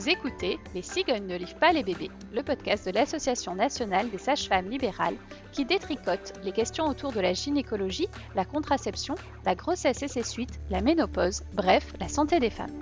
Vous 0.00 0.08
écoutez 0.08 0.58
Les 0.74 0.80
cigognes 0.80 1.26
ne 1.26 1.36
livrent 1.36 1.58
pas 1.58 1.72
les 1.72 1.82
bébés, 1.82 2.10
le 2.32 2.42
podcast 2.42 2.86
de 2.86 2.90
l'Association 2.90 3.54
nationale 3.54 4.08
des 4.08 4.16
sages-femmes 4.16 4.70
libérales 4.70 5.16
qui 5.52 5.66
détricote 5.66 6.32
les 6.42 6.52
questions 6.52 6.86
autour 6.86 7.12
de 7.12 7.20
la 7.20 7.34
gynécologie, 7.34 8.08
la 8.34 8.46
contraception, 8.46 9.14
la 9.44 9.54
grossesse 9.54 10.02
et 10.02 10.08
ses 10.08 10.22
suites, 10.22 10.58
la 10.70 10.80
ménopause, 10.80 11.42
bref, 11.52 11.92
la 12.00 12.08
santé 12.08 12.40
des 12.40 12.48
femmes. 12.48 12.72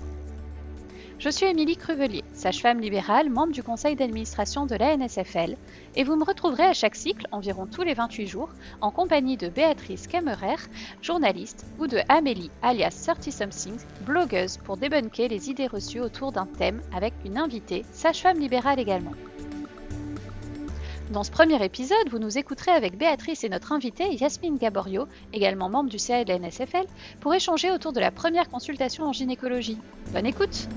Je 1.18 1.28
suis 1.28 1.46
Émilie 1.46 1.76
Cruvelier, 1.76 2.22
sage-femme 2.38 2.80
libérale, 2.80 3.30
membre 3.30 3.52
du 3.52 3.64
conseil 3.64 3.96
d'administration 3.96 4.64
de 4.64 4.76
la 4.76 4.96
NSFL, 4.96 5.56
et 5.96 6.04
vous 6.04 6.14
me 6.14 6.24
retrouverez 6.24 6.62
à 6.62 6.72
chaque 6.72 6.94
cycle, 6.94 7.26
environ 7.32 7.66
tous 7.66 7.82
les 7.82 7.94
28 7.94 8.26
jours, 8.28 8.50
en 8.80 8.92
compagnie 8.92 9.36
de 9.36 9.48
Béatrice 9.48 10.06
Kammerer, 10.06 10.56
journaliste, 11.02 11.66
ou 11.80 11.88
de 11.88 11.98
Amélie, 12.08 12.52
alias 12.62 13.02
30 13.04 13.32
Something, 13.32 13.76
blogueuse, 14.02 14.58
pour 14.58 14.76
débunker 14.76 15.28
les 15.28 15.50
idées 15.50 15.66
reçues 15.66 16.00
autour 16.00 16.30
d'un 16.30 16.46
thème 16.46 16.80
avec 16.94 17.12
une 17.24 17.38
invitée, 17.38 17.84
sage-femme 17.92 18.38
libérale 18.38 18.78
également. 18.78 19.14
Dans 21.10 21.24
ce 21.24 21.32
premier 21.32 21.62
épisode, 21.64 22.08
vous 22.10 22.20
nous 22.20 22.38
écouterez 22.38 22.70
avec 22.70 22.96
Béatrice 22.96 23.42
et 23.42 23.48
notre 23.48 23.72
invitée 23.72 24.14
Yasmine 24.14 24.58
Gaborio, 24.58 25.08
également 25.32 25.68
membre 25.68 25.90
du 25.90 25.98
CA 25.98 26.22
de 26.22 26.28
la 26.28 26.38
NSFL, 26.38 26.86
pour 27.20 27.34
échanger 27.34 27.72
autour 27.72 27.92
de 27.92 28.00
la 28.00 28.12
première 28.12 28.48
consultation 28.48 29.06
en 29.06 29.12
gynécologie. 29.12 29.78
Bonne 30.12 30.26
écoute! 30.26 30.68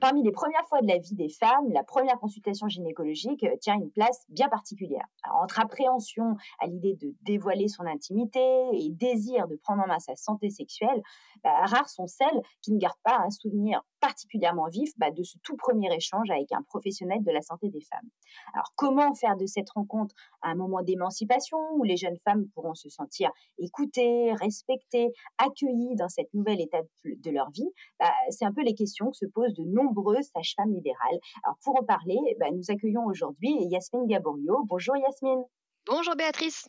Parmi 0.00 0.22
les 0.22 0.32
premières 0.32 0.66
fois 0.68 0.82
de 0.82 0.86
la 0.86 0.98
vie 0.98 1.14
des 1.14 1.28
femmes, 1.28 1.70
la 1.72 1.82
première 1.82 2.18
consultation 2.18 2.68
gynécologique 2.68 3.44
euh, 3.44 3.56
tient 3.60 3.74
une 3.74 3.90
place 3.90 4.26
bien 4.28 4.48
particulière. 4.48 5.06
entre 5.32 5.60
appréhension 5.60 6.36
à 6.60 6.66
l'idée 6.66 6.94
de 6.94 7.14
dévoiler 7.22 7.68
son 7.68 7.86
intimité 7.86 8.40
et 8.72 8.90
désir 8.90 9.48
de 9.48 9.56
prendre 9.56 9.82
en 9.82 9.86
main 9.86 9.98
sa 9.98 10.14
santé 10.14 10.50
sexuelle, 10.50 11.02
bah, 11.42 11.64
rares 11.64 11.88
sont 11.88 12.06
celles 12.06 12.42
qui 12.62 12.72
ne 12.72 12.78
gardent 12.78 12.94
pas 13.02 13.18
un 13.18 13.30
souvenir 13.30 13.82
particulièrement 14.06 14.68
vif 14.68 14.90
bah, 14.98 15.10
de 15.10 15.24
ce 15.24 15.36
tout 15.42 15.56
premier 15.56 15.92
échange 15.92 16.30
avec 16.30 16.52
un 16.52 16.62
professionnel 16.62 17.24
de 17.24 17.32
la 17.32 17.42
santé 17.42 17.70
des 17.70 17.80
femmes. 17.80 18.08
Alors 18.54 18.72
comment 18.76 19.12
faire 19.14 19.36
de 19.36 19.46
cette 19.46 19.68
rencontre 19.70 20.14
un 20.42 20.54
moment 20.54 20.82
d'émancipation 20.82 21.58
où 21.74 21.82
les 21.82 21.96
jeunes 21.96 22.18
femmes 22.24 22.46
pourront 22.54 22.74
se 22.74 22.88
sentir 22.88 23.30
écoutées, 23.58 24.32
respectées, 24.34 25.08
accueillies 25.38 25.96
dans 25.96 26.08
cette 26.08 26.32
nouvelle 26.34 26.60
étape 26.60 26.86
de 27.04 27.30
leur 27.32 27.50
vie? 27.50 27.68
Bah, 27.98 28.12
C'est 28.30 28.44
un 28.44 28.52
peu 28.52 28.62
les 28.62 28.74
questions 28.74 29.10
que 29.10 29.16
se 29.16 29.26
posent 29.26 29.54
de 29.54 29.64
nombreuses 29.64 30.30
sages-femmes 30.32 30.72
libérales. 30.72 31.18
Alors 31.42 31.56
pour 31.64 31.76
en 31.76 31.84
parler, 31.84 32.18
nous 32.52 32.70
accueillons 32.70 33.06
aujourd'hui 33.06 33.56
Yasmine 33.70 34.06
Gaborio. 34.06 34.62
Bonjour 34.68 34.96
Yasmine. 34.96 35.42
Bonjour 35.86 36.16
Béatrice. 36.16 36.68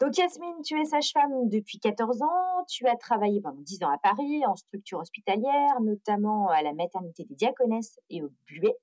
Donc 0.00 0.18
Yasmine, 0.18 0.62
tu 0.64 0.76
es 0.80 0.84
sage-femme 0.84 1.48
depuis 1.48 1.78
14 1.78 2.22
ans, 2.22 2.64
tu 2.68 2.88
as 2.88 2.96
travaillé 2.96 3.40
pendant 3.40 3.60
10 3.60 3.84
ans 3.84 3.90
à 3.90 3.98
Paris 3.98 4.44
en 4.44 4.56
structure 4.56 4.98
hospitalière, 4.98 5.80
notamment 5.80 6.48
à 6.48 6.60
la 6.62 6.72
maternité 6.72 7.22
des 7.22 7.36
Diaconesses 7.36 8.00
et 8.10 8.20
au 8.20 8.32
Bluet. 8.48 8.74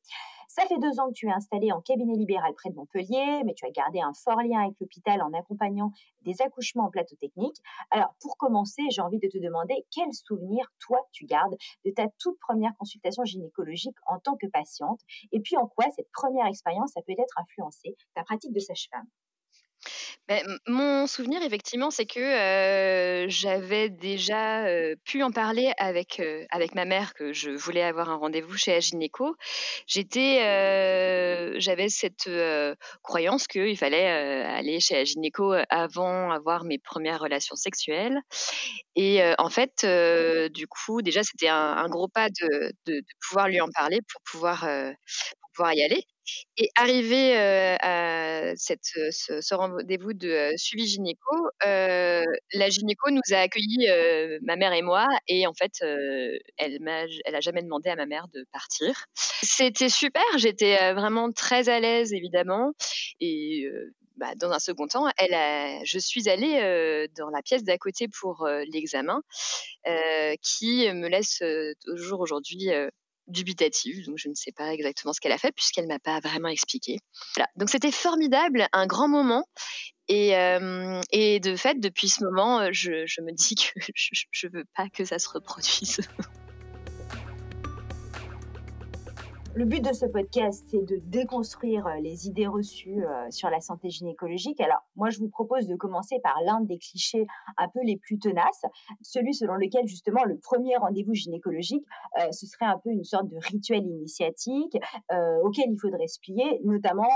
Ça 0.48 0.66
fait 0.66 0.78
deux 0.80 0.98
ans 1.02 1.10
que 1.10 1.14
tu 1.14 1.28
es 1.28 1.32
installée 1.32 1.74
en 1.74 1.82
cabinet 1.82 2.16
libéral 2.16 2.54
près 2.54 2.70
de 2.70 2.76
Montpellier, 2.76 3.44
mais 3.44 3.54
tu 3.54 3.66
as 3.66 3.72
gardé 3.72 4.00
un 4.00 4.14
fort 4.14 4.42
lien 4.42 4.62
avec 4.62 4.80
l'hôpital 4.80 5.22
en 5.22 5.34
accompagnant 5.34 5.92
des 6.22 6.42
accouchements 6.42 6.86
en 6.86 6.90
plateau 6.90 7.18
technique. 7.18 7.58
Alors, 7.92 8.16
pour 8.22 8.38
commencer, 8.38 8.84
j'ai 8.92 9.02
envie 9.02 9.20
de 9.20 9.28
te 9.28 9.38
demander 9.40 9.76
quel 9.92 10.14
souvenir, 10.14 10.72
toi, 10.80 11.00
tu 11.12 11.26
gardes 11.26 11.58
de 11.84 11.92
ta 11.92 12.08
toute 12.18 12.40
première 12.40 12.72
consultation 12.78 13.26
gynécologique 13.26 13.98
en 14.08 14.20
tant 14.20 14.38
que 14.38 14.48
patiente, 14.48 15.02
et 15.34 15.42
puis 15.42 15.58
en 15.58 15.68
quoi 15.68 15.84
cette 15.94 16.10
première 16.14 16.46
expérience 16.46 16.96
a 16.96 17.02
peut-être 17.02 17.38
influencé 17.38 17.98
ta 18.16 18.24
pratique 18.24 18.54
de 18.54 18.60
sage-femme? 18.60 19.08
Ben, 20.30 20.44
mon 20.68 21.08
souvenir, 21.08 21.42
effectivement, 21.42 21.90
c'est 21.90 22.06
que 22.06 23.26
j'avais 23.30 23.90
déjà 23.90 24.64
pu 25.04 25.24
en 25.24 25.32
parler 25.32 25.72
avec, 25.80 26.22
avec 26.52 26.76
ma 26.76 26.86
mère 26.86 27.16
que 27.16 27.34
je 27.34 27.50
voulais 27.50 27.82
avoir 27.82 28.12
un 28.12 28.16
rendez-vous 28.18 28.56
chez 28.56 28.74
la 28.74 28.80
gynéco. 28.80 29.36
J'étais, 29.88 30.38
j'avais 31.60 31.90
cette 31.90 32.30
croyance 33.02 33.48
qu'il 33.48 33.76
fallait 33.76 34.08
aller 34.08 34.80
chez 34.80 34.98
la 34.98 35.04
gynéco 35.04 35.52
avant 35.68 36.30
avoir 36.30 36.64
mes 36.64 36.78
premières 36.78 37.22
relations 37.22 37.56
sexuelles. 37.56 38.20
Et 38.96 39.24
en 39.40 39.50
fait, 39.50 39.84
du 40.54 40.68
coup, 40.68 41.02
déjà, 41.02 41.24
c'était 41.24 41.48
un, 41.48 41.90
gros 41.90 42.08
pas 42.08 42.30
de, 42.30 42.72
de, 42.86 43.02
pouvoir 43.28 43.48
lui 43.48 43.62
en 43.62 43.70
parler 43.74 44.00
pour 44.08 44.22
pouvoir, 44.22 44.68
pouvoir 45.56 45.74
y 45.74 45.82
aller. 45.82 46.04
Et 46.58 46.70
arrivé 46.76 47.36
à 47.36 48.09
cette, 48.56 48.86
ce, 49.12 49.54
rendez-vous 49.56 50.14
de 50.14 50.54
suivi 50.58 50.88
gynéco, 50.88 51.36
la 51.62 52.70
gynéco 52.70 53.12
nous 53.12 53.22
a 53.32 53.38
accueillis, 53.38 53.88
ma 54.42 54.56
mère 54.56 54.74
et 54.74 54.82
moi, 54.82 55.08
et 55.28 55.48
en 55.48 55.54
fait, 55.54 55.74
elle 56.58 56.80
m'a, 56.82 57.04
elle 57.26 57.36
a 57.36 57.42
jamais 57.42 57.62
demandé 57.62 57.90
à 57.90 57.96
ma 57.96 58.06
mère 58.06 58.28
de 58.34 58.46
partir. 58.52 59.06
C'était 59.16 59.90
super, 59.90 60.24
j'étais 60.38 60.94
vraiment 60.94 61.32
très 61.32 61.70
à 61.70 61.80
l'aise 61.80 62.14
évidemment, 62.14 62.74
et 63.20 63.68
bah, 64.18 64.34
dans 64.36 64.52
un 64.52 64.60
second 64.60 64.88
temps, 64.88 65.08
elle 65.18 65.34
a, 65.34 65.84
je 65.86 65.98
suis 66.00 66.30
allée 66.30 67.08
dans 67.18 67.30
la 67.30 67.42
pièce 67.42 67.64
d'à 67.64 67.78
côté 67.78 68.08
pour 68.08 68.48
l'examen, 68.72 69.22
qui 70.42 70.92
me 70.92 71.08
laisse 71.08 71.42
toujours 71.86 72.20
aujourd'hui 72.20 72.70
dubitative, 73.30 74.06
donc 74.06 74.18
je 74.18 74.30
ne 74.30 74.36
sais 74.36 74.52
pas 74.52 74.74
exactement 74.74 75.14
ce 75.14 75.20
qu'elle 75.20 75.32
a 75.32 75.38
fait 75.38 75.52
puisqu'elle 75.52 75.88
m'a 75.88 76.00
pas 76.00 76.20
vraiment 76.20 76.50
expliqué. 76.50 77.00
Donc 77.56 77.70
c'était 77.70 77.92
formidable, 77.92 78.68
un 78.74 78.88
grand 78.88 79.08
moment. 79.08 79.46
Et, 80.08 80.36
euh, 80.36 81.02
de 81.14 81.56
fait, 81.56 81.80
depuis 81.80 82.10
ce 82.10 82.24
moment, 82.24 82.72
je, 82.72 83.06
je 83.06 83.22
me 83.22 83.32
dis 83.32 83.56
que 83.56 83.70
je 84.32 84.48
ne 84.48 84.52
veux 84.52 84.66
pas 84.76 84.90
que 84.90 85.06
ça 85.06 85.20
se 85.20 85.30
reproduise. 85.30 86.00
Le 89.56 89.66
but 89.66 89.84
de 89.84 89.94
ce 89.94 90.06
podcast, 90.06 90.64
c'est 90.70 90.86
de 90.86 91.02
déconstruire 91.06 91.88
euh, 91.88 91.96
les 92.02 92.28
idées 92.28 92.46
reçues 92.46 93.04
euh, 93.04 93.32
sur 93.32 93.50
la 93.50 93.60
santé 93.62 93.90
gynécologique. 93.90 94.62
Alors, 94.62 94.82
moi, 94.96 95.10
je 95.10 95.18
vous 95.18 95.28
propose 95.28 95.66
de 95.66 95.76
commencer 95.76 96.20
par 96.22 96.40
l'un 96.46 96.62
des 96.62 96.78
clichés 96.78 97.26
un 97.58 97.68
peu 97.68 97.80
les 97.84 97.98
plus 97.98 98.20
tenaces, 98.20 98.62
celui 99.02 99.34
selon 99.34 99.56
lequel, 99.56 99.88
justement, 99.88 100.24
le 100.24 100.38
premier 100.38 100.78
rendez-vous 100.78 101.16
gynécologique, 101.16 101.84
euh, 102.20 102.32
ce 102.32 102.46
serait 102.46 102.68
un 102.68 102.78
peu 102.78 102.92
une 102.92 103.04
sorte 103.04 103.28
de 103.28 103.38
rituel 103.38 103.86
initiatique 103.86 104.78
auquel 105.44 105.66
il 105.72 105.80
faudrait 105.80 106.08
se 106.08 106.20
plier, 106.20 106.62
notamment 106.64 107.10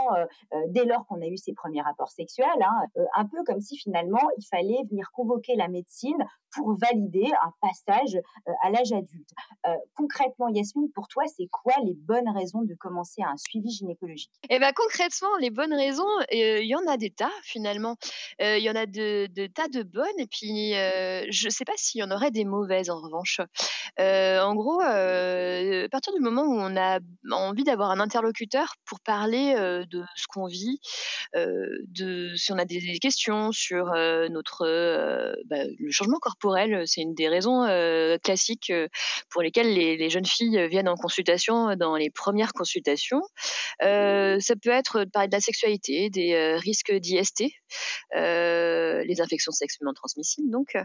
dès 0.70 0.86
lors 0.86 1.06
qu'on 1.06 1.22
a 1.22 1.28
eu 1.28 1.38
ses 1.38 1.54
premiers 1.54 1.82
rapports 1.82 2.12
sexuels, 2.12 2.48
hein, 2.62 3.04
un 3.16 3.26
peu 3.26 3.44
comme 3.46 3.60
si 3.60 3.78
finalement 3.78 4.20
il 4.38 4.46
fallait 4.46 4.84
venir 4.90 5.12
convoquer 5.14 5.56
la 5.56 5.68
médecine 5.68 6.18
pour 6.56 6.76
valider 6.76 7.30
un 7.44 7.52
passage 7.62 8.18
à 8.64 8.72
l'âge 8.72 8.92
adulte. 8.92 9.30
concrètement, 9.96 10.48
Yasmine, 10.50 10.92
pour 10.92 11.08
toi, 11.08 11.24
c'est 11.28 11.48
quoi 11.48 11.74
les 11.84 11.94
bonnes 11.94 12.33
raisons 12.34 12.64
de 12.64 12.76
commencer 12.76 13.22
un 13.22 13.38
suivi 13.38 13.70
gynécologique 13.70 14.32
Eh 14.50 14.60
ben 14.60 14.72
concrètement, 14.76 15.36
les 15.40 15.50
bonnes 15.50 15.74
raisons, 15.74 16.04
euh, 16.04 16.60
il 16.62 16.68
y 16.68 16.76
en 16.76 16.86
a 16.88 16.98
des 16.98 17.10
tas 17.10 17.32
finalement. 17.44 17.98
Euh, 18.42 18.58
il 18.58 18.64
y 18.64 18.70
en 18.70 18.76
a 18.76 18.86
de, 18.86 19.28
tas 19.48 19.68
de 19.68 19.84
bonnes 19.84 20.20
et 20.20 20.28
puis 20.28 20.76
euh, 20.76 21.26
je 21.30 21.48
ne 21.48 21.52
sais 21.52 21.66
pas 21.66 21.74
s'il 21.76 22.02
y 22.02 22.04
en 22.04 22.12
aurait 22.12 22.32
des 22.32 22.46
mauvaises 22.46 22.90
en 22.90 23.00
revanche. 23.00 23.40
en 24.00 24.56
gros, 24.56 24.82
à 24.82 25.90
partir 25.90 26.14
du 26.14 26.20
moment 26.20 26.44
où 26.44 26.56
on 26.60 26.76
a 26.76 27.00
envie 27.32 27.64
d'avoir 27.64 27.92
un 27.92 28.00
interlocuteur 28.00 28.76
pour 28.86 29.00
parler 29.00 29.56
de 29.90 30.04
ce 30.16 30.26
qu'on 30.28 30.48
vit, 30.48 30.80
de 31.36 32.36
si 32.36 32.52
on 32.52 32.58
a 32.58 32.66
des 32.66 33.00
questions 33.00 33.52
sur 33.52 33.86
notre 34.30 34.66
bah, 35.46 35.64
le 35.80 35.92
changement 35.92 36.20
corporel, 36.20 36.84
c'est 36.88 37.02
une 37.02 37.14
des 37.14 37.28
raisons 37.28 37.66
classiques 38.24 38.72
pour 39.30 39.42
lesquelles 39.42 39.74
les, 39.74 39.98
les, 39.98 40.10
jeunes 40.10 40.26
filles 40.26 40.68
viennent 40.68 40.90
en 40.90 40.96
consultation 40.96 41.76
dans 41.76 41.96
les 41.96 42.10
premières 42.14 42.54
consultations. 42.54 43.22
Euh, 43.82 44.40
ça 44.40 44.56
peut 44.56 44.70
être 44.70 45.04
de 45.04 45.10
parler 45.10 45.28
de 45.28 45.36
la 45.36 45.42
sexualité, 45.42 46.10
des 46.10 46.34
euh, 46.34 46.58
risques 46.58 46.94
d'IST, 46.94 47.46
euh, 48.16 49.04
les 49.06 49.22
infections 49.22 49.52
sexuellement 49.52 49.94
transmissibles 49.94 50.50
donc, 50.50 50.78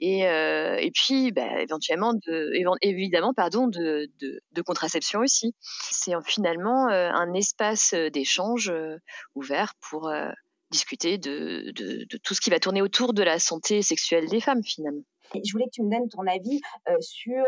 et, 0.00 0.20
et 0.20 0.90
puis 0.94 1.32
bah, 1.32 1.60
éventuellement 1.60 2.12
de, 2.14 2.52
évidemment 2.82 3.32
pardon 3.34 3.66
de, 3.68 4.10
de, 4.20 4.62
contraception 4.62 5.20
aussi. 5.20 5.54
C'est 5.90 6.12
finalement 6.24 6.88
un 6.88 7.34
espace 7.34 7.94
d'échange 7.94 8.72
ouvert 9.34 9.74
pour 9.80 10.10
discuter 10.72 11.18
de, 11.18 11.70
de, 11.76 12.06
de, 12.10 12.18
tout 12.24 12.34
ce 12.34 12.40
qui 12.40 12.50
va 12.50 12.58
tourner 12.58 12.82
autour 12.82 13.12
de 13.12 13.22
la 13.22 13.38
santé 13.38 13.82
sexuelle 13.82 14.28
des 14.28 14.40
femmes 14.40 14.64
finalement. 14.64 15.02
Je 15.34 15.52
voulais 15.52 15.64
que 15.66 15.70
tu 15.72 15.82
me 15.82 15.90
donnes 15.90 16.08
ton 16.10 16.26
avis 16.26 16.60
sur, 17.00 17.44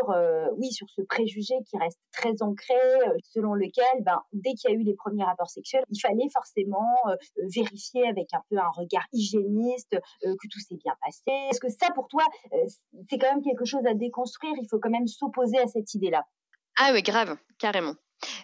oui, 0.57 0.71
sur 0.71 0.87
ce 0.89 1.03
préjugé 1.03 1.53
qui 1.69 1.77
reste 1.77 1.99
très 2.11 2.41
ancré, 2.41 2.73
selon 3.21 3.53
lequel, 3.53 4.01
ben, 4.01 4.19
dès 4.33 4.53
qu'il 4.53 4.71
y 4.71 4.73
a 4.73 4.75
eu 4.75 4.81
les 4.81 4.95
premiers 4.95 5.23
rapports 5.23 5.49
sexuels, 5.49 5.83
il 5.91 5.99
fallait 5.99 6.29
forcément 6.33 6.97
vérifier 7.53 8.07
avec 8.07 8.33
un 8.33 8.41
peu 8.49 8.57
un 8.57 8.69
regard 8.69 9.05
hygiéniste 9.13 9.97
que 10.23 10.47
tout 10.49 10.59
s'est 10.59 10.77
bien 10.77 10.93
passé. 11.03 11.21
Est-ce 11.51 11.59
que 11.59 11.69
ça, 11.69 11.91
pour 11.93 12.07
toi, 12.07 12.23
c'est 13.07 13.19
quand 13.19 13.31
même 13.31 13.43
quelque 13.43 13.65
chose 13.65 13.85
à 13.85 13.93
déconstruire? 13.93 14.53
Il 14.59 14.67
faut 14.67 14.79
quand 14.79 14.89
même 14.89 15.07
s'opposer 15.07 15.59
à 15.59 15.67
cette 15.67 15.93
idée-là. 15.93 16.23
Ah 16.79 16.89
oui, 16.91 17.03
grave, 17.03 17.37
carrément 17.59 17.93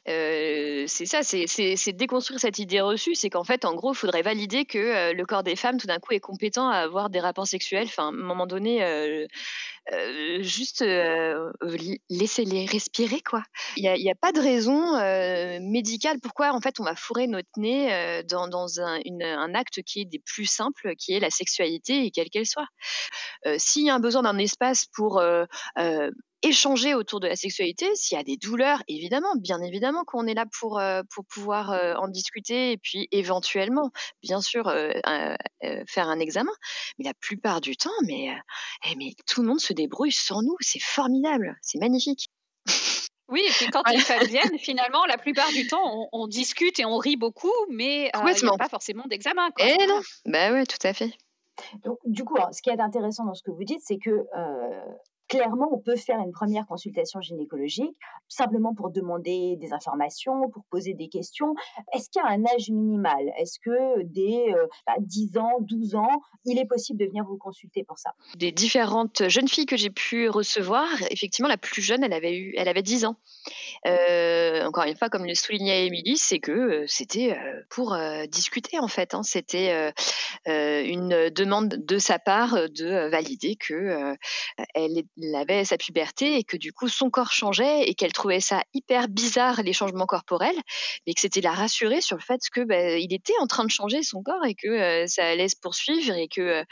c'est 0.06 1.06
ça, 1.06 1.24
c'est 1.24 1.94
déconstruire 1.94 2.40
cette 2.40 2.60
idée 2.60 2.82
reçue, 2.82 3.16
c'est 3.16 3.30
qu'en 3.30 3.44
fait, 3.44 3.66
en 3.66 3.76
gros, 3.76 3.94
il 3.94 3.98
faudrait 3.98 4.22
valider 4.22 4.66
que 4.66 5.14
le 5.14 5.26
corps 5.26 5.44
des 5.44 5.56
femmes, 5.56 5.78
tout 5.78 5.88
d'un 5.88 6.00
coup, 6.00 6.14
est 6.14 6.20
compétent 6.20 6.68
à 6.70 6.78
avoir 6.78 7.10
des 7.10 7.20
rapports 7.20 7.48
sexuels. 7.48 7.88
Enfin, 7.88 8.06
à 8.06 8.08
un 8.08 8.12
moment 8.12 8.48
donné, 8.48 9.28
juste 10.40 10.84
laisser-les 12.10 12.66
respirer, 12.66 13.22
quoi. 13.22 13.44
Il 13.78 13.84
n'y 13.84 14.12
a, 14.12 14.16
pas 14.16 14.32
de 14.32 14.40
raison 14.40 15.62
médicale 15.62 16.18
pourquoi 16.22 16.54
en 16.54 16.62
fait 16.62 16.80
on 16.80 16.84
va 16.84 16.96
fourrer 16.96 17.28
notre 17.28 17.50
nez 17.58 18.24
dans, 18.30 18.80
un, 18.80 19.00
un, 19.22 19.56
acte 19.56 19.82
qui 19.84 20.02
est 20.02 20.06
des 20.06 20.20
plus 20.20 20.46
simples, 20.46 20.94
qui 20.98 21.14
est 21.14 21.20
la 21.20 21.30
sexualité 21.30 22.06
et 22.06 22.12
quelle 22.12 22.30
qu'elle 22.30 22.46
soit. 22.46 22.68
S'il 23.58 23.86
y 23.86 23.90
a 23.90 23.96
un 23.96 24.00
besoin 24.00 24.24
d'un 24.24 24.38
espace 24.38 24.86
pour 24.94 25.22
échanger 26.44 26.94
autour 26.94 27.20
de 27.20 27.28
la 27.28 27.36
sexualité. 27.36 27.88
S'il 27.96 28.18
y 28.18 28.22
a 28.22 28.24
des 28.24 28.38
douleurs, 28.38 28.82
évidemment, 28.88 29.34
bien 29.38 29.62
évidemment 29.62 30.04
qu'on 30.06 30.26
est 30.28 30.34
là 30.34 30.46
pour, 30.60 30.80
euh, 30.80 31.02
pour 31.14 31.26
pouvoir 31.26 31.72
euh, 31.72 31.94
en 31.96 32.08
discuter 32.08 32.72
et 32.72 32.78
puis 32.78 33.08
éventuellement, 33.12 33.92
bien 34.22 34.42
sûr, 34.42 34.68
euh, 34.68 34.92
faire 35.88 36.08
un 36.08 36.20
examen. 36.20 36.52
Mais 36.98 37.06
la 37.06 37.14
plupart 37.14 37.62
du 37.62 37.78
temps, 37.78 37.90
mais, 38.06 38.30
eh, 38.90 38.96
mais 38.96 39.14
tout 39.28 39.42
le 39.42 39.48
monde 39.48 39.60
se 39.60 39.74
débrouille 39.74 40.12
sans 40.12 40.42
nous. 40.42 40.56
C'est 40.60 40.82
formidable, 40.82 41.58
c'est 41.62 41.80
magnifique. 41.80 42.28
Oui, 43.30 43.42
et 43.48 43.52
puis 43.52 43.68
quand 43.68 43.84
les 43.92 44.00
femmes 44.00 44.28
viennent, 44.28 44.60
finalement, 44.60 45.06
la 45.06 45.18
plupart 45.18 45.50
du 45.52 45.68
temps, 45.68 46.10
on, 46.12 46.28
discute 46.28 46.80
et 46.80 46.86
on 46.86 46.98
rit 46.98 47.18
beaucoup, 47.18 47.54
mais 47.70 48.12
il 48.14 48.44
n'y 48.44 48.50
a 48.50 48.58
pas 48.58 48.70
forcément 48.70 49.06
d'examen. 49.08 49.50
Eh 49.60 49.88
non, 49.88 50.02
bah 50.26 50.52
ouais, 50.52 50.66
tout 50.66 50.86
à 50.86 50.94
fait. 50.94 51.12
Donc, 51.84 51.98
du 52.06 52.24
coup, 52.24 52.36
ce 52.52 52.62
qui 52.62 52.70
est 52.70 52.80
intéressant 52.80 53.26
dans 53.26 53.34
ce 53.34 53.44
que 53.44 53.52
vous 53.52 53.64
dites, 53.64 53.82
c'est 53.84 53.98
que 53.98 54.26
clairement, 55.32 55.70
on 55.72 55.80
peut 55.80 55.96
faire 55.96 56.20
une 56.20 56.34
première 56.34 56.68
consultation 56.68 57.22
gynécologique 57.22 57.96
simplement 58.28 58.76
pour 58.76 58.92
demander 58.92 59.56
des 59.56 59.72
informations, 59.72 60.50
pour 60.50 60.66
poser 60.70 60.94
des 60.94 61.08
questions. 61.08 61.56
Est-ce 61.94 62.10
qu'il 62.10 62.22
y 62.22 62.26
a 62.26 62.30
un 62.30 62.44
âge 62.54 62.70
minimal? 62.70 63.32
Est-ce 63.40 63.58
que 63.60 64.04
dès 64.04 64.54
10 65.00 65.28
euh, 65.28 65.40
bah, 65.40 65.42
ans, 65.42 65.58
12 65.62 65.96
ans, 65.96 66.22
il 66.44 66.60
est 66.60 66.66
possible 66.66 67.00
de 67.00 67.06
venir 67.06 67.24
vous 67.24 67.38
consulter 67.38 67.86
pour 67.86 67.98
ça? 67.98 68.12
Des 68.36 68.52
différentes 68.52 69.30
jeunes 69.30 69.48
filles 69.48 69.66
que 69.66 69.78
j'ai 69.78 69.90
pu 69.90 70.28
recevoir, 70.28 70.86
effectivement, 71.12 71.48
la 71.48 71.58
plus 71.58 71.82
jeune, 71.82 72.04
elle 72.04 72.14
avait, 72.14 72.36
eu, 72.36 72.54
elle 72.58 72.68
avait 72.68 72.84
10 72.84 73.06
ans. 73.06 73.16
Euh, 73.88 74.66
encore 74.66 74.84
une 74.84 74.98
fois, 74.98 75.08
comme 75.08 75.26
le 75.26 75.34
soulignait 75.34 75.88
Émilie, 75.88 76.18
c'est 76.18 76.40
que 76.40 76.52
euh, 76.52 76.86
c'était 76.88 77.38
pour 77.70 77.98
discuter 78.30 78.80
en 78.80 78.90
fait. 78.90 79.14
Hein. 79.14 79.24
C'était 79.24 79.94
une 80.46 81.30
demande 81.30 81.70
de 81.70 81.98
sa 82.00 82.20
part 82.20 82.56
de 82.70 83.10
valider 83.10 83.56
que 83.56 84.16
elle, 84.74 85.04
avait 85.36 85.66
sa 85.66 85.78
puberté 85.78 86.38
et 86.38 86.44
que 86.44 86.58
du 86.58 86.74
coup 86.74 86.88
son 86.88 87.10
corps 87.10 87.32
changeait 87.32 87.84
et 87.88 87.94
qu'elle 87.96 88.14
trouvait 88.14 88.40
ça 88.40 88.64
hyper 88.74 89.08
bizarre 89.08 89.62
les 89.64 89.74
changements 89.74 90.06
corporels, 90.06 90.56
mais 91.06 91.14
que 91.14 91.22
c'était 91.22 91.42
la 91.42 91.52
rassurer 91.52 92.02
sur 92.02 92.18
le 92.18 92.22
fait 92.22 92.42
que 92.52 92.62
bah, 92.62 92.98
il 92.98 93.14
était 93.14 93.38
en 93.42 93.48
train 93.48 93.64
de 93.64 93.70
changer 93.70 94.04
son 94.04 94.24
corps 94.24 94.46
et 94.46 94.56
que 94.56 94.68
euh, 94.68 95.08
ça 95.08 95.26
allait 95.26 95.50
se 95.50 95.56
poursuivre 95.62 96.16
et 96.16 96.28
que 96.28 96.42
euh, 96.42 96.64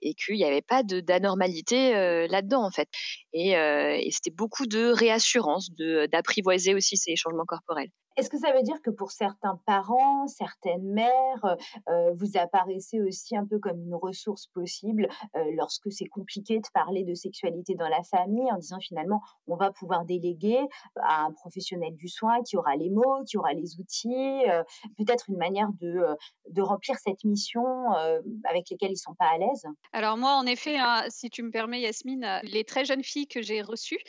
qu'il 0.00 0.36
n'y 0.36 0.44
avait 0.44 0.62
pas 0.62 0.82
d'anormalité 0.82 1.94
euh, 1.94 2.26
là-dedans 2.28 2.64
en 2.64 2.70
fait. 2.70 2.88
Et, 3.32 3.52
et 3.52 4.10
c'était 4.10 4.30
beaucoup 4.30 4.66
de 4.66 4.92
réassurance, 4.92 5.70
de 5.74 6.06
d'apprivoiser 6.06 6.74
aussi 6.74 6.96
ces 6.96 7.16
changements 7.16 7.46
corporels. 7.46 7.88
Est-ce 8.16 8.28
que 8.28 8.38
ça 8.38 8.52
veut 8.52 8.62
dire 8.62 8.80
que 8.82 8.90
pour 8.90 9.10
certains 9.10 9.58
parents, 9.66 10.26
certaines 10.26 10.84
mères, 10.84 11.44
euh, 11.44 11.56
euh, 11.88 12.12
vous 12.14 12.36
apparaissez 12.36 13.00
aussi 13.00 13.36
un 13.36 13.46
peu 13.46 13.58
comme 13.58 13.80
une 13.80 13.94
ressource 13.94 14.46
possible 14.48 15.08
euh, 15.36 15.44
lorsque 15.56 15.90
c'est 15.90 16.06
compliqué 16.06 16.58
de 16.58 16.68
parler 16.74 17.04
de 17.04 17.14
sexualité 17.14 17.74
dans 17.74 17.88
la 17.88 18.02
famille 18.02 18.50
en 18.52 18.58
disant 18.58 18.78
finalement 18.80 19.22
on 19.46 19.56
va 19.56 19.70
pouvoir 19.70 20.04
déléguer 20.04 20.60
à 20.96 21.24
un 21.24 21.32
professionnel 21.32 21.94
du 21.94 22.08
soin 22.08 22.42
qui 22.42 22.56
aura 22.56 22.76
les 22.76 22.90
mots, 22.90 23.24
qui 23.26 23.38
aura 23.38 23.52
les 23.54 23.78
outils, 23.80 24.42
peut-être 24.96 25.26
une 25.28 25.38
manière 25.38 25.68
de, 25.80 26.04
de 26.50 26.62
remplir 26.62 26.96
cette 26.98 27.24
mission 27.24 27.90
avec 28.44 28.68
lesquelles 28.70 28.92
ils 28.92 28.96
sont 28.96 29.14
pas 29.14 29.30
à 29.34 29.38
l'aise? 29.38 29.66
Alors 29.92 30.16
moi 30.16 30.32
en 30.32 30.46
effet, 30.46 30.76
hein, 30.78 31.04
si 31.08 31.30
tu 31.30 31.42
me 31.42 31.50
permets 31.50 31.80
Yasmine, 31.80 32.40
les 32.42 32.64
très 32.64 32.84
jeunes 32.84 33.04
filles 33.04 33.26
que 33.26 33.42
j'ai 33.42 33.62
reçues, 33.62 34.00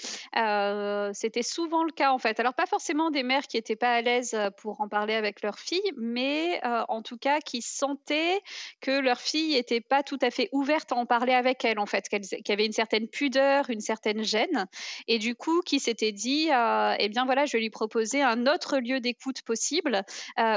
c'était 1.14 1.44
souvent 1.44 1.84
le 1.84 1.92
cas 1.92 2.12
en 2.12 2.20
fait. 2.20 2.40
Alors 2.40 2.54
pas 2.54 2.66
forcément 2.66 3.12
des 3.12 3.24
mères 3.24 3.48
qui 3.48 3.58
étaient 3.58 3.76
pas 3.76 3.93
à 3.94 4.02
l'aise 4.02 4.36
pour 4.58 4.82
en 4.82 4.88
parler 4.88 5.14
avec 5.14 5.42
leur 5.42 5.60
fille, 5.60 5.92
mais 5.98 6.62
en 6.64 7.02
tout 7.02 7.18
cas 7.18 7.40
qui 7.40 7.62
sentaient 7.62 8.42
que 8.82 8.92
leur 8.92 9.20
fille 9.20 9.56
n'était 9.56 9.82
pas 9.82 10.04
tout 10.04 10.20
à 10.22 10.32
fait 10.32 10.50
ouverte 10.52 10.92
à 10.92 10.96
en 10.96 11.06
parler 11.06 11.34
avec 11.34 11.64
elle, 11.66 11.80
en 11.80 11.86
fait, 11.86 12.10
qu'elle 12.10 12.22
qu 12.22 12.52
avait 12.52 12.66
une 12.66 12.74
certaine 12.74 13.08
pudeur, 13.08 13.70
une 13.70 13.82
certaine 13.82 14.24
gêne, 14.24 14.68
et 15.08 15.20
du 15.20 15.36
coup 15.36 15.62
qui 15.62 15.80
s'était 15.80 16.12
dit, 16.12 16.50
eh 16.50 17.10
bien 17.10 17.26
voilà, 17.26 17.46
je 17.46 17.58
vais 17.58 17.62
lui 17.62 17.70
proposer 17.70 18.22
un 18.22 18.48
autre 18.48 18.78
lieu 18.80 19.00
d'écoute 19.00 19.42
possible 19.44 20.02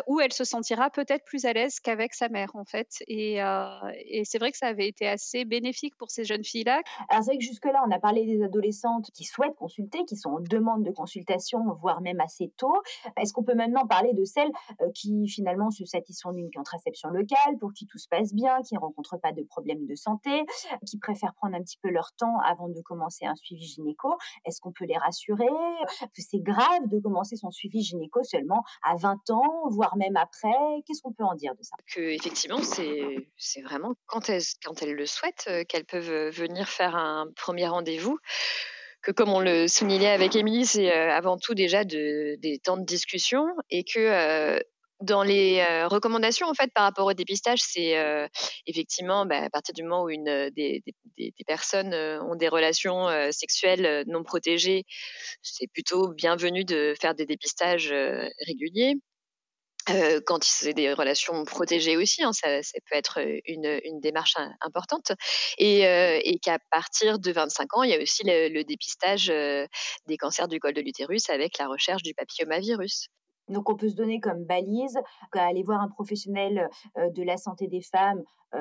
où 0.07 0.21
elle 0.21 0.33
se 0.33 0.45
sentira 0.45 0.91
peut-être 0.91 1.25
plus 1.25 1.45
à 1.45 1.53
l'aise 1.53 1.81
qu'avec 1.81 2.15
sa 2.15 2.29
mère, 2.29 2.51
en 2.55 2.65
fait. 2.65 3.03
Et, 3.09 3.39
et 4.07 4.23
c'est 4.25 4.39
vrai 4.39 4.53
que 4.53 4.59
ça 4.59 4.67
avait 4.69 4.89
été 4.89 5.07
assez 5.07 5.45
bénéfique 5.45 5.97
pour 5.97 6.11
ces 6.11 6.25
jeunes 6.25 6.45
filles-là. 6.45 6.81
Alors 7.09 7.25
c'est 7.25 7.31
vrai 7.31 7.39
que 7.39 7.45
jusque-là, 7.45 7.83
on 7.87 7.91
a 7.91 7.99
parlé 7.99 8.25
des 8.25 8.43
adolescentes 8.43 9.11
qui 9.13 9.25
souhaitent 9.25 9.57
consulter, 9.57 10.05
qui 10.07 10.17
sont 10.17 10.31
en 10.31 10.41
demande 10.41 10.85
de 10.85 10.91
consultation, 10.91 11.61
voire 11.81 12.01
même 12.01 12.21
assez 12.21 12.51
tôt. 12.57 12.83
Est-ce 13.27 13.33
qu'on 13.33 13.43
peut 13.43 13.57
maintenant 13.57 13.89
parler 13.89 14.13
de 14.13 14.25
celles 14.25 14.53
euh, 14.81 14.87
qui 14.95 15.27
finalement 15.27 15.73
se 15.73 15.85
satisfont 15.85 16.31
d'une 16.31 16.49
contraception 16.53 17.09
locale, 17.09 17.59
pour 17.59 17.73
qui 17.73 17.85
tout 17.87 17.99
se 17.99 18.07
passe 18.07 18.33
bien, 18.33 18.63
qui 18.63 18.75
ne 18.75 18.79
rencontrent 18.79 19.19
pas 19.21 19.33
de 19.33 19.43
problèmes 19.43 19.85
de 19.85 19.97
santé, 19.97 20.45
qui 20.87 20.97
préfèrent 20.99 21.35
prendre 21.35 21.57
un 21.57 21.63
petit 21.63 21.79
peu 21.83 21.91
leur 21.91 22.13
temps 22.13 22.39
avant 22.45 22.69
de 22.69 22.81
commencer 22.83 23.27
un 23.27 23.35
suivi 23.35 23.65
gynéco? 23.65 24.17
Est-ce 24.45 24.61
qu'on 24.61 24.71
peut 24.71 24.85
les 24.85 24.97
rassurer? 24.97 25.49
C'est 26.15 26.39
grave 26.39 26.87
de 26.87 27.01
commencer 27.01 27.35
son 27.35 27.51
suivi 27.51 27.83
gynéco 27.83 28.23
seulement 28.23 28.63
à 28.85 28.95
20 28.95 29.31
ans, 29.31 29.69
voire 29.71 29.97
même 29.97 30.17
après? 30.17 30.55
Qu'est-ce 30.87 31.03
qu'on 31.03 31.13
peut 31.13 31.25
en 31.25 31.35
dire 31.35 31.57
de 31.57 31.65
ça? 31.65 31.75
Que 31.93 32.01
effectivement, 32.01 32.61
c'est 32.63 33.63
vraiment 33.63 33.95
quand 34.07 34.29
elles, 34.29 34.43
quand 34.65 34.83
elles 34.83 34.95
le 34.95 35.07
souhaitent 35.07 35.47
euh, 35.49 35.65
qu'elles 35.65 35.85
peuvent 35.85 36.11
euh, 36.11 36.31
venir 36.31 36.69
faire 36.69 36.95
un 36.95 37.27
premier 37.35 37.67
rendez-vous 37.67 38.19
que 39.07 39.13
comme 39.13 39.33
on 39.33 39.39
le 39.39 39.69
soulignait 39.69 40.11
avec 40.11 40.35
Émilie, 40.35 40.67
c'est 40.67 40.93
euh, 40.93 41.13
avant 41.13 41.39
tout 41.39 41.55
déjà 41.55 41.85
de, 41.85 42.35
des 42.41 42.59
temps 42.59 42.77
de 42.77 42.85
discussion 42.85 43.47
et 43.71 43.85
que 43.85 44.01
euh, 44.01 44.59
dans 45.01 45.23
les 45.23 45.61
euh, 45.61 45.87
recommandations 45.87 46.49
en 46.49 46.55
fait 46.55 46.73
par 46.75 46.83
rapport 46.83 47.07
au 47.07 47.13
dépistage, 47.13 47.61
c'est 47.63 47.95
effectivement 48.67 49.25
bah, 49.25 49.45
à 49.45 49.51
partir 49.51 49.75
du 49.75 49.85
moment 49.85 50.03
où 50.03 50.11
une 50.11 50.51
des, 50.57 50.83
des 51.17 51.33
personnes 51.47 51.95
ont 51.95 52.35
des 52.35 52.49
relations 52.49 53.07
sexuelles 53.31 54.05
non 54.09 54.25
protégées, 54.25 54.85
c'est 55.43 55.69
plutôt 55.73 56.09
bienvenu 56.09 56.65
de 56.65 56.95
faire 57.01 57.15
des 57.15 57.27
dépistages 57.27 57.93
réguliers. 58.47 58.95
Euh, 59.89 60.21
quand 60.25 60.43
c'est 60.43 60.75
des 60.75 60.93
relations 60.93 61.45
protégées 61.45 61.97
aussi, 61.97 62.23
hein, 62.25 62.33
ça, 62.33 62.49
peut 62.91 62.97
être 62.97 63.21
une, 63.47 63.81
une 63.85 64.01
démarche 64.01 64.37
importante, 64.61 65.13
et, 65.59 65.87
euh, 65.87 66.19
et 66.25 66.39
qu'à 66.39 66.59
partir 66.71 67.19
de 67.19 67.31
25 67.31 67.77
ans, 67.77 67.83
il 67.85 67.91
y 67.91 67.95
a 67.95 68.03
aussi 68.03 68.23
le, 68.25 68.63
dépistage 68.65 69.31
euh, 69.31 69.67
des 70.07 70.17
cancers 70.17 70.49
du 70.49 70.59
col 70.59 70.73
de 70.73 70.81
l'utérus 70.81 71.31
avec 71.31 71.59
la 71.59 71.69
recherche 71.69 72.03
du 72.03 72.15
papillomavirus. 72.15 73.09
Donc 73.49 73.71
on 73.71 73.77
peut 73.77 73.89
se 73.89 73.95
donner 73.95 74.19
comme 74.19 74.45
balise 74.45 74.99
aller 75.33 75.63
voir 75.63 75.81
un 75.81 75.89
professionnel 75.89 76.69
de 76.97 77.23
la 77.23 77.37
santé 77.37 77.69
des 77.69 77.83
femmes 77.83 78.21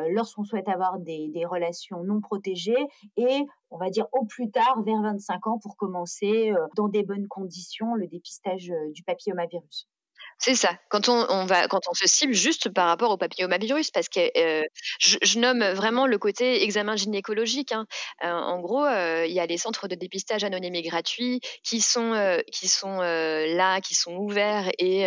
lorsqu'on 0.10 0.44
souhaite 0.44 0.68
avoir 0.68 1.00
des, 1.00 1.32
relations 1.50 2.04
non 2.04 2.22
protégées 2.22 2.86
et 3.18 3.46
on 3.72 3.78
va 3.78 3.90
dire 3.90 4.06
au 4.12 4.26
plus 4.26 4.52
tard 4.52 4.84
vers 4.84 5.02
25 5.02 5.48
ans 5.48 5.58
pour 5.58 5.76
commencer 5.76 6.54
dans 6.76 6.88
des 6.88 7.02
bonnes 7.02 7.28
conditions 7.28 7.96
le 7.96 8.06
dépistage 8.06 8.72
du 8.94 9.02
papillomavirus. 9.02 9.88
C'est 10.38 10.56
ça. 10.56 10.78
Quand 10.90 11.08
on, 11.08 11.46
va, 11.46 11.68
quand 11.70 11.88
on 11.90 11.94
se 11.94 12.08
cible 12.08 12.34
juste 12.34 12.70
par 12.70 12.88
rapport 12.88 13.10
au 13.10 13.18
papillomavirus, 13.18 13.90
parce 13.92 14.10
que 14.10 14.20
euh, 14.38 14.64
je, 15.00 15.40
nomme 15.40 15.64
vraiment 15.72 16.08
le 16.08 16.18
côté 16.18 16.62
examen 16.64 16.96
gynécologique. 16.98 17.72
Hein. 17.72 17.86
Euh, 18.24 18.32
en 18.32 18.60
gros, 18.60 18.86
euh, 18.86 19.26
il 19.26 19.34
y 19.34 19.40
a 19.40 19.46
les 19.46 19.58
centres 19.58 19.88
de 19.88 19.96
dépistage 19.96 20.44
anonymes 20.44 20.76
et 20.76 20.82
gratuits 20.82 21.40
qui 21.64 21.80
sont 21.80 22.42
qui 22.52 22.68
sont 22.68 23.00
là, 23.00 23.80
qui 23.82 23.96
sont 23.96 24.16
ouverts 24.16 24.70
et 24.78 25.04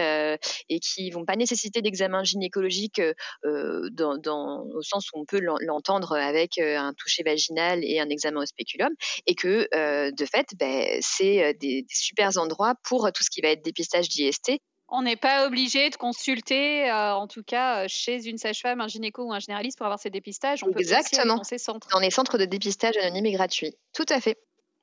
et 0.68 0.80
qui 0.80 1.10
vont 1.10 1.24
pas 1.24 1.36
nécessiter 1.36 1.82
d'examen 1.82 2.24
gynécologique 2.24 3.00
dans, 3.44 4.16
dans, 4.18 4.64
au 4.74 4.82
sens 4.82 5.10
où 5.12 5.20
on 5.20 5.24
peut 5.24 5.40
l'entendre 5.40 6.16
avec 6.16 6.58
un 6.58 6.92
toucher 6.94 7.22
vaginal 7.22 7.84
et 7.84 8.00
un 8.00 8.08
examen 8.08 8.42
au 8.42 8.46
spéculum, 8.46 8.92
et 9.26 9.34
que 9.34 9.68
de 10.10 10.24
fait, 10.24 10.48
ben, 10.58 10.98
c'est 11.00 11.54
des, 11.54 11.82
des 11.82 11.86
super 11.90 12.36
endroits 12.38 12.74
pour 12.84 13.10
tout 13.12 13.22
ce 13.22 13.30
qui 13.30 13.40
va 13.40 13.48
être 13.48 13.64
dépistage 13.64 14.08
d'IST 14.08 14.60
on 14.88 15.02
n'est 15.02 15.16
pas 15.16 15.46
obligé 15.46 15.90
de 15.90 15.96
consulter, 15.96 16.90
euh, 16.90 17.14
en 17.14 17.26
tout 17.26 17.42
cas 17.42 17.84
euh, 17.84 17.86
chez 17.88 18.26
une 18.26 18.38
sage-femme, 18.38 18.80
un 18.80 18.88
gynéco 18.88 19.22
ou 19.22 19.32
un 19.32 19.38
généraliste 19.38 19.76
pour 19.78 19.86
avoir 19.86 19.98
ces 19.98 20.10
dépistages. 20.10 20.64
On 20.64 20.70
Exactement. 20.72 21.34
Peut 21.34 21.38
dans 21.38 21.44
ces 21.44 21.58
centres. 21.58 21.88
Dans 21.92 22.00
les 22.00 22.10
centres 22.10 22.38
de 22.38 22.44
dépistage 22.44 22.96
anonymes 22.96 23.26
et 23.26 23.32
gratuits. 23.32 23.74
Tout 23.92 24.06
à 24.08 24.20
fait. 24.20 24.38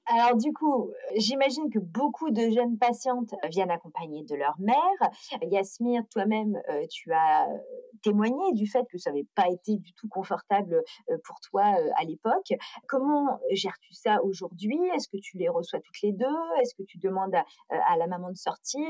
Alors 0.07 0.37
du 0.37 0.53
coup, 0.53 0.91
j'imagine 1.15 1.71
que 1.71 1.79
beaucoup 1.79 2.29
de 2.29 2.51
jeunes 2.51 2.77
patientes 2.77 3.33
viennent 3.49 3.71
accompagnées 3.71 4.23
de 4.23 4.35
leur 4.35 4.53
mère. 4.59 4.77
Yasmir, 5.41 6.03
toi-même, 6.11 6.61
euh, 6.69 6.85
tu 6.91 7.11
as 7.11 7.47
témoigné 8.03 8.53
du 8.53 8.67
fait 8.67 8.85
que 8.91 8.99
ça 8.99 9.09
n'avait 9.09 9.25
pas 9.33 9.49
été 9.49 9.77
du 9.77 9.93
tout 9.93 10.07
confortable 10.07 10.83
pour 11.23 11.39
toi 11.49 11.63
à 11.97 12.03
l'époque. 12.03 12.53
Comment 12.87 13.39
gères-tu 13.49 13.95
ça 13.95 14.21
aujourd'hui? 14.23 14.79
Est-ce 14.93 15.07
que 15.07 15.17
tu 15.17 15.39
les 15.39 15.49
reçois 15.49 15.79
toutes 15.79 16.01
les 16.03 16.11
deux? 16.11 16.25
Est-ce 16.61 16.75
que 16.75 16.83
tu 16.83 16.99
demandes 16.99 17.33
à, 17.33 17.43
à 17.91 17.97
la 17.97 18.05
maman 18.05 18.29
de 18.29 18.37
sortir? 18.37 18.83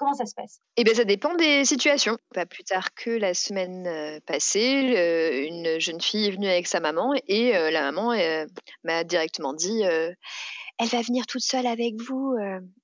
Comment 0.00 0.14
ça 0.14 0.24
se 0.24 0.34
passe? 0.34 0.60
Eh 0.78 0.82
bien, 0.82 0.94
ça 0.94 1.04
dépend 1.04 1.34
des 1.34 1.64
situations. 1.66 2.16
Pas 2.34 2.46
plus 2.46 2.64
tard 2.64 2.94
que 2.94 3.10
la 3.10 3.34
semaine 3.34 4.20
passée, 4.26 5.46
une 5.46 5.78
jeune 5.78 6.00
fille 6.00 6.26
est 6.26 6.30
venue 6.30 6.48
avec 6.48 6.66
sa 6.66 6.80
maman 6.80 7.12
et 7.28 7.52
la 7.52 7.92
maman 7.92 8.16
m'a 8.82 9.04
directement 9.04 9.52
dit 9.52 9.82
elle 9.82 10.88
va 10.88 11.02
venir 11.02 11.26
toute 11.26 11.42
seule 11.42 11.66
avec 11.66 12.00
vous. 12.00 12.34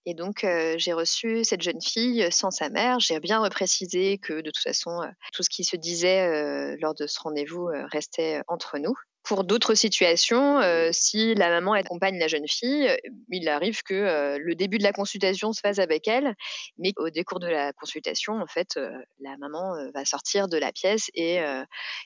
Et 0.05 0.13
donc, 0.13 0.47
j'ai 0.77 0.93
reçu 0.93 1.43
cette 1.45 1.63
jeune 1.63 1.81
fille 1.81 2.31
sans 2.31 2.51
sa 2.51 2.69
mère. 2.69 3.01
J'ai 3.01 3.19
bien 3.19 3.41
reprécisé 3.41 4.19
que 4.19 4.35
de 4.35 4.51
toute 4.51 4.63
façon, 4.63 5.01
tout 5.33 5.43
ce 5.43 5.49
qui 5.49 5.65
se 5.65 5.77
disait 5.77 6.77
lors 6.77 6.95
de 6.95 7.07
ce 7.07 7.19
rendez-vous 7.19 7.71
restait 7.91 8.43
entre 8.47 8.77
nous. 8.77 8.95
Pour 9.27 9.43
d'autres 9.45 9.75
situations, 9.75 10.61
si 10.93 11.35
la 11.35 11.49
maman 11.49 11.73
accompagne 11.73 12.17
la 12.19 12.29
jeune 12.29 12.47
fille, 12.47 12.89
il 13.29 13.49
arrive 13.49 13.83
que 13.83 14.39
le 14.39 14.55
début 14.55 14.79
de 14.79 14.85
la 14.85 14.93
consultation 14.93 15.53
se 15.53 15.61
fasse 15.61 15.81
avec 15.81 16.07
elle, 16.07 16.37
mais 16.79 16.93
au 16.97 17.11
décours 17.11 17.41
de 17.41 17.49
la 17.49 17.73
consultation, 17.73 18.41
en 18.41 18.47
fait, 18.47 18.79
la 19.21 19.37
maman 19.39 19.75
va 19.93 20.05
sortir 20.05 20.47
de 20.47 20.57
la 20.57 20.71
pièce 20.71 21.11
et, 21.15 21.41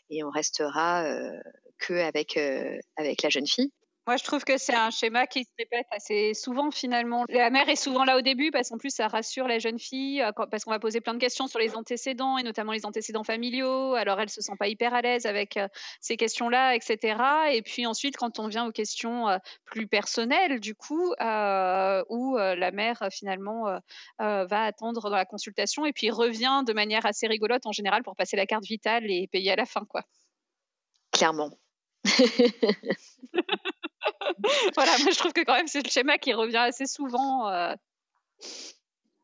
et 0.09 0.25
on 0.25 0.31
restera 0.31 1.05
que 1.79 1.93
avec, 1.93 2.39
avec 2.97 3.23
la 3.23 3.29
jeune 3.29 3.47
fille. 3.47 3.71
Moi, 4.11 4.17
je 4.17 4.25
trouve 4.25 4.43
que 4.43 4.59
c'est 4.59 4.75
un 4.75 4.91
schéma 4.91 5.29
qui 5.29 5.45
se 5.45 5.51
répète 5.57 5.87
assez 5.93 6.35
souvent 6.35 6.73
finalement. 6.73 7.27
La 7.29 7.49
mère 7.49 7.69
est 7.69 7.77
souvent 7.77 8.03
là 8.03 8.19
au 8.19 8.23
début 8.23 8.51
parce 8.51 8.69
qu'en 8.69 8.77
plus, 8.77 8.91
ça 8.91 9.07
rassure 9.07 9.47
la 9.47 9.61
jeune 9.61 9.79
fille 9.79 10.21
euh, 10.21 10.33
parce 10.51 10.65
qu'on 10.65 10.73
va 10.73 10.81
poser 10.81 11.01
plein 11.01 11.15
de 11.15 11.21
questions 11.21 11.47
sur 11.47 11.61
les 11.61 11.77
antécédents 11.77 12.37
et 12.37 12.43
notamment 12.43 12.73
les 12.73 12.85
antécédents 12.85 13.23
familiaux. 13.23 13.95
Alors, 13.95 14.21
elle 14.21 14.29
se 14.29 14.41
sent 14.41 14.55
pas 14.59 14.67
hyper 14.67 14.95
à 14.95 15.01
l'aise 15.01 15.27
avec 15.27 15.57
euh, 15.57 15.69
ces 16.01 16.17
questions-là, 16.17 16.75
etc. 16.75 17.23
Et 17.53 17.63
puis 17.63 17.87
ensuite, 17.87 18.17
quand 18.17 18.41
on 18.41 18.49
vient 18.49 18.67
aux 18.67 18.73
questions 18.73 19.29
euh, 19.29 19.39
plus 19.65 19.87
personnelles, 19.87 20.59
du 20.59 20.75
coup, 20.75 21.13
où 21.13 22.37
la 22.37 22.71
mère 22.73 23.07
finalement 23.13 23.79
va 24.19 24.65
attendre 24.65 25.09
dans 25.09 25.17
la 25.17 25.25
consultation 25.25 25.87
et 25.87 25.93
puis 25.93 26.11
revient 26.11 26.65
de 26.67 26.73
manière 26.73 27.07
assez 27.07 27.29
rigolote 27.29 27.65
en 27.65 27.71
général 27.71 28.03
pour 28.03 28.17
passer 28.17 28.37
la 28.37 28.47
carte 28.47 28.65
vitale 28.65 29.09
et 29.09 29.29
payer 29.29 29.53
à 29.53 29.57
la 29.57 29.67
fin, 29.67 29.85
quoi. 29.89 30.03
Clairement. 31.13 31.53
voilà, 34.75 34.93
moi 35.03 35.11
je 35.11 35.19
trouve 35.19 35.33
que 35.33 35.45
quand 35.45 35.55
même 35.55 35.69
c'est 35.69 35.85
le 35.85 35.91
schéma 35.91 36.19
qui 36.19 36.33
revient 36.33 36.57
assez 36.57 36.87
souvent. 36.87 37.49
Euh. 37.49 37.75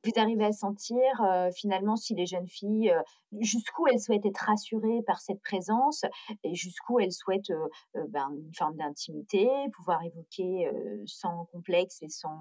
Vous 0.04 0.12
arrivez 0.20 0.44
à 0.44 0.52
sentir 0.52 1.02
euh, 1.20 1.50
finalement 1.50 1.96
si 1.96 2.14
les 2.14 2.26
jeunes 2.26 2.46
filles, 2.46 2.92
euh, 2.92 3.02
jusqu'où 3.40 3.88
elles 3.88 3.98
souhaitent 3.98 4.24
être 4.24 4.38
rassurées 4.38 5.02
par 5.04 5.20
cette 5.20 5.42
présence 5.42 6.04
et 6.44 6.54
jusqu'où 6.54 7.00
elles 7.00 7.12
souhaitent 7.12 7.52
ben, 7.94 8.30
une 8.30 8.54
forme 8.54 8.76
d'intimité, 8.76 9.48
pouvoir 9.74 10.00
évoquer 10.04 10.70
sans 11.06 11.46
complexe 11.46 12.02
et 12.02 12.08
sans 12.08 12.38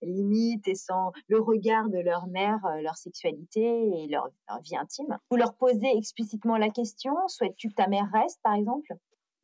limite 0.00 0.66
et 0.66 0.74
sans 0.74 1.12
le 1.28 1.38
regard 1.40 1.90
de 1.90 1.98
leur 1.98 2.26
mère, 2.26 2.58
leur 2.80 2.96
sexualité 2.96 3.60
et 3.60 4.08
leur, 4.08 4.30
leur 4.48 4.60
vie 4.62 4.76
intime? 4.76 5.18
Vous 5.30 5.36
leur 5.36 5.54
posez 5.56 5.94
explicitement 5.94 6.56
la 6.56 6.70
question, 6.70 7.12
souhaites-tu 7.26 7.68
que 7.68 7.74
ta 7.74 7.86
mère 7.86 8.08
reste 8.14 8.40
par 8.42 8.54
exemple? 8.54 8.96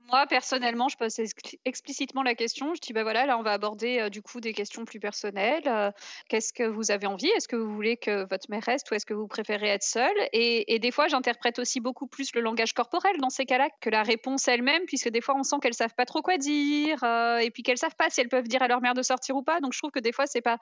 Moi, 0.09 0.27
personnellement, 0.27 0.89
je 0.89 0.97
pose 0.97 1.17
explicitement 1.65 2.23
la 2.23 2.35
question. 2.35 2.75
Je 2.75 2.81
dis, 2.81 2.93
bah 2.93 3.03
voilà, 3.03 3.27
là, 3.27 3.39
on 3.39 3.43
va 3.43 3.53
aborder 3.53 4.01
euh, 4.01 4.09
du 4.11 4.23
coup 4.23 4.41
des 4.41 4.53
questions 4.53 4.85
plus 4.85 5.01
personnelles. 5.01 5.63
Euh, 5.67 5.91
qu'est-ce 6.29 6.53
que 6.53 6.65
vous 6.65 6.91
avez 6.91 7.07
envie? 7.07 7.29
Est-ce 7.37 7.49
que 7.49 7.57
vous 7.57 7.73
voulez 7.73 7.97
que 7.97 8.29
votre 8.29 8.51
mère 8.51 8.63
reste 8.63 8.91
ou 8.91 8.95
est-ce 8.95 9.07
que 9.07 9.15
vous 9.15 9.27
préférez 9.27 9.69
être 9.69 9.83
seule? 9.83 10.17
Et, 10.33 10.79
des 10.79 10.91
fois, 10.91 11.09
j'interprète 11.09 11.59
aussi 11.59 11.81
beaucoup 11.81 12.07
plus 12.07 12.35
le 12.35 12.43
langage 12.43 12.75
corporel 12.75 13.17
dans 13.19 13.31
ces 13.31 13.47
cas-là 13.47 13.69
que 13.81 13.89
la 13.89 14.03
réponse 14.03 14.47
elle-même, 14.49 14.83
puisque 14.87 15.09
des 15.09 15.21
fois, 15.21 15.35
on 15.39 15.43
sent 15.43 15.57
qu'elles 15.63 15.75
savent 15.75 15.95
pas 15.97 16.05
trop 16.05 16.21
quoi 16.21 16.37
dire 16.37 17.03
euh, 17.03 17.39
et 17.39 17.51
puis 17.51 17.63
qu'elles 17.63 17.79
savent 17.79 17.97
pas 17.97 18.11
si 18.11 18.21
elles 18.21 18.29
peuvent 18.29 18.49
dire 18.49 18.63
à 18.63 18.69
leur 18.69 18.81
mère 18.81 18.95
de 18.95 19.03
sortir 19.03 19.37
ou 19.37 19.43
pas. 19.43 19.61
Donc, 19.61 19.73
je 19.73 19.79
trouve 19.79 19.91
que 19.91 20.01
des 20.01 20.13
fois, 20.13 20.27
c'est 20.27 20.43
pas 20.43 20.59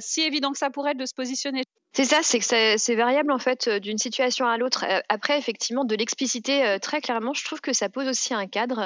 si 0.00 0.22
évident 0.22 0.52
que 0.52 0.58
ça 0.58 0.70
pour 0.70 0.88
elles 0.88 0.96
de 0.96 1.06
se 1.06 1.14
positionner. 1.14 1.64
C'est 1.94 2.04
ça, 2.04 2.20
c'est 2.22 2.38
que 2.38 2.76
c'est 2.76 2.94
variable 2.94 3.32
en 3.32 3.38
fait 3.38 3.68
d'une 3.68 3.98
situation 3.98 4.46
à 4.46 4.56
l'autre. 4.56 4.84
Après, 5.08 5.38
effectivement, 5.38 5.84
de 5.84 5.94
l'expliciter 5.94 6.78
très 6.80 7.00
clairement, 7.00 7.32
je 7.32 7.44
trouve 7.44 7.60
que 7.60 7.72
ça 7.72 7.88
pose 7.88 8.06
aussi 8.08 8.34
un 8.34 8.46
cadre 8.46 8.77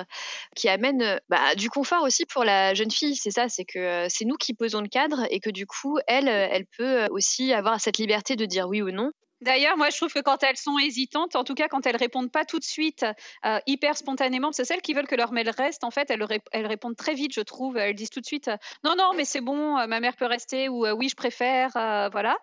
qui 0.57 0.69
amène 0.69 1.21
bah, 1.29 1.55
du 1.55 1.71
confort 1.71 2.03
aussi 2.03 2.27
pour 2.27 2.45
la 2.45 2.75
jeune 2.75 2.91
fille. 2.91 3.17
C'est 3.17 3.31
ça, 3.31 3.49
c'est 3.49 3.65
que 3.65 4.07
c'est 4.09 4.25
nous 4.25 4.37
qui 4.37 4.55
posons 4.55 4.81
le 4.81 4.89
cadre 4.89 5.27
et 5.31 5.41
que 5.41 5.51
du 5.51 5.67
coup, 5.67 5.99
elle, 6.07 6.29
elle 6.29 6.67
peut 6.79 7.07
aussi 7.11 7.53
avoir 7.53 7.81
cette 7.81 7.99
liberté 7.99 8.37
de 8.37 8.45
dire 8.47 8.69
oui 8.69 8.83
ou 8.83 8.91
non. 8.91 9.13
D'ailleurs, 9.43 9.77
moi, 9.77 9.91
je 9.91 9.97
trouve 9.97 10.13
que 10.13 10.21
quand 10.21 10.45
elles 10.45 10.57
sont 10.57 10.79
hésitantes, 10.79 11.35
en 11.35 11.43
tout 11.43 11.55
cas 11.55 11.67
quand 11.67 11.85
elles 11.85 11.97
répondent 11.97 12.31
pas 12.31 12.45
tout 12.45 12.61
de 12.61 12.65
suite, 12.65 13.05
euh, 13.45 13.59
hyper 13.67 13.97
spontanément, 13.97 14.53
c'est 14.53 14.65
celles 14.65 14.81
qui 14.81 14.95
veulent 14.95 15.09
que 15.09 15.17
leur 15.17 15.33
mail 15.33 15.51
reste, 15.51 15.83
en 15.83 15.91
fait, 15.91 16.11
elles, 16.11 16.25
elles, 16.53 16.67
répondent 16.67 16.97
très 16.97 17.15
vite, 17.15 17.35
je 17.35 17.41
trouve. 17.41 17.77
Elles 17.77 17.97
disent 17.97 18.11
tout 18.11 18.21
de 18.21 18.27
suite 18.27 18.51
non, 18.85 18.95
non, 18.97 19.11
mais 19.17 19.25
c'est 19.25 19.41
bon, 19.41 19.79
euh, 19.79 19.89
ma 19.89 19.99
mère 19.99 20.15
peut 20.15 20.27
rester 20.27 20.69
ou 20.69 20.87
euh, 20.87 20.93
oui, 20.93 21.09
je 21.09 21.17
préfère, 21.17 21.71
voilà. 22.13 22.39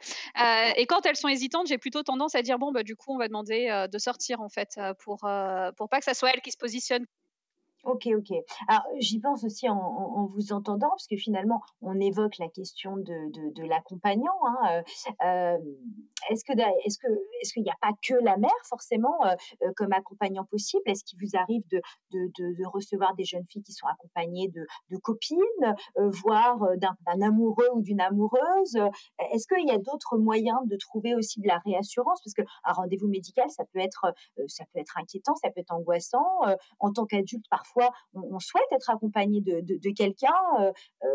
et 0.75 0.85
quand 0.87 1.05
elles 1.05 1.15
sont 1.15 1.29
hésitantes, 1.29 1.67
j'ai 1.67 1.77
plutôt 1.77 2.03
tendance 2.03 2.35
à 2.35 2.41
dire 2.41 2.59
bon, 2.59 2.73
bah, 2.73 2.83
du 2.83 2.97
coup, 2.97 3.13
on 3.15 3.17
va 3.17 3.27
demander 3.27 3.87
de 3.89 3.97
sortir, 3.97 4.41
en 4.41 4.49
fait, 4.49 4.77
pour, 4.99 5.19
pour 5.77 5.89
pas 5.89 5.99
que 5.99 6.05
ça 6.05 6.13
soit 6.13 6.31
elle 6.33 6.41
qui 6.41 6.51
se 6.51 6.57
positionne 6.57 7.05
Ok, 7.85 8.09
ok. 8.13 8.35
Alors, 8.67 8.83
j'y 8.97 9.21
pense 9.21 9.45
aussi 9.45 9.69
en, 9.69 10.25
vous 10.25 10.51
entendant, 10.51 10.89
parce 10.89 11.07
que 11.07 11.15
finalement, 11.15 11.61
on 11.81 11.97
évoque 11.99 12.37
la 12.37 12.49
question 12.49 12.97
de, 12.97 13.53
de, 13.53 13.63
l'accompagnant. 13.63 14.35
Hein, 14.45 14.83
euh, 15.23 15.57
est-ce 16.29 16.43
que 16.43 16.51
est-ce 16.85 16.97
que 16.99 17.07
est-ce 17.41 17.53
qu'il 17.53 17.63
n'y 17.63 17.69
a 17.69 17.77
pas 17.81 17.91
que 18.05 18.15
la 18.15 18.35
mère 18.35 18.51
forcément 18.65 19.25
euh, 19.25 19.33
euh, 19.63 19.71
comme 19.77 19.93
accompagnant 19.93 20.43
possible? 20.43 20.83
Est-ce 20.87 21.05
qu'il 21.05 21.19
vous 21.21 21.37
arrive 21.37 21.63
de, 21.71 21.79
de, 22.11 22.27
de, 22.37 22.67
recevoir 22.67 23.15
des 23.15 23.23
jeunes 23.23 23.45
filles 23.49 23.63
qui 23.63 23.71
sont 23.71 23.87
accompagnées 23.87 24.49
de, 24.49 24.65
de 24.91 24.97
copines, 24.97 25.37
voire 25.95 26.59
d'un, 26.77 27.21
amoureux 27.21 27.69
ou 27.73 27.81
d'une 27.81 28.01
amoureuse? 28.01 28.77
Est-ce 29.31 29.47
qu'il 29.47 29.67
y 29.67 29.71
a 29.71 29.77
d'autres 29.77 30.17
moyens 30.17 30.59
de 30.65 30.75
trouver 30.75 31.15
aussi 31.15 31.39
de 31.39 31.47
la 31.47 31.59
réassurance? 31.59 32.19
Parce 32.23 32.33
qu'un 32.33 32.73
rendez-vous 32.73 33.07
médical, 33.07 33.49
ça 33.49 33.63
peut 33.71 33.79
être 33.79 34.13
ça 34.47 34.65
peut 34.73 34.79
être 34.79 34.97
inquiétant, 34.97 35.35
ça 35.35 35.49
peut 35.49 35.61
être 35.61 35.73
angoissant. 35.73 36.27
en 36.79 36.91
tant 36.91 37.05
qu'adulte, 37.05 37.45
parfois 37.49 37.68
on, 38.13 38.39
souhaite 38.39 38.63
être 38.71 38.89
accompagné 38.89 39.41
de, 39.41 39.93
quelqu'un. 39.93 40.33
Euh, 40.59 40.71
euh, 41.03 41.07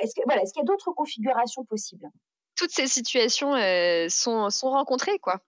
est-ce 0.00 0.14
qu'il 0.14 0.24
y 0.26 0.60
a 0.60 0.64
d'autres 0.64 0.92
configurations 0.92 1.64
possibles? 1.64 2.08
Toutes 2.54 2.70
ces 2.70 2.86
situations 2.86 3.54
euh, 3.54 4.06
sont, 4.08 4.50
sont, 4.50 4.70
rencontrées, 4.70 5.18
quoi. 5.18 5.40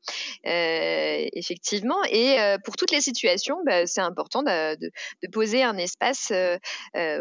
effectivement. 0.43 2.03
Et 2.11 2.37
pour 2.65 2.77
toutes 2.77 2.91
les 2.91 3.01
situations, 3.01 3.59
bah, 3.65 3.87
c'est 3.87 4.01
important 4.01 4.43
de, 4.43 4.77
de, 4.77 5.29
poser 5.31 5.63
un 5.63 5.77
espace 5.77 6.33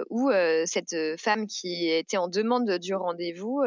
où 0.09 0.31
cette 0.65 0.95
femme 1.19 1.47
qui 1.47 1.89
était 1.89 2.17
en 2.17 2.27
demande 2.27 2.71
du 2.79 2.95
rendez-vous, 2.95 3.61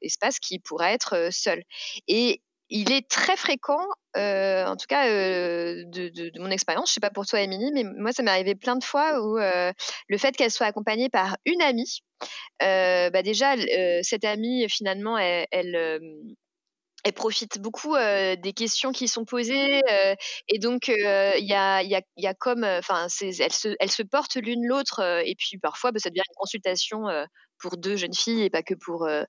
espace 0.00 0.38
qui 0.40 0.58
pourrait 0.58 0.94
être 0.94 1.28
seule. 1.30 1.62
Et 2.08 2.40
il 2.68 2.92
est 2.92 3.08
très 3.08 3.36
fréquent, 3.36 3.84
euh, 4.16 4.64
en 4.66 4.76
tout 4.76 4.86
cas 4.88 5.08
euh, 5.08 5.84
de, 5.86 6.40
mon 6.40 6.50
expérience, 6.50 6.88
je 6.88 6.94
sais 6.94 7.00
pas 7.00 7.10
pour 7.10 7.26
toi 7.26 7.40
Émilie, 7.40 7.70
mais 7.72 7.84
moi 7.84 8.12
ça 8.12 8.22
m'est 8.22 8.30
arrivé 8.30 8.54
plein 8.54 8.76
de 8.76 8.84
fois 8.84 9.20
où 9.20 9.38
euh, 9.38 9.72
le 10.08 10.18
fait 10.18 10.36
qu'elle 10.36 10.50
soit 10.50 10.66
accompagnée 10.66 11.08
par 11.08 11.36
une 11.44 11.62
amie, 11.62 12.02
bah 12.60 13.22
déjà 13.22 13.54
cette 14.02 14.24
amie 14.24 14.68
finalement 14.68 15.16
elle, 15.18 16.00
profite 17.14 17.60
beaucoup 17.60 17.94
des 17.96 18.52
questions 18.52 18.90
qui 18.90 19.06
sont 19.06 19.24
posées 19.24 19.80
et 20.48 20.58
donc 20.58 20.88
il 20.88 21.46
y, 21.46 21.54
a, 21.54 22.34
comme 22.34 22.64
enfin 22.64 23.06
elles 23.20 23.52
se, 23.52 23.76
elles 23.78 23.90
se 23.92 24.02
portent 24.02 24.36
l'une 24.36 24.66
l'autre 24.66 25.22
et 25.24 25.36
puis 25.38 25.58
parfois 25.58 25.92
bah, 25.92 26.00
ça 26.00 26.10
devient 26.10 26.22
une 26.28 26.36
consultation 26.36 27.06
pour 27.58 27.76
deux 27.76 27.96
jeunes 27.96 28.14
filles 28.14 28.42
et 28.42 28.50
pas 28.50 28.62
que 28.62 28.74
pour 28.74 29.04
euh, 29.04 29.24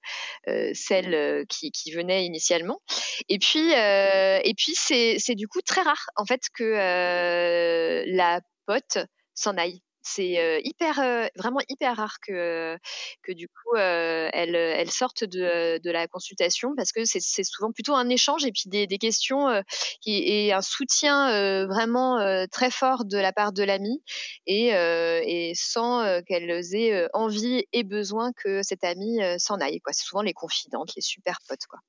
euh, 0.48 0.72
celles 0.74 1.46
qui, 1.48 1.72
qui, 1.72 1.92
venaient 1.92 2.26
initialement. 2.26 2.82
Et 3.30 3.40
puis, 3.40 3.74
euh, 3.74 4.40
et 4.44 4.54
puis 4.56 4.74
c'est, 4.76 5.18
c'est 5.20 5.36
du 5.36 5.48
coup 5.48 5.62
très 5.62 5.82
rare 5.82 6.10
en 6.16 6.26
fait 6.26 6.42
que 6.54 8.04
la 8.08 8.42
pote 8.66 8.98
s'en 9.34 9.58
aille 9.58 9.82
c'est 10.08 10.62
hyper, 10.64 10.96
vraiment 11.36 11.60
hyper 11.70 11.98
rare 11.98 12.18
que, 12.26 12.78
que 13.24 13.32
du 13.32 13.48
coup 13.48 13.76
elles, 13.78 14.92
sortent 14.92 15.24
de, 15.24 15.92
la 15.92 16.08
consultation 16.08 16.74
parce 16.76 16.92
que 16.92 17.06
c'est 17.06 17.44
souvent 17.44 17.72
plutôt 17.72 17.96
un 17.96 18.10
échange 18.10 18.46
et 18.46 18.52
puis 18.52 18.64
des, 18.68 18.98
questions 18.98 19.64
et 20.06 20.54
un 20.54 20.62
soutien 20.62 21.66
vraiment 21.68 22.46
très 22.52 22.72
fort 22.72 23.06
de 23.06 23.18
la 23.18 23.34
part 23.34 23.54
de 23.54 23.64
l'ami 23.64 24.02
et, 24.46 24.68
et 24.70 25.54
sans 25.56 26.22
qu'elles 26.26 26.76
aient 26.76 27.08
envie 27.14 27.66
et 27.74 27.84
besoin 27.84 28.32
que 28.34 28.64
cette 28.64 28.84
amie 28.84 29.20
s'en 29.38 29.60
aille. 29.60 29.80
C'est 29.92 30.06
souvent 30.06 30.22
les 30.22 30.34
confidentes, 30.34 30.94
les 30.96 31.02
super 31.02 31.38
potes. 31.48 31.66
Quoi. 31.70 31.80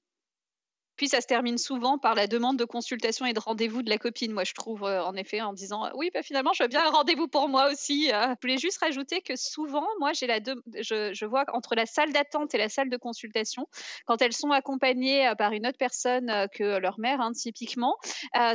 Puis 0.99 1.09
ça 1.09 1.21
se 1.21 1.27
termine 1.27 1.59
souvent 1.59 1.97
par 1.97 2.17
la 2.17 2.27
demande 2.27 2.59
de 2.59 2.65
consultation 2.65 3.25
et 3.25 3.33
de 3.33 3.39
rendez-vous 3.39 3.83
de 3.83 3.89
la 3.89 3.99
copine, 3.99 4.33
moi 4.33 4.43
je 4.43 4.53
trouve, 4.53 4.83
euh, 4.83 5.03
en 5.05 5.15
effet, 5.15 5.41
en 5.41 5.53
disant 5.53 5.89
oui, 5.95 6.11
bah, 6.13 6.23
finalement, 6.25 6.53
je 6.53 6.65
veux 6.65 6.69
bien 6.69 6.85
un 6.85 6.91
rendez-vous 6.91 7.29
pour 7.29 7.49
moi 7.49 7.71
aussi. 7.71 8.11
Euh. 8.13 8.35
Je 8.35 8.41
voulais 8.43 8.59
juste 8.59 8.79
rajouter 8.79 9.21
que 9.21 9.37
souvent, 9.37 9.87
moi, 10.01 10.13
j'ai 10.13 10.27
la 10.27 10.41
je, 10.81 11.25
vois 11.25 11.45
entre 11.53 11.77
la 11.77 11.87
salle 11.87 12.13
d'attente 12.13 12.53
et 12.55 12.59
la 12.59 12.69
salle 12.69 12.91
de 12.91 12.97
consultation, 12.97 13.69
quand 14.07 14.21
elles 14.21 14.33
sont 14.33 14.51
accompagnées 14.51 15.29
euh, 15.29 15.37
par 15.37 15.53
une 15.53 15.69
autre 15.69 15.79
personne 15.79 16.49
que 16.53 16.79
leur 16.79 16.99
mère, 16.99 17.21
hein, 17.21 17.33
typiquement, 17.33 17.97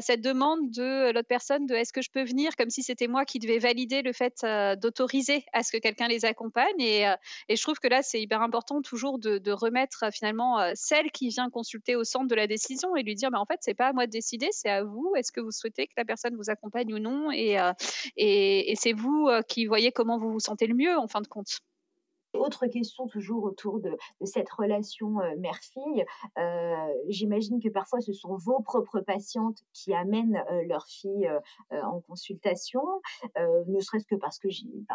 cette 0.01 0.21
demande 0.21 0.69
de 0.71 1.11
l'autre 1.11 1.27
personne 1.27 1.65
de 1.65 1.75
est-ce 1.75 1.93
que 1.93 2.01
je 2.01 2.11
peux 2.11 2.23
venir, 2.23 2.57
comme 2.57 2.69
si 2.69 2.83
c'était 2.83 3.07
moi 3.07 3.23
qui 3.23 3.39
devais 3.39 3.59
valider 3.59 4.01
le 4.01 4.11
fait 4.11 4.45
d'autoriser 4.81 5.45
à 5.53 5.63
ce 5.63 5.71
que 5.71 5.77
quelqu'un 5.77 6.09
les 6.09 6.25
accompagne. 6.25 6.79
Et, 6.79 7.03
et, 7.47 7.55
je 7.55 7.61
trouve 7.61 7.79
que 7.79 7.87
là, 7.87 8.01
c'est 8.03 8.21
hyper 8.21 8.41
important 8.41 8.81
toujours 8.81 9.17
de, 9.19 9.37
de 9.37 9.51
remettre 9.51 10.05
finalement 10.11 10.59
celle 10.75 11.11
qui 11.11 11.29
vient 11.29 11.49
consulter 11.49 11.95
au 11.95 12.03
centre 12.03 12.27
de 12.27 12.32
la 12.35 12.47
décision 12.47 12.95
et 12.95 13.03
lui 13.03 13.15
dire, 13.15 13.31
bah, 13.31 13.39
en 13.39 13.45
fait, 13.45 13.59
c'est 13.61 13.73
pas 13.73 13.87
à 13.87 13.93
moi 13.93 14.05
de 14.05 14.11
décider, 14.11 14.47
c'est 14.51 14.69
à 14.69 14.83
vous. 14.83 15.13
Est-ce 15.15 15.31
que 15.31 15.41
vous 15.41 15.51
souhaitez 15.51 15.87
que 15.87 15.93
la 15.97 16.05
personne 16.05 16.35
vous 16.35 16.49
accompagne 16.49 16.93
ou 16.93 16.99
non? 16.99 17.31
Et, 17.31 17.59
euh, 17.59 17.71
et, 18.17 18.71
et 18.71 18.75
c'est 18.75 18.93
vous 18.93 19.27
euh, 19.29 19.41
qui 19.41 19.65
voyez 19.65 19.91
comment 19.91 20.17
vous 20.17 20.31
vous 20.31 20.39
sentez 20.39 20.67
le 20.67 20.75
mieux 20.75 20.97
en 20.97 21.07
fin 21.07 21.21
de 21.21 21.27
compte. 21.27 21.59
Autre 22.33 22.67
question 22.67 23.07
toujours 23.07 23.43
autour 23.43 23.79
de, 23.79 23.97
cette 24.23 24.49
relation 24.49 25.15
mère-fille. 25.37 26.05
J'imagine 27.07 27.61
que 27.61 27.69
parfois 27.69 28.01
ce 28.01 28.13
sont 28.13 28.35
vos 28.35 28.61
propres 28.61 29.01
patientes 29.01 29.59
qui 29.73 29.93
amènent 29.93 30.43
leur 30.67 30.85
fille 30.85 31.29
en 31.71 32.01
consultation, 32.01 32.81
ne 33.37 33.79
serait-ce 33.79 34.05
que 34.05 34.15
parce 34.15 34.39
que 34.39 34.47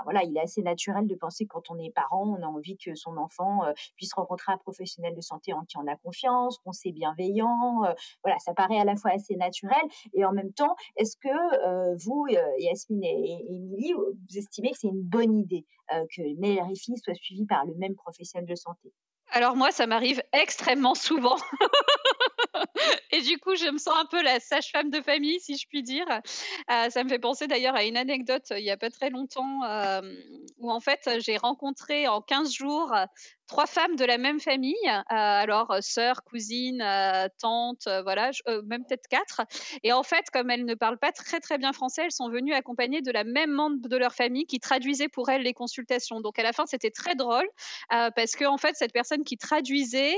voilà, 0.04 0.22
il 0.24 0.36
est 0.36 0.40
assez 0.40 0.62
naturel 0.62 1.06
de 1.06 1.14
penser 1.14 1.44
que 1.44 1.52
quand 1.52 1.70
on 1.70 1.78
est 1.78 1.90
parent, 1.90 2.36
on 2.38 2.42
a 2.42 2.46
envie 2.46 2.76
que 2.76 2.94
son 2.94 3.16
enfant 3.16 3.60
puisse 3.96 4.12
rencontrer 4.14 4.52
un 4.52 4.58
professionnel 4.58 5.14
de 5.14 5.20
santé 5.20 5.52
en 5.52 5.64
qui 5.64 5.76
on 5.78 5.86
a 5.86 5.96
confiance, 5.96 6.58
qu'on 6.58 6.72
sait 6.72 6.92
bienveillant. 6.92 7.82
voilà, 8.22 8.38
ça 8.38 8.54
paraît 8.54 8.78
à 8.78 8.84
la 8.84 8.96
fois 8.96 9.12
assez 9.12 9.36
naturel 9.36 9.82
et 10.14 10.24
en 10.24 10.32
même 10.32 10.52
temps, 10.52 10.76
est-ce 10.96 11.16
que 11.16 12.04
vous, 12.04 12.26
Yasmine 12.58 13.04
et, 13.04 13.44
Émilie, 13.48 13.92
vous 13.92 14.38
estimez 14.38 14.70
que 14.70 14.78
c'est 14.78 14.88
une 14.88 15.02
bonne 15.02 15.36
idée? 15.36 15.64
Que 15.88 16.40
mère 16.40 16.66
et 16.70 16.76
fille 16.76 16.98
soient 16.98 17.14
suivi 17.14 17.46
par 17.46 17.64
le 17.64 17.74
même 17.74 17.94
professionnel 17.94 18.48
de 18.48 18.54
santé 18.54 18.92
alors 19.30 19.56
moi, 19.56 19.70
ça 19.70 19.86
m'arrive 19.86 20.22
extrêmement 20.32 20.94
souvent. 20.94 21.36
Et 23.12 23.20
du 23.20 23.38
coup, 23.38 23.56
je 23.56 23.70
me 23.70 23.78
sens 23.78 23.94
un 23.98 24.06
peu 24.06 24.22
la 24.22 24.40
sage-femme 24.40 24.90
de 24.90 25.00
famille, 25.00 25.38
si 25.40 25.56
je 25.56 25.66
puis 25.68 25.82
dire. 25.82 26.06
Euh, 26.10 26.90
ça 26.90 27.04
me 27.04 27.08
fait 27.08 27.18
penser 27.18 27.46
d'ailleurs 27.46 27.74
à 27.74 27.84
une 27.84 27.96
anecdote 27.96 28.44
il 28.56 28.62
n'y 28.62 28.70
a 28.70 28.76
pas 28.76 28.90
très 28.90 29.10
longtemps 29.10 29.64
euh, 29.64 30.00
où 30.58 30.70
en 30.70 30.80
fait 30.80 31.08
j'ai 31.18 31.36
rencontré 31.36 32.08
en 32.08 32.20
15 32.20 32.52
jours 32.52 32.92
trois 33.48 33.66
femmes 33.66 33.96
de 33.96 34.04
la 34.04 34.18
même 34.18 34.38
famille, 34.38 34.76
euh, 34.86 35.00
alors 35.08 35.70
euh, 35.70 35.80
sœur, 35.80 36.22
cousine, 36.22 36.80
euh, 36.82 37.28
tante, 37.40 37.88
voilà, 38.04 38.30
même 38.66 38.84
peut-être 38.84 39.08
quatre. 39.08 39.40
Et 39.82 39.92
en 39.92 40.02
fait, 40.02 40.26
comme 40.32 40.50
elles 40.50 40.64
ne 40.64 40.74
parlent 40.74 40.98
pas 40.98 41.12
très 41.12 41.40
très 41.40 41.58
bien 41.58 41.72
français, 41.72 42.02
elles 42.04 42.12
sont 42.12 42.28
venues 42.28 42.54
accompagnées 42.54 43.00
de 43.02 43.10
la 43.10 43.24
même 43.24 43.50
membre 43.50 43.88
de 43.88 43.96
leur 43.96 44.14
famille 44.14 44.46
qui 44.46 44.60
traduisait 44.60 45.08
pour 45.08 45.30
elles 45.30 45.42
les 45.42 45.54
consultations. 45.54 46.20
Donc 46.20 46.38
à 46.38 46.42
la 46.42 46.52
fin, 46.52 46.66
c'était 46.66 46.90
très 46.90 47.14
drôle 47.14 47.48
parce 47.88 48.36
que 48.36 48.44
en 48.44 48.58
fait, 48.58 48.76
cette 48.76 48.92
personne 48.92 49.24
qui 49.24 49.38
traduisait 49.38 50.14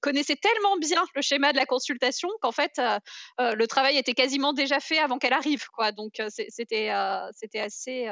connaissait 0.00 0.36
tellement 0.36 0.76
bien 0.78 1.04
le 1.14 1.22
schéma 1.22 1.52
de 1.52 1.58
la 1.58 1.66
consultation 1.66 2.28
qu'en 2.40 2.52
fait, 2.52 2.80
le 3.38 3.66
travail 3.66 3.98
était 3.98 4.14
quasiment 4.14 4.52
déjà 4.52 4.80
fait 4.80 4.98
avant 4.98 5.18
qu'elle 5.18 5.34
arrive. 5.34 5.64
Donc 5.96 6.20
c'était 6.28 6.90
c'était 7.32 7.60
assez 7.60 8.08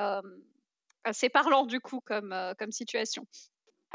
assez 1.04 1.28
parlant 1.28 1.64
du 1.64 1.80
coup 1.80 2.00
comme, 2.04 2.34
comme 2.58 2.72
situation. 2.72 3.26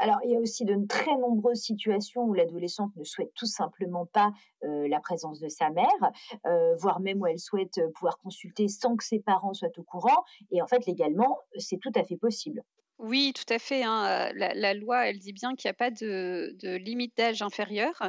Alors, 0.02 0.18
il 0.24 0.32
y 0.32 0.36
a 0.36 0.40
aussi 0.40 0.64
de 0.64 0.84
très 0.88 1.16
nombreuses 1.16 1.60
situations 1.60 2.24
où 2.24 2.34
l'adolescente 2.34 2.90
ne 2.96 3.04
souhaite 3.04 3.32
tout 3.34 3.46
simplement 3.46 4.04
pas 4.04 4.32
la 4.62 4.98
présence 4.98 5.38
de 5.38 5.46
sa 5.46 5.70
mère, 5.70 5.86
voire 6.76 6.98
même 6.98 7.22
où 7.22 7.26
elle 7.28 7.38
souhaite 7.38 7.80
pouvoir 7.94 8.18
consulter 8.18 8.66
sans 8.66 8.96
que 8.96 9.04
ses 9.04 9.20
parents 9.20 9.54
soient 9.54 9.68
au 9.76 9.82
courant. 9.84 10.24
Et 10.50 10.60
en 10.60 10.66
fait, 10.66 10.86
légalement, 10.86 11.38
c'est 11.56 11.78
tout 11.78 11.92
à 11.94 12.02
fait 12.02 12.16
possible. 12.16 12.64
Oui, 13.02 13.32
tout 13.34 13.52
à 13.52 13.58
fait. 13.58 13.82
Hein, 13.82 14.30
la, 14.36 14.74
loi, 14.74 15.08
elle 15.08 15.18
dit 15.18 15.32
bien 15.32 15.56
qu'il 15.56 15.66
n'y 15.68 15.72
a 15.72 15.74
pas 15.74 15.90
de, 15.90 16.54
limite 16.76 17.16
d'âge 17.16 17.42
inférieur. 17.42 18.00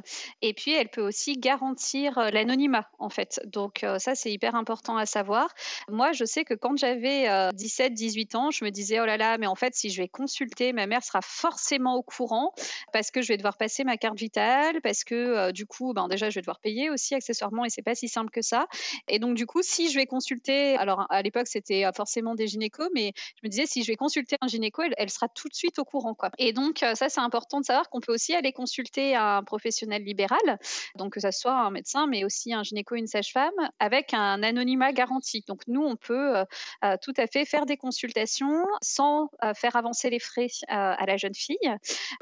Et 0.44 0.54
puis, 0.54 0.72
elle 0.72 0.90
peut 0.90 1.02
aussi 1.02 1.34
garantir 1.34 2.20
l'anonymat, 2.32 2.88
en 3.00 3.10
fait. 3.10 3.42
Donc, 3.46 3.84
ça, 3.98 4.14
c'est 4.14 4.32
hyper 4.32 4.54
important 4.54 4.96
à 4.96 5.08
savoir. 5.08 5.50
Moi, 5.90 6.12
je 6.12 6.26
sais 6.26 6.46
que 6.46 6.54
quand 6.54 6.78
j'avais 6.78 7.28
17, 7.54 7.96
18 7.96 8.36
ans, 8.36 8.52
je 8.52 8.64
me 8.64 8.70
disais, 8.70 9.00
oh 9.00 9.06
là 9.06 9.18
là, 9.18 9.40
mais 9.40 9.48
en 9.48 9.56
fait, 9.56 9.74
si 9.74 9.90
je 9.90 10.00
vais 10.00 10.08
consulter, 10.08 10.74
ma 10.74 10.86
mère 10.86 11.04
sera 11.04 11.22
forcément 11.24 11.96
au 11.96 12.04
courant 12.04 12.54
parce 12.92 13.10
que 13.10 13.24
je 13.24 13.30
vais 13.30 13.38
devoir 13.38 13.58
passer 13.58 13.84
ma 13.84 13.98
carte 13.98 14.20
vitale, 14.20 14.80
parce 14.84 15.04
que 15.04 15.52
du 15.52 15.66
coup, 15.66 15.94
ben, 15.94 16.08
déjà, 16.08 16.30
je 16.30 16.36
vais 16.36 16.42
devoir 16.42 16.60
payer 16.60 16.92
aussi 16.92 17.16
accessoirement 17.16 17.66
et 17.66 17.72
c'est 17.72 17.82
pas 17.82 17.96
si 17.96 18.08
simple 18.10 18.30
que 18.30 18.44
ça. 18.44 18.68
Et 19.08 19.18
donc, 19.18 19.34
du 19.34 19.48
coup, 19.48 19.64
si 19.64 19.90
je 19.90 19.98
vais 19.98 20.06
consulter, 20.06 20.78
alors 20.78 21.08
à 21.10 21.24
l'époque, 21.24 21.48
c'était 21.48 21.84
forcément 21.96 22.36
des 22.36 22.46
gynécos, 22.46 22.90
mais 22.94 23.14
je 23.18 23.48
me 23.48 23.50
disais, 23.50 23.66
si 23.66 23.82
je 23.82 23.88
vais 23.88 23.96
consulter 23.96 24.36
un 24.40 24.48
gynéco, 24.48 24.83
elle, 24.98 25.10
sera 25.10 25.28
tout 25.28 25.48
de 25.48 25.54
suite 25.54 25.80
au 25.80 25.86
courant. 25.86 26.14
Quoi. 26.14 26.32
Et 26.38 26.54
donc, 26.54 26.84
euh, 26.84 26.96
ça, 26.96 27.10
c'est 27.10 27.22
important 27.22 27.60
de 27.60 27.66
savoir 27.66 27.90
qu'on 27.90 28.00
peut 28.00 28.14
aussi 28.14 28.34
aller 28.34 28.52
consulter 28.52 29.16
un 29.16 29.44
professionnel 29.44 30.04
libéral, 30.04 30.60
donc 30.96 31.14
que 31.14 31.20
ce 31.20 31.32
soit 31.32 31.54
un 31.54 31.72
médecin, 31.72 32.08
mais 32.08 32.24
aussi 32.24 32.54
un 32.54 32.64
gynéco, 32.64 32.96
une 32.96 33.08
sage-femme, 33.08 33.52
avec 33.80 34.14
un 34.14 34.44
anonymat 34.44 34.92
garanti. 34.94 35.44
Donc, 35.48 35.62
nous, 35.68 35.84
on 35.84 35.96
peut 35.96 36.38
euh, 36.38 36.46
euh, 36.84 36.98
tout 37.02 37.14
à 37.18 37.28
fait 37.28 37.46
faire 37.46 37.66
des 37.66 37.78
consultations 37.78 38.66
sans 38.82 39.30
faire 39.56 39.76
avancer 39.76 40.10
les 40.10 40.20
frais 40.20 40.48
à 40.68 41.06
la 41.06 41.18
jeune 41.18 41.34
fille 41.34 41.58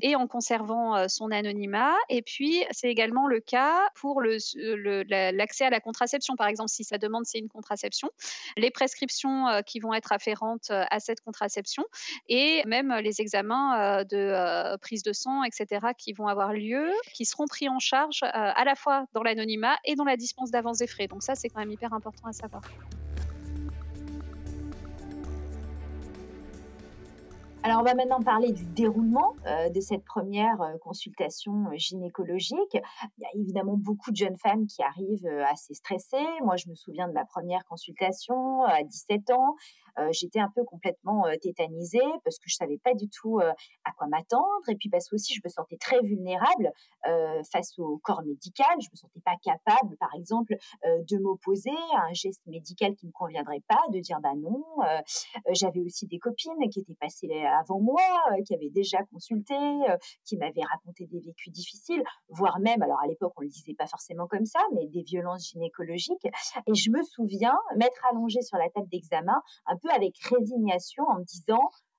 et 0.02 0.16
en 0.16 0.28
conservant 0.28 1.08
son 1.08 1.32
anonymat. 1.32 1.96
Et 2.10 2.22
puis, 2.22 2.64
c'est 2.72 2.90
également 2.90 3.28
le 3.28 3.40
cas 3.40 3.90
pour 3.96 4.22
l'accès 4.22 5.66
à 5.66 5.70
la 5.70 5.80
contraception. 5.80 6.36
Par 6.36 6.48
exemple, 6.48 6.70
si 6.70 6.84
sa 6.84 6.98
demande, 6.98 7.26
c'est 7.26 7.40
une 7.40 7.50
contraception, 7.50 8.10
les 8.58 8.72
prescriptions 8.72 9.46
qui 9.66 9.80
vont 9.80 9.94
être 9.94 10.12
afférentes 10.12 10.70
à 10.70 11.00
cette 11.00 11.22
contraception 11.22 11.84
et 12.28 12.51
même 12.66 12.94
les 13.04 13.22
examens 13.22 14.04
de 14.04 14.78
prise 14.78 15.04
de 15.04 15.14
sang, 15.14 15.44
etc., 15.44 15.88
qui 15.98 16.14
vont 16.14 16.28
avoir 16.28 16.54
lieu, 16.54 16.90
qui 17.14 17.26
seront 17.26 17.48
pris 17.48 17.70
en 17.70 17.80
charge 17.80 18.20
à 18.24 18.64
la 18.64 18.76
fois 18.76 19.06
dans 19.14 19.24
l'anonymat 19.24 19.78
et 19.86 19.96
dans 19.96 20.06
la 20.06 20.18
dispense 20.18 20.52
d'avance 20.52 20.80
des 20.80 20.88
frais. 20.88 21.08
Donc 21.08 21.24
ça, 21.24 21.36
c'est 21.36 21.50
quand 21.50 21.60
même 21.60 21.72
hyper 21.72 21.94
important 21.94 22.28
à 22.28 22.34
savoir. 22.34 22.62
Alors, 27.64 27.82
on 27.82 27.84
va 27.84 27.94
maintenant 27.94 28.22
parler 28.22 28.52
du 28.54 28.66
déroulement 28.66 29.36
de 29.46 29.80
cette 29.82 30.04
première 30.04 30.58
consultation 30.82 31.68
gynécologique. 31.74 32.76
Il 33.18 33.22
y 33.22 33.26
a 33.26 33.30
évidemment 33.36 33.76
beaucoup 33.78 34.10
de 34.10 34.16
jeunes 34.16 34.38
femmes 34.38 34.66
qui 34.66 34.82
arrivent 34.82 35.28
assez 35.48 35.76
stressées. 35.76 36.18
Moi, 36.44 36.56
je 36.58 36.70
me 36.70 36.76
souviens 36.76 37.08
de 37.08 37.14
ma 37.14 37.24
première 37.24 37.64
consultation 37.66 38.64
à 38.64 38.84
17 38.84 39.30
ans. 39.30 39.56
Euh, 40.00 40.10
j'étais 40.12 40.40
un 40.40 40.50
peu 40.54 40.64
complètement 40.64 41.26
euh, 41.26 41.36
tétanisée 41.42 42.00
parce 42.24 42.38
que 42.38 42.46
je 42.48 42.56
savais 42.56 42.78
pas 42.78 42.94
du 42.94 43.10
tout 43.10 43.40
euh, 43.40 43.52
à 43.84 43.92
quoi 43.92 44.08
m'attendre 44.08 44.70
et 44.70 44.76
puis 44.76 44.90
parce 44.90 45.10
que 45.10 45.16
aussi 45.16 45.34
je 45.34 45.42
me 45.44 45.50
sentais 45.50 45.78
très 45.78 46.00
vulnérable 46.02 46.72
face 47.52 47.78
au 47.80 48.00
corps 48.04 48.22
médical. 48.24 48.76
Je 48.80 48.90
me 48.92 48.96
sentais 48.96 49.22
pas 49.26 49.36
capable, 49.44 49.98
par 49.98 50.14
exemple, 50.16 50.56
de 50.84 51.18
m'opposer 51.18 51.72
à 51.96 52.04
un 52.10 52.14
geste 52.14 52.46
médical 52.46 52.96
qui 52.96 53.08
me 53.08 53.12
conviendrait 53.12 53.64
pas, 53.68 53.82
de 53.92 54.00
dire 54.00 54.20
bah 54.22 54.34
non. 54.38 54.64
J'avais 55.50 55.82
aussi 55.82 56.06
des 56.06 56.20
copines 56.20 56.70
qui 56.72 56.82
étaient 56.82 56.98
passées 57.00 57.28
avant 57.60 57.80
moi, 57.80 58.02
qui 58.46 58.54
avaient 58.54 58.70
déjà 58.70 59.00
consulté, 59.12 59.56
qui 60.26 60.38
m'avaient 60.38 60.64
raconté 60.64 61.06
des 61.08 61.20
vécus 61.20 61.52
difficiles, 61.52 62.04
voire 62.30 62.60
même, 62.60 62.82
alors 62.82 63.00
à 63.04 63.08
l'époque 63.08 63.34
on 63.38 63.42
le 63.42 63.50
disait 63.50 63.74
pas 63.74 63.88
forcément 63.88 64.28
comme 64.28 64.46
ça, 64.46 64.60
mais 64.74 64.88
des 64.88 65.04
violences 65.04 65.50
gynécologiques. 65.50 66.26
Et 66.68 66.74
je 66.74 66.90
me 66.92 67.04
souviens 67.04 67.58
m'être 67.78 68.06
allongée 68.12 68.42
sur 68.42 68.58
la 68.58 68.70
table 68.70 68.88
d'examen, 68.90 69.42
un 69.66 69.78
peu 69.78 69.90
avec 69.90 70.18
résignation 70.20 71.04
en 71.08 71.20
me 71.20 71.24
disant 71.24 71.60
euh, 71.60 71.91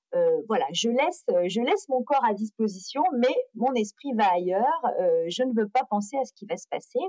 voilà, 0.47 0.65
je 0.73 0.89
laisse, 0.89 1.23
euh, 1.29 1.47
je 1.47 1.61
laisse 1.61 1.87
mon 1.89 2.03
corps 2.03 2.23
à 2.25 2.33
disposition, 2.33 3.01
mais 3.17 3.35
mon 3.55 3.73
esprit 3.73 4.11
va 4.15 4.31
ailleurs. 4.33 4.81
Euh, 4.99 5.25
je 5.27 5.43
ne 5.43 5.53
veux 5.55 5.67
pas 5.67 5.83
penser 5.89 6.17
à 6.17 6.25
ce 6.25 6.33
qui 6.33 6.45
va 6.45 6.57
se 6.57 6.67
passer. 6.69 6.99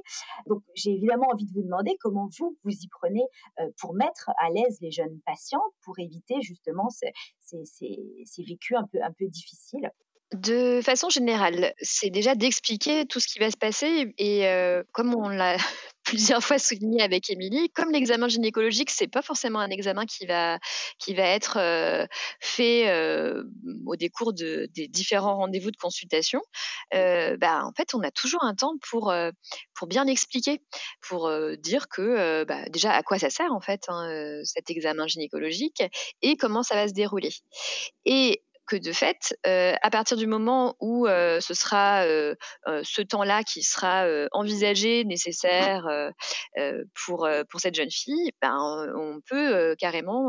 Donc, 0.47 0.63
j'ai 0.75 0.93
évidemment 0.93 1.27
envie 1.33 1.47
de 1.47 1.53
vous 1.53 1.63
demander 1.63 1.97
comment 2.01 2.29
vous 2.39 2.57
vous 2.65 2.73
y 2.73 2.89
prenez 2.89 3.25
pour 3.81 3.95
mettre 3.95 4.31
à 4.41 4.51
l'aise 4.51 4.79
les 4.81 4.91
jeunes 4.91 5.21
patients, 5.27 5.63
pour 5.83 5.99
éviter 5.99 6.37
justement 6.41 6.89
ces, 6.91 7.13
ces, 7.41 7.63
ces 8.25 8.43
vécus 8.43 8.77
un 8.77 8.87
peu, 8.91 9.03
un 9.03 9.13
peu 9.13 9.27
difficiles. 9.29 9.91
De 10.35 10.81
façon 10.83 11.11
générale, 11.11 11.75
c'est 11.81 12.11
déjà 12.11 12.35
d'expliquer 12.35 13.07
tout 13.07 13.21
ce 13.21 13.29
qui 13.29 13.39
va 13.39 13.51
se 13.51 13.57
passer 13.57 14.15
et 14.19 14.47
comme 14.93 15.15
on 15.15 15.29
l'a 15.29 15.57
plusieurs 16.05 16.43
fois 16.43 16.59
souligné 16.59 17.03
avec 17.03 17.31
Émilie, 17.31 17.71
comme 17.71 17.91
l'examen 17.91 18.29
gynécologique, 18.29 18.91
c'est 18.91 19.09
pas 19.09 19.23
forcément 19.23 19.61
un 19.61 19.71
examen 19.71 20.07
qui 20.07 20.27
va 20.27 20.59
qui 20.99 21.15
va 21.15 21.25
être 21.25 22.09
fait 22.41 22.93
au 23.87 23.97
décours 23.97 24.33
de, 24.33 24.69
des 24.75 24.89
différents 24.89 25.37
rendez-vous 25.37 25.71
de 25.71 25.77
consultation. 25.77 26.41
bah, 26.93 27.65
en 27.65 27.73
fait, 27.77 27.95
on 27.95 28.01
a 28.03 28.11
toujours 28.11 28.45
un 28.45 28.55
temps 28.55 28.75
pour 28.89 29.13
pour 29.75 29.89
bien 29.89 30.07
expliquer, 30.07 30.61
pour 31.01 31.31
dire 31.59 31.89
que 31.89 32.45
bah, 32.45 32.69
déjà 32.69 32.93
à 32.93 33.03
quoi 33.03 33.19
ça 33.19 33.31
sert 33.31 33.53
en 33.53 33.61
fait 33.61 33.85
hein, 33.89 34.41
cet 34.45 34.71
examen 34.71 35.07
gynécologique 35.07 35.83
et 36.23 36.37
comment 36.37 36.63
ça 36.63 36.75
va 36.75 36.89
se 36.89 36.95
dérouler. 36.95 37.31
Et 38.05 38.43
que 38.67 38.77
de 38.77 38.93
fait, 38.93 39.37
à 39.45 39.91
partir 39.91 40.17
du 40.17 40.27
moment 40.27 40.77
où 40.81 41.07
ce 41.07 41.55
sera 41.55 42.05
ce 42.05 43.03
temps-là 43.03 43.43
qui 43.43 43.63
sera 43.63 44.07
envisagé, 44.33 45.05
nécessaire 45.05 45.87
pour 47.05 47.29
pour 47.51 47.61
cette 47.61 47.75
jeune 47.75 47.91
fille, 47.91 48.31
ben 48.41 48.57
on 48.97 49.21
peut 49.29 49.75
carrément, 49.79 50.29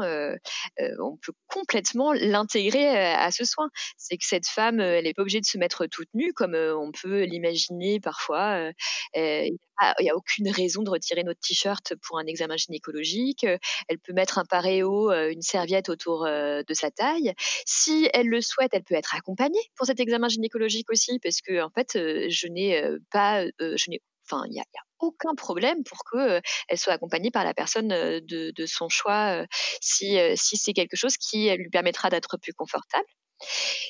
on 0.78 1.18
peut 1.18 1.34
complètement 1.48 2.14
l'intégrer 2.14 3.14
à 3.14 3.32
ce 3.32 3.46
soin. 3.46 3.70
C'est 3.98 4.18
que 4.18 4.26
cette 4.26 4.48
femme, 4.48 4.80
elle 4.80 5.06
n'est 5.06 5.14
pas 5.14 5.22
obligée 5.22 5.42
de 5.42 5.46
se 5.46 5.58
mettre 5.58 5.86
toute 5.88 6.10
nue 6.14 6.34
comme 6.34 6.56
on 6.56 6.92
peut 6.92 7.24
l'imaginer 7.24 8.00
parfois. 8.00 8.72
Il 9.16 9.58
n'y 10.00 10.10
a 10.10 10.16
aucune 10.16 10.50
raison 10.50 10.84
de 10.84 10.90
retirer 10.90 11.24
notre 11.24 11.42
t-shirt 11.42 11.96
pour 12.08 12.18
un 12.18 12.26
examen 12.26 12.56
gynécologique. 12.56 13.46
Elle 13.90 14.00
peut 14.00 14.14
mettre 14.14 14.38
un 14.38 14.46
paréo, 14.46 15.12
une 15.12 15.42
serviette 15.42 15.90
autour 15.90 16.26
de 16.26 16.74
sa 16.74 16.92
taille. 16.92 17.34
Si 17.66 18.10
elle 18.14 18.25
le 18.30 18.42
souhaite, 18.42 18.72
elle 18.74 18.84
peut 18.84 18.96
être 18.96 19.16
accompagnée 19.16 19.60
pour 19.76 19.86
cet 19.86 20.00
examen 20.00 20.28
gynécologique 20.28 20.90
aussi, 20.90 21.20
parce 21.20 21.42
que 21.42 21.62
en 21.62 21.70
fait, 21.70 21.92
je 21.94 22.48
n'ai 22.48 22.82
pas, 23.12 23.46
je 23.60 23.90
n'ai 23.90 24.02
Enfin, 24.28 24.44
il 24.48 24.54
n'y 24.54 24.60
a, 24.60 24.64
aucun 25.00 25.36
problème 25.36 25.84
pour 25.84 26.00
qu'elle 26.12 26.42
elle 26.68 26.78
soit 26.80 26.94
accompagnée 26.94 27.30
par 27.30 27.44
la 27.44 27.54
personne 27.54 27.90
de, 27.90 28.66
son 28.66 28.90
choix 28.90 29.46
si, 29.82 30.18
si 30.36 30.58
c'est 30.58 30.74
quelque 30.74 30.96
chose 30.96 31.16
qui 31.18 31.50
lui 31.56 31.70
permettra 31.70 32.10
d'être 32.10 32.38
plus 32.38 32.54
confortable. 32.54 33.06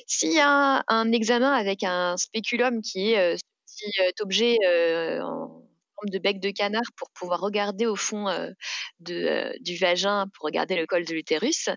S'il 0.08 0.34
y 0.34 0.40
a 0.40 0.84
un, 0.88 1.12
examen 1.14 1.54
avec 1.54 1.84
un 1.84 2.18
spéculum 2.18 2.82
qui 2.82 3.14
est 3.14 4.22
objet 4.22 4.58
en 5.22 5.64
forme 5.96 6.10
de 6.10 6.20
bec 6.20 6.40
de 6.40 6.52
canard 6.52 6.82
pour 6.98 7.10
pouvoir 7.12 7.40
regarder 7.42 7.86
au 7.86 7.96
fond 7.96 8.28
de, 9.00 9.54
du 9.62 9.78
vagin, 9.78 10.28
pour 10.36 10.46
regarder 10.46 10.76
le 10.76 10.86
col 10.86 11.06
de 11.06 11.14
l'utérus, 11.14 11.70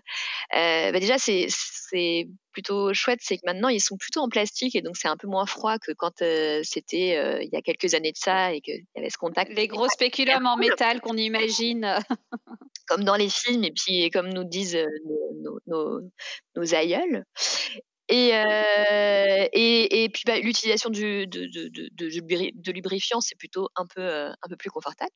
bah 0.51 0.99
déjà 0.99 1.17
c'est 1.17 2.27
plutôt 2.51 2.93
chouette, 2.93 3.19
c'est 3.21 3.37
que 3.37 3.45
maintenant 3.45 3.69
ils 3.69 3.79
sont 3.79 3.97
plutôt 3.97 4.21
en 4.21 4.29
plastique 4.29 4.75
et 4.75 4.81
donc 4.81 4.97
c'est 4.97 5.07
un 5.07 5.17
peu 5.17 5.27
moins 5.27 5.45
froid 5.45 5.77
que 5.79 5.91
quand 5.97 6.23
c'était 6.63 7.41
il 7.43 7.49
y 7.51 7.55
a 7.55 7.61
quelques 7.61 7.93
années 7.93 8.11
de 8.11 8.17
ça 8.17 8.53
et 8.53 8.61
qu'il 8.61 8.85
y 8.95 8.99
avait 8.99 9.09
ce 9.09 9.17
contact. 9.17 9.51
Les 9.53 9.67
gros 9.67 9.87
spéculums 9.89 10.45
en 10.45 10.57
métal 10.57 11.01
qu'on 11.01 11.17
imagine. 11.17 11.99
comme 12.89 13.03
dans 13.03 13.15
les 13.15 13.29
films 13.29 13.63
et 13.63 13.71
puis 13.71 14.09
comme 14.09 14.29
nous 14.29 14.43
disent 14.43 14.77
nos, 15.41 15.59
nos, 15.67 16.01
nos 16.55 16.75
aïeuls. 16.75 17.23
Et, 18.09 18.31
euh, 18.33 19.47
et, 19.53 20.03
et, 20.03 20.09
puis 20.09 20.23
bah, 20.25 20.39
l'utilisation 20.39 20.89
de, 20.89 21.25
de, 21.25 21.45
de, 21.45 21.89
de, 21.93 22.71
lubrifiant, 22.71 23.21
c'est 23.21 23.37
plutôt 23.37 23.69
un 23.75 23.85
peu, 23.85 24.01
euh, 24.01 24.29
un 24.29 24.47
peu 24.49 24.55
plus 24.55 24.71
confortable. 24.71 25.11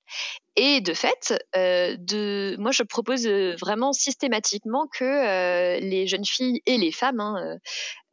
Et 0.56 0.80
de 0.80 0.94
fait, 0.94 1.34
euh, 1.56 1.98
de, 1.98 2.56
moi 2.60 2.72
je 2.72 2.84
propose 2.84 3.28
vraiment 3.28 3.94
systématiquement 3.94 4.88
que 4.88 5.80
les 5.80 6.06
jeunes 6.06 6.26
filles 6.26 6.62
et 6.68 6.78
les 6.78 6.92
femmes 6.92 7.20
hein, 7.20 7.58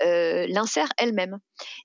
l'insèrent 0.02 0.92
elles-mêmes. 0.98 1.38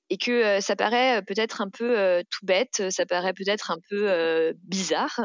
Et 0.09 0.17
que 0.17 0.59
ça 0.61 0.75
paraît 0.75 1.21
peut-être 1.23 1.61
un 1.61 1.69
peu 1.69 2.23
tout 2.29 2.45
bête, 2.45 2.89
ça 2.89 3.05
paraît 3.05 3.33
peut-être 3.33 3.71
un 3.71 3.77
peu 3.89 4.53
bizarre, 4.63 5.19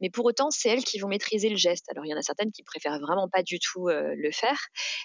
mais 0.00 0.10
pour 0.10 0.24
autant 0.24 0.50
c'est 0.50 0.68
elles 0.68 0.84
qui 0.84 0.98
vont 0.98 1.08
maîtriser 1.08 1.48
le 1.48 1.56
geste. 1.56 1.86
Alors 1.90 2.04
il 2.04 2.10
y 2.10 2.14
en 2.14 2.18
a 2.18 2.22
certaines 2.22 2.52
qui 2.52 2.62
préfèrent 2.62 3.00
vraiment 3.00 3.28
pas 3.28 3.42
du 3.42 3.58
tout 3.58 3.88
le 3.88 4.30
faire, 4.32 4.58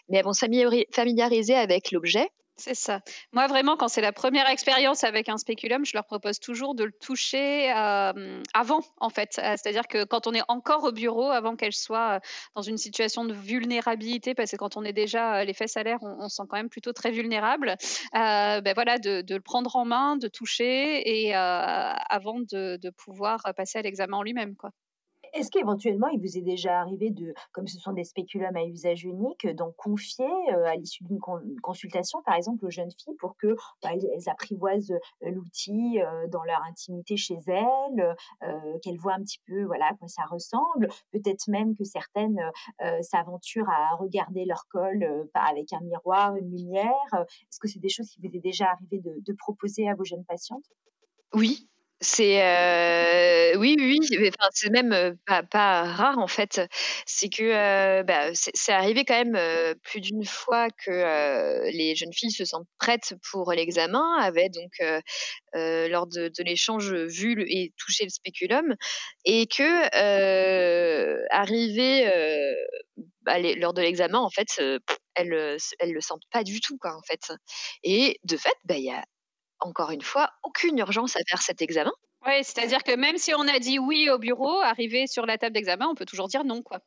mais 0.10 0.18
elles 0.18 0.26
vont 0.26 0.34
familiariser 0.34 1.56
avec 1.56 1.92
l'objet 1.92 2.28
c'est 2.62 2.76
ça. 2.76 3.02
Moi, 3.32 3.48
vraiment, 3.48 3.76
quand 3.76 3.88
c'est 3.88 4.02
la 4.02 4.12
première 4.12 4.48
expérience 4.48 5.04
avec 5.04 5.30
un 5.30 5.38
spéculum, 5.38 5.84
je 5.84 5.94
leur 5.94 6.06
propose 6.06 6.40
toujours 6.40 6.76
de 6.76 6.84
le 6.84 6.92
toucher 6.92 7.72
euh, 7.72 8.42
avant, 8.54 8.82
en 9.00 9.10
fait. 9.10 9.40
Euh, 9.40 9.56
c'est-à-dire 9.58 9.88
que 9.88 10.04
quand 10.04 10.28
on 10.28 10.34
est 10.34 10.44
encore 10.48 10.84
au 10.84 10.92
bureau, 10.92 11.30
avant 11.30 11.56
qu'elle 11.56 11.74
soit 11.74 12.18
euh, 12.18 12.20
dans 12.56 12.62
une 12.62 12.78
situation 12.78 13.26
de 13.26 13.34
vulnérabilité, 13.34 14.36
parce 14.36 14.52
que 14.52 14.58
quand 14.58 14.78
on 14.78 14.84
est 14.84 14.94
déjà 14.94 15.44
les 15.44 15.54
fesses 15.54 15.76
à 15.76 15.84
l'air, 15.84 15.98
on, 16.02 16.30
se 16.30 16.36
sent 16.36 16.44
quand 16.48 16.58
même 16.58 16.70
plutôt 16.70 16.94
très 16.94 17.12
vulnérable. 17.12 17.76
ben 18.14 18.74
voilà, 18.76 19.00
de, 19.00 19.24
le 19.28 19.42
prendre 19.42 19.76
en 19.76 19.86
main, 19.86 20.18
de 20.18 20.28
toucher, 20.28 21.02
et 21.10 21.34
avant 21.34 22.40
de, 22.40 22.78
de 22.78 22.90
pouvoir 22.92 23.42
passer 23.58 23.80
à 23.80 23.82
l'examen 23.82 24.18
en 24.18 24.24
lui-même, 24.24 24.56
quoi. 24.56 24.72
Est-ce 25.34 25.50
qu'éventuellement, 25.50 26.08
il 26.08 26.20
vous 26.20 26.38
est 26.38 26.42
déjà 26.42 26.80
arrivé 26.80 27.10
de, 27.10 27.34
comme 27.52 27.68
ce 27.68 27.80
sont 27.80 27.94
des 27.94 28.04
spéculums 28.04 28.56
à 28.56 28.64
usage 28.64 29.04
unique, 29.04 29.48
d'en 29.56 29.72
confier 29.72 30.28
à 30.66 30.76
l'issue 30.76 31.04
d'une 31.06 31.20
consultation, 31.62 32.22
par 32.26 32.36
exemple, 32.36 32.66
aux 32.66 32.70
jeunes 32.70 32.92
filles 32.92 33.16
pour 33.20 33.36
que 33.38 33.56
bah, 33.82 33.90
elles, 33.94 34.30
apprivoisent 34.30 34.94
l'outil 35.22 36.00
dans 36.30 36.44
leur 36.44 36.62
intimité 36.70 37.18
chez 37.18 37.38
elles, 37.48 38.16
qu'elles 38.82 38.98
voient 38.98 39.14
un 39.14 39.24
petit 39.24 39.42
peu, 39.48 39.64
voilà, 39.64 39.88
à 39.92 39.94
quoi 39.96 40.08
ça 40.08 40.24
ressemble. 40.30 40.90
Peut-être 41.12 41.48
même 41.48 41.76
que 41.76 41.84
certaines 41.84 42.42
s'aventurent 43.02 43.70
à 43.70 43.96
regarder 43.96 44.46
leur 44.46 44.66
col 44.70 45.30
avec 45.34 45.74
un 45.74 45.82
miroir, 45.82 46.36
une 46.36 46.52
lumière. 46.52 46.92
Est-ce 47.14 47.60
que 47.60 47.68
c'est 47.68 47.80
des 47.80 47.90
choses 47.90 48.10
qui 48.10 48.20
vous 48.22 48.36
est 48.36 48.42
déjà 48.42 48.72
arrivé 48.72 49.00
de, 49.00 49.16
de 49.20 49.34
proposer 49.34 49.88
à 49.88 49.96
vos 49.96 50.04
jeunes 50.04 50.26
patientes? 50.26 50.66
Oui, 51.34 51.70
c'est 52.02 52.42
euh, 52.44 53.58
oui, 53.60 53.76
oui, 53.80 54.00
c'est 54.54 54.72
même 54.72 54.92
euh, 54.92 55.14
pas, 55.28 55.84
rare 55.84 56.18
en 56.18 56.28
fait. 56.28 56.60
C'est 57.06 57.30
que 57.30 57.44
euh, 57.44 58.04
bah, 58.04 58.32
c'est 58.34 58.72
arrivé 58.72 59.06
quand 59.06 59.24
même 59.24 59.38
plus 59.84 60.02
d'une 60.02 60.26
fois 60.26 60.70
que 60.84 61.70
les 61.72 61.96
jeunes 61.96 62.14
filles 62.14 62.32
se 62.32 62.44
sentent 62.44 62.68
prêtes 62.80 63.14
pour 63.32 63.52
l'examen, 63.54 64.18
avaient 64.20 64.50
donc 64.50 64.72
lors 65.54 66.08
de, 66.08 66.30
de 66.30 66.44
l'échange 66.44 66.92
vu 66.92 67.46
et 67.48 67.72
touché 67.78 68.06
le 68.06 68.10
spéculum, 68.10 68.76
et 69.26 69.46
que 69.46 69.90
arrivé 71.32 72.06
bah, 73.22 73.38
lors 73.58 73.74
de 73.74 73.82
l'examen, 73.82 74.18
en 74.20 74.30
fait, 74.32 74.60
elles, 75.14 75.58
elles 75.80 75.92
le 75.94 76.02
sentent 76.02 76.28
pas 76.32 76.44
du 76.44 76.62
tout 76.62 76.78
quoi 76.80 76.96
en 76.96 77.02
fait. 77.04 77.32
Et 77.84 78.18
de 78.24 78.38
fait, 78.38 78.56
bah, 78.66 78.78
il 78.78 78.86
y 78.86 78.92
a 78.92 79.04
encore 79.62 79.92
une 79.92 80.02
fois, 80.02 80.30
aucune 80.44 80.78
urgence 80.78 81.16
à 81.16 81.20
faire 81.28 81.42
cet 81.42 81.62
examen. 81.62 81.92
Oui, 82.26 82.44
c'est-à-dire 82.44 82.84
que 82.84 82.96
même 82.96 83.18
si 83.18 83.34
on 83.34 83.48
a 83.48 83.60
dit 83.60 83.80
oui 83.80 84.10
au 84.10 84.20
bureau, 84.20 84.60
arrivé 84.62 85.08
sur 85.08 85.26
la 85.26 85.38
table 85.38 85.54
d'examen, 85.54 85.88
on 85.88 85.96
peut 85.96 86.06
toujours 86.06 86.28
dire 86.28 86.44
non, 86.44 86.62
quoi. 86.62 86.80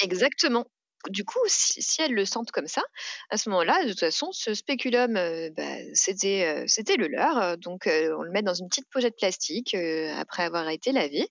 Exactement. 0.00 0.66
Du 1.10 1.24
coup, 1.24 1.38
si, 1.46 2.02
elles 2.02 2.12
le 2.12 2.24
sentent 2.24 2.50
comme 2.50 2.66
ça, 2.66 2.82
à 3.30 3.36
ce 3.38 3.48
moment-là, 3.50 3.84
de 3.84 3.90
toute 3.90 4.00
façon, 4.00 4.30
ce 4.32 4.52
spéculum, 4.52 5.16
euh, 5.16 5.48
bah, 5.56 5.76
c'était, 5.94 6.44
euh, 6.44 6.64
c'était 6.66 6.96
le 6.96 7.06
leur. 7.06 7.56
Donc, 7.56 7.86
euh, 7.86 8.14
on 8.18 8.22
le 8.22 8.32
met 8.32 8.42
dans 8.42 8.54
une 8.54 8.68
petite 8.68 8.88
pochette 8.90 9.16
plastique 9.16 9.74
après 9.74 10.42
avoir 10.42 10.68
été 10.68 10.92
lavé. 10.92 11.28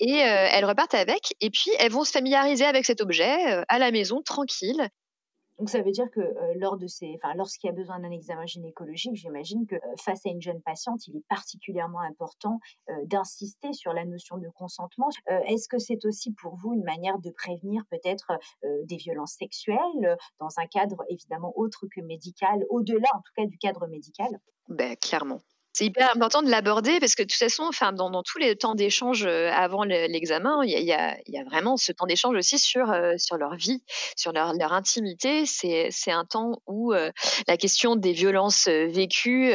Et 0.00 0.12
elles 0.12 0.64
repartent 0.64 0.94
avec. 0.94 1.34
Et 1.40 1.50
puis, 1.50 1.70
elles 1.78 1.92
vont 1.92 2.04
se 2.04 2.12
familiariser 2.12 2.64
avec 2.64 2.84
cet 2.84 3.00
objet 3.00 3.64
à 3.68 3.78
la 3.78 3.90
maison, 3.90 4.22
tranquille. 4.22 4.88
Donc 5.58 5.70
ça 5.70 5.82
veut 5.82 5.90
dire 5.90 6.10
que 6.10 6.20
lors 6.58 6.76
de 6.76 6.86
ces, 6.86 7.14
enfin, 7.16 7.34
lorsqu'il 7.34 7.68
y 7.68 7.70
a 7.70 7.74
besoin 7.74 7.98
d'un 8.00 8.10
examen 8.10 8.46
gynécologique, 8.46 9.14
j'imagine 9.16 9.66
que 9.66 9.76
face 10.02 10.24
à 10.26 10.30
une 10.30 10.42
jeune 10.42 10.60
patiente, 10.62 11.06
il 11.06 11.16
est 11.16 11.24
particulièrement 11.28 12.00
important 12.00 12.60
d'insister 13.04 13.72
sur 13.72 13.92
la 13.92 14.04
notion 14.04 14.38
de 14.38 14.48
consentement. 14.50 15.08
Est-ce 15.46 15.68
que 15.68 15.78
c'est 15.78 16.04
aussi 16.04 16.32
pour 16.32 16.56
vous 16.56 16.74
une 16.74 16.84
manière 16.84 17.18
de 17.18 17.30
prévenir 17.30 17.82
peut-être 17.90 18.32
des 18.84 18.96
violences 18.96 19.34
sexuelles 19.38 20.16
dans 20.40 20.58
un 20.58 20.66
cadre 20.66 21.02
évidemment 21.08 21.52
autre 21.56 21.86
que 21.90 22.00
médical, 22.00 22.64
au-delà 22.68 23.08
en 23.14 23.20
tout 23.20 23.32
cas 23.36 23.46
du 23.46 23.58
cadre 23.58 23.86
médical? 23.86 24.28
Ben, 24.68 24.96
Clairement 24.96 25.40
c'est 25.76 25.84
hyper 25.84 26.10
important 26.16 26.40
de 26.40 26.48
l'aborder 26.48 27.00
parce 27.00 27.14
que 27.14 27.22
de 27.22 27.28
toute 27.28 27.38
façon, 27.38 27.64
enfin, 27.64 27.92
dans, 27.92 28.22
tous 28.22 28.38
les 28.38 28.56
temps 28.56 28.74
d'échange 28.74 29.26
euh, 29.26 29.50
avant 29.52 29.84
l'examen, 29.84 30.64
il 30.64 30.70
y 30.70 30.92
a, 30.92 31.16
vraiment 31.44 31.76
ce 31.76 31.92
temps 31.92 32.06
d'échange 32.06 32.34
aussi 32.34 32.58
sur, 32.58 32.90
euh, 32.90 33.12
leur 33.38 33.56
vie, 33.56 33.82
sur 34.16 34.32
leur, 34.32 34.72
intimité. 34.72 35.44
C'est 35.44 36.10
un 36.10 36.24
temps 36.24 36.62
où 36.66 36.94
euh, 36.94 37.10
la 37.46 37.58
question 37.58 37.94
des 37.94 38.12
violences 38.12 38.68
vécues 38.68 39.52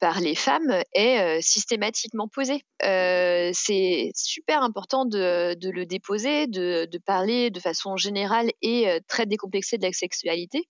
par 0.00 0.20
les 0.20 0.34
femmes 0.34 0.82
est 0.94 1.42
systématiquement 1.42 2.28
posée. 2.28 2.64
c'est 2.80 4.10
super 4.14 4.62
important 4.62 5.04
de, 5.04 5.54
le 5.60 5.84
déposer, 5.84 6.46
de, 6.46 6.88
parler 7.04 7.50
de 7.50 7.60
façon 7.60 7.98
générale 7.98 8.50
et 8.62 8.86
très 9.06 9.26
décomplexée 9.26 9.76
de 9.76 9.84
la 9.84 9.92
sexualité. 9.92 10.66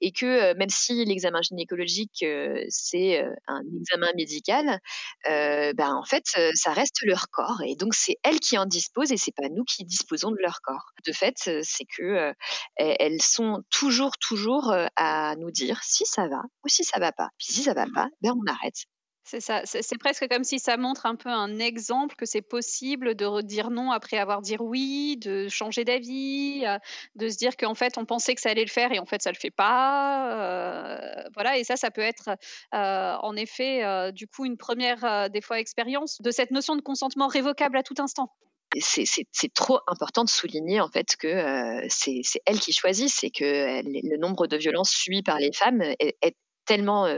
Et 0.00 0.12
que 0.12 0.54
même 0.54 0.68
si 0.68 1.04
l'examen 1.04 1.40
gynécologique, 1.40 2.24
c'est 2.68 3.24
un 3.46 3.62
examen 3.80 4.07
médicale, 4.14 4.80
euh, 5.28 5.72
ben 5.74 5.94
en 5.94 6.04
fait, 6.04 6.24
ça 6.54 6.72
reste 6.72 7.02
leur 7.02 7.28
corps 7.30 7.62
et 7.64 7.76
donc 7.76 7.94
c'est 7.94 8.16
elles 8.22 8.40
qui 8.40 8.58
en 8.58 8.66
disposent 8.66 9.12
et 9.12 9.16
c'est 9.16 9.34
pas 9.34 9.48
nous 9.48 9.64
qui 9.64 9.84
disposons 9.84 10.30
de 10.30 10.38
leur 10.40 10.60
corps. 10.62 10.92
De 11.06 11.12
fait, 11.12 11.34
c'est 11.62 11.84
que 11.96 12.32
elles 12.76 13.22
sont 13.22 13.62
toujours, 13.70 14.12
toujours 14.18 14.74
à 14.96 15.36
nous 15.36 15.50
dire 15.50 15.80
si 15.82 16.06
ça 16.06 16.28
va 16.28 16.42
ou 16.64 16.68
si 16.68 16.84
ça 16.84 16.98
va 16.98 17.12
pas. 17.12 17.28
Puis 17.38 17.52
si 17.52 17.62
ça 17.62 17.74
va 17.74 17.86
pas, 17.94 18.08
ben 18.22 18.32
on 18.36 18.50
arrête. 18.50 18.84
C'est 19.28 19.98
presque 19.98 20.26
comme 20.28 20.44
si 20.44 20.58
ça 20.58 20.76
montre 20.76 21.04
un 21.04 21.14
peu 21.14 21.28
un 21.28 21.58
exemple 21.58 22.14
que 22.16 22.24
c'est 22.24 22.42
possible 22.42 23.14
de 23.14 23.42
dire 23.42 23.70
non 23.70 23.90
après 23.90 24.16
avoir 24.16 24.40
dit 24.40 24.56
oui, 24.58 25.18
de 25.18 25.48
changer 25.48 25.84
d'avis, 25.84 26.64
euh, 26.64 26.78
de 27.14 27.28
se 27.28 27.36
dire 27.36 27.56
qu'en 27.56 27.74
fait 27.74 27.98
on 27.98 28.06
pensait 28.06 28.34
que 28.34 28.40
ça 28.40 28.50
allait 28.50 28.64
le 28.64 28.70
faire 28.70 28.90
et 28.92 28.98
en 28.98 29.04
fait 29.04 29.22
ça 29.22 29.30
le 29.30 29.36
fait 29.36 29.50
pas. 29.50 30.32
Euh, 30.32 31.28
voilà, 31.34 31.58
et 31.58 31.64
ça, 31.64 31.76
ça 31.76 31.90
peut 31.90 32.00
être 32.00 32.30
euh, 32.74 33.16
en 33.20 33.36
effet 33.36 34.12
du 34.12 34.26
coup 34.26 34.46
une 34.46 34.56
première 34.56 35.28
des 35.30 35.40
fois 35.40 35.60
expérience 35.60 36.20
de 36.22 36.30
cette 36.30 36.50
notion 36.50 36.76
de 36.76 36.80
consentement 36.80 37.26
révocable 37.26 37.76
à 37.76 37.82
tout 37.82 37.94
instant. 37.98 38.32
c'est 38.80 39.52
trop 39.54 39.80
important 39.86 40.24
de 40.24 40.30
souligner 40.30 40.80
en 40.80 40.88
fait 40.88 41.16
que 41.16 41.82
c'est 41.88 42.22
elles 42.46 42.60
qui 42.60 42.72
choisissent 42.72 43.22
et 43.24 43.30
que 43.30 43.82
le 43.84 44.16
nombre 44.16 44.46
de 44.46 44.56
violences 44.56 44.90
subies 44.90 45.22
par 45.22 45.38
les 45.38 45.52
femmes 45.52 45.82
est, 45.82 46.36
tellement 46.68 47.08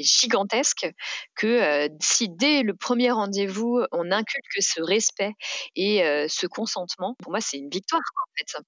gigantesque 0.00 0.88
que 1.36 1.88
si 2.02 2.28
dès 2.30 2.62
le 2.64 2.74
premier 2.74 3.12
rendez-vous 3.12 3.82
on 3.92 4.10
inculque 4.12 4.60
ce 4.62 4.82
respect 4.82 5.32
et 5.76 6.00
ce 6.28 6.46
consentement, 6.48 7.16
pour 7.22 7.32
moi 7.32 7.40
c'est 7.42 7.58
une 7.58 7.70
victoire 7.70 8.02
en 8.02 8.30
fait. 8.38 8.64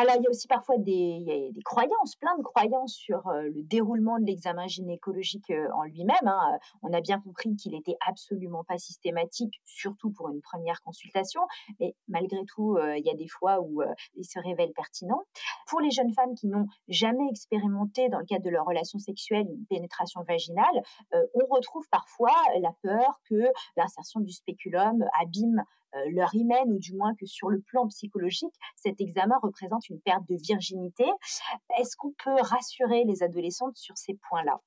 Alors, 0.00 0.14
il 0.16 0.22
y 0.22 0.26
a 0.28 0.30
aussi 0.30 0.46
parfois 0.46 0.78
des, 0.78 1.50
des 1.52 1.62
croyances, 1.64 2.14
plein 2.20 2.38
de 2.38 2.42
croyances 2.44 2.94
sur 2.94 3.28
le 3.32 3.64
déroulement 3.64 4.20
de 4.20 4.26
l'examen 4.26 4.68
gynécologique 4.68 5.52
en 5.74 5.82
lui-même. 5.82 6.16
Hein. 6.22 6.56
On 6.82 6.92
a 6.92 7.00
bien 7.00 7.20
compris 7.20 7.56
qu'il 7.56 7.72
n'était 7.72 7.96
absolument 8.06 8.62
pas 8.62 8.78
systématique, 8.78 9.60
surtout 9.64 10.12
pour 10.12 10.28
une 10.28 10.40
première 10.40 10.80
consultation, 10.82 11.40
mais 11.80 11.96
malgré 12.06 12.44
tout, 12.46 12.78
il 12.96 13.04
y 13.04 13.10
a 13.10 13.14
des 13.14 13.26
fois 13.26 13.60
où 13.60 13.82
il 14.14 14.24
se 14.24 14.38
révèle 14.38 14.70
pertinent. 14.72 15.24
Pour 15.66 15.80
les 15.80 15.90
jeunes 15.90 16.14
femmes 16.14 16.36
qui 16.36 16.46
n'ont 16.46 16.66
jamais 16.86 17.28
expérimenté 17.28 18.08
dans 18.08 18.20
le 18.20 18.24
cadre 18.24 18.44
de 18.44 18.50
leur 18.50 18.66
relation 18.66 19.00
sexuelle 19.00 19.48
une 19.50 19.66
pénétration 19.66 20.22
vaginale, 20.22 20.82
on 21.12 21.46
retrouve 21.50 21.88
parfois 21.90 22.36
la 22.60 22.70
peur 22.84 23.20
que 23.28 23.50
l'insertion 23.76 24.20
du 24.20 24.30
spéculum 24.30 25.04
abîme 25.20 25.64
euh, 25.87 25.87
leur 26.10 26.34
hymen, 26.34 26.70
ou 26.72 26.78
du 26.78 26.94
moins 26.94 27.14
que 27.14 27.26
sur 27.26 27.48
le 27.48 27.60
plan 27.60 27.86
psychologique, 27.88 28.54
cet 28.76 29.00
examen 29.00 29.36
représente 29.42 29.88
une 29.88 30.00
perte 30.00 30.28
de 30.28 30.36
virginité. 30.36 31.04
Est-ce 31.78 31.96
qu'on 31.96 32.12
peut 32.24 32.40
rassurer 32.40 33.04
les 33.04 33.22
adolescentes 33.22 33.76
sur 33.76 33.96
ces 33.96 34.18
points-là? 34.28 34.60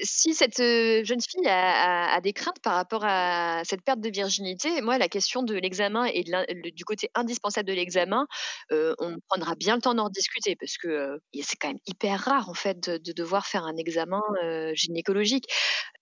Si 0.00 0.34
cette 0.34 0.58
jeune 0.58 1.20
fille 1.20 1.46
a, 1.46 2.20
des 2.20 2.32
craintes 2.32 2.60
par 2.62 2.74
rapport 2.74 3.04
à 3.04 3.62
cette 3.64 3.82
perte 3.82 4.00
de 4.00 4.10
virginité, 4.10 4.80
moi, 4.80 4.98
la 4.98 5.08
question 5.08 5.42
de 5.42 5.54
l'examen 5.54 6.06
et 6.06 6.24
du 6.72 6.84
côté 6.84 7.10
indispensable 7.14 7.68
de 7.68 7.74
l'examen, 7.74 8.26
on 8.70 9.16
prendra 9.28 9.54
bien 9.54 9.76
le 9.76 9.82
temps 9.82 9.94
d'en 9.94 10.08
discuter 10.08 10.56
parce 10.56 10.76
que 10.78 11.18
c'est 11.42 11.56
quand 11.56 11.68
même 11.68 11.80
hyper 11.86 12.20
rare 12.20 12.48
en 12.48 12.54
fait 12.54 12.88
de, 12.88 13.12
devoir 13.12 13.46
faire 13.46 13.64
un 13.64 13.76
examen 13.76 14.22
gynécologique. 14.74 15.46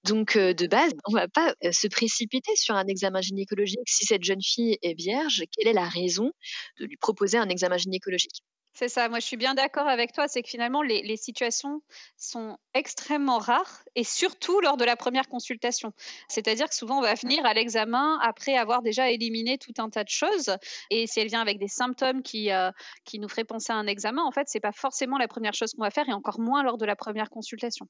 Donc, 0.04 0.36
de 0.36 0.66
base, 0.66 0.92
on 1.06 1.12
ne 1.12 1.20
va 1.20 1.28
pas 1.28 1.54
se 1.72 1.88
précipiter 1.88 2.54
sur 2.56 2.74
un 2.74 2.86
examen 2.86 3.20
gynécologique. 3.20 3.88
Si 3.88 4.04
cette 4.06 4.24
jeune 4.24 4.42
fille 4.42 4.78
est 4.82 4.94
vierge, 4.94 5.42
quelle 5.52 5.68
est 5.68 5.72
la 5.72 5.88
raison 5.88 6.32
de 6.78 6.86
lui 6.86 6.96
proposer 6.96 7.38
un 7.38 7.48
examen 7.48 7.76
gynécologique? 7.76 8.42
C'est 8.72 8.88
ça, 8.88 9.08
moi 9.08 9.18
je 9.18 9.26
suis 9.26 9.36
bien 9.36 9.54
d'accord 9.54 9.88
avec 9.88 10.12
toi, 10.12 10.28
c'est 10.28 10.42
que 10.42 10.48
finalement 10.48 10.82
les, 10.82 11.16
situations 11.16 11.82
sont 12.16 12.56
extrêmement 12.72 13.38
rares 13.38 13.82
et 13.94 14.04
surtout 14.04 14.60
lors 14.60 14.76
de 14.76 14.84
la 14.84 14.96
première 14.96 15.28
consultation. 15.28 15.92
C'est-à-dire 16.28 16.68
que 16.68 16.74
souvent 16.74 16.98
on 16.98 17.02
va 17.02 17.14
venir 17.14 17.44
à 17.44 17.52
l'examen 17.52 18.18
après 18.22 18.56
avoir 18.56 18.82
déjà 18.82 19.10
éliminé 19.10 19.58
tout 19.58 19.74
un 19.78 19.90
tas 19.90 20.04
de 20.04 20.08
choses 20.08 20.56
et 20.90 21.06
si 21.06 21.20
elle 21.20 21.28
vient 21.28 21.40
avec 21.40 21.58
des 21.58 21.68
symptômes 21.68 22.22
qui, 22.22 22.52
euh, 22.52 22.70
qui 23.04 23.18
nous 23.18 23.28
feraient 23.28 23.44
penser 23.44 23.72
à 23.72 23.76
un 23.76 23.86
examen, 23.86 24.22
en 24.22 24.30
fait 24.30 24.46
c'est 24.48 24.60
pas 24.60 24.72
forcément 24.72 25.18
la 25.18 25.28
première 25.28 25.54
chose 25.54 25.72
qu'on 25.72 25.82
va 25.82 25.90
faire 25.90 26.08
et 26.08 26.12
encore 26.12 26.40
moins 26.40 26.62
lors 26.62 26.78
de 26.78 26.86
la 26.86 26.96
première 26.96 27.28
consultation. 27.28 27.86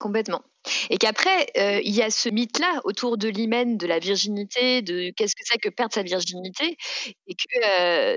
Complètement. 0.00 0.40
Et 0.88 0.96
qu'après, 0.96 1.46
euh, 1.58 1.78
il 1.84 1.94
y 1.94 2.02
a 2.02 2.10
ce 2.10 2.30
mythe-là 2.30 2.80
autour 2.84 3.18
de 3.18 3.28
l'hymen, 3.28 3.76
de 3.76 3.86
la 3.86 3.98
virginité, 3.98 4.80
de 4.80 5.10
qu'est-ce 5.14 5.36
que 5.36 5.42
c'est 5.44 5.58
que 5.58 5.68
perdre 5.68 5.92
sa 5.92 6.02
virginité, 6.02 6.78
et 7.26 7.34
que 7.34 7.66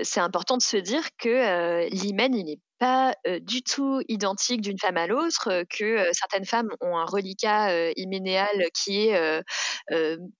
c'est 0.02 0.20
important 0.20 0.56
de 0.56 0.62
se 0.62 0.78
dire 0.78 1.02
que 1.18 1.28
euh, 1.28 1.86
l'hymen, 1.90 2.34
il 2.34 2.46
n'est 2.46 2.58
pas 2.78 3.14
du 3.40 3.62
tout 3.62 4.02
identique 4.08 4.60
d'une 4.60 4.78
femme 4.78 4.96
à 4.96 5.06
l'autre, 5.06 5.64
que 5.70 6.04
certaines 6.12 6.44
femmes 6.44 6.70
ont 6.80 6.96
un 6.96 7.04
reliquat 7.04 7.92
hyménéal 7.96 8.64
qui 8.74 9.08
est 9.08 9.42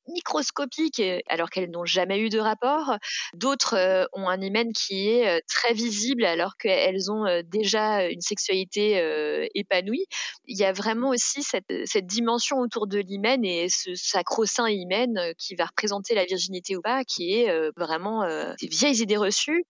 microscopique 0.08 1.02
alors 1.28 1.50
qu'elles 1.50 1.70
n'ont 1.70 1.84
jamais 1.84 2.20
eu 2.20 2.28
de 2.28 2.38
rapport. 2.38 2.96
D'autres 3.34 4.08
ont 4.12 4.28
un 4.28 4.40
hymen 4.40 4.72
qui 4.72 5.08
est 5.08 5.42
très 5.48 5.74
visible 5.74 6.24
alors 6.24 6.56
qu'elles 6.56 7.10
ont 7.10 7.24
déjà 7.46 8.06
une 8.08 8.20
sexualité 8.20 9.48
épanouie. 9.54 10.06
Il 10.46 10.58
y 10.58 10.64
a 10.64 10.72
vraiment 10.72 11.10
aussi 11.10 11.42
cette, 11.42 11.72
cette 11.84 12.06
dimension 12.06 12.58
autour 12.58 12.86
de 12.86 12.98
l'hymen 12.98 13.44
et 13.44 13.68
ce 13.68 13.94
sacro-saint 13.94 14.68
hymen 14.68 15.32
qui 15.38 15.54
va 15.54 15.66
représenter 15.66 16.14
la 16.14 16.24
virginité 16.24 16.76
ou 16.76 16.82
pas, 16.82 17.04
qui 17.04 17.34
est 17.34 17.70
vraiment 17.76 18.26
des 18.60 18.68
vieilles 18.68 19.02
idées 19.02 19.16
reçues 19.16 19.64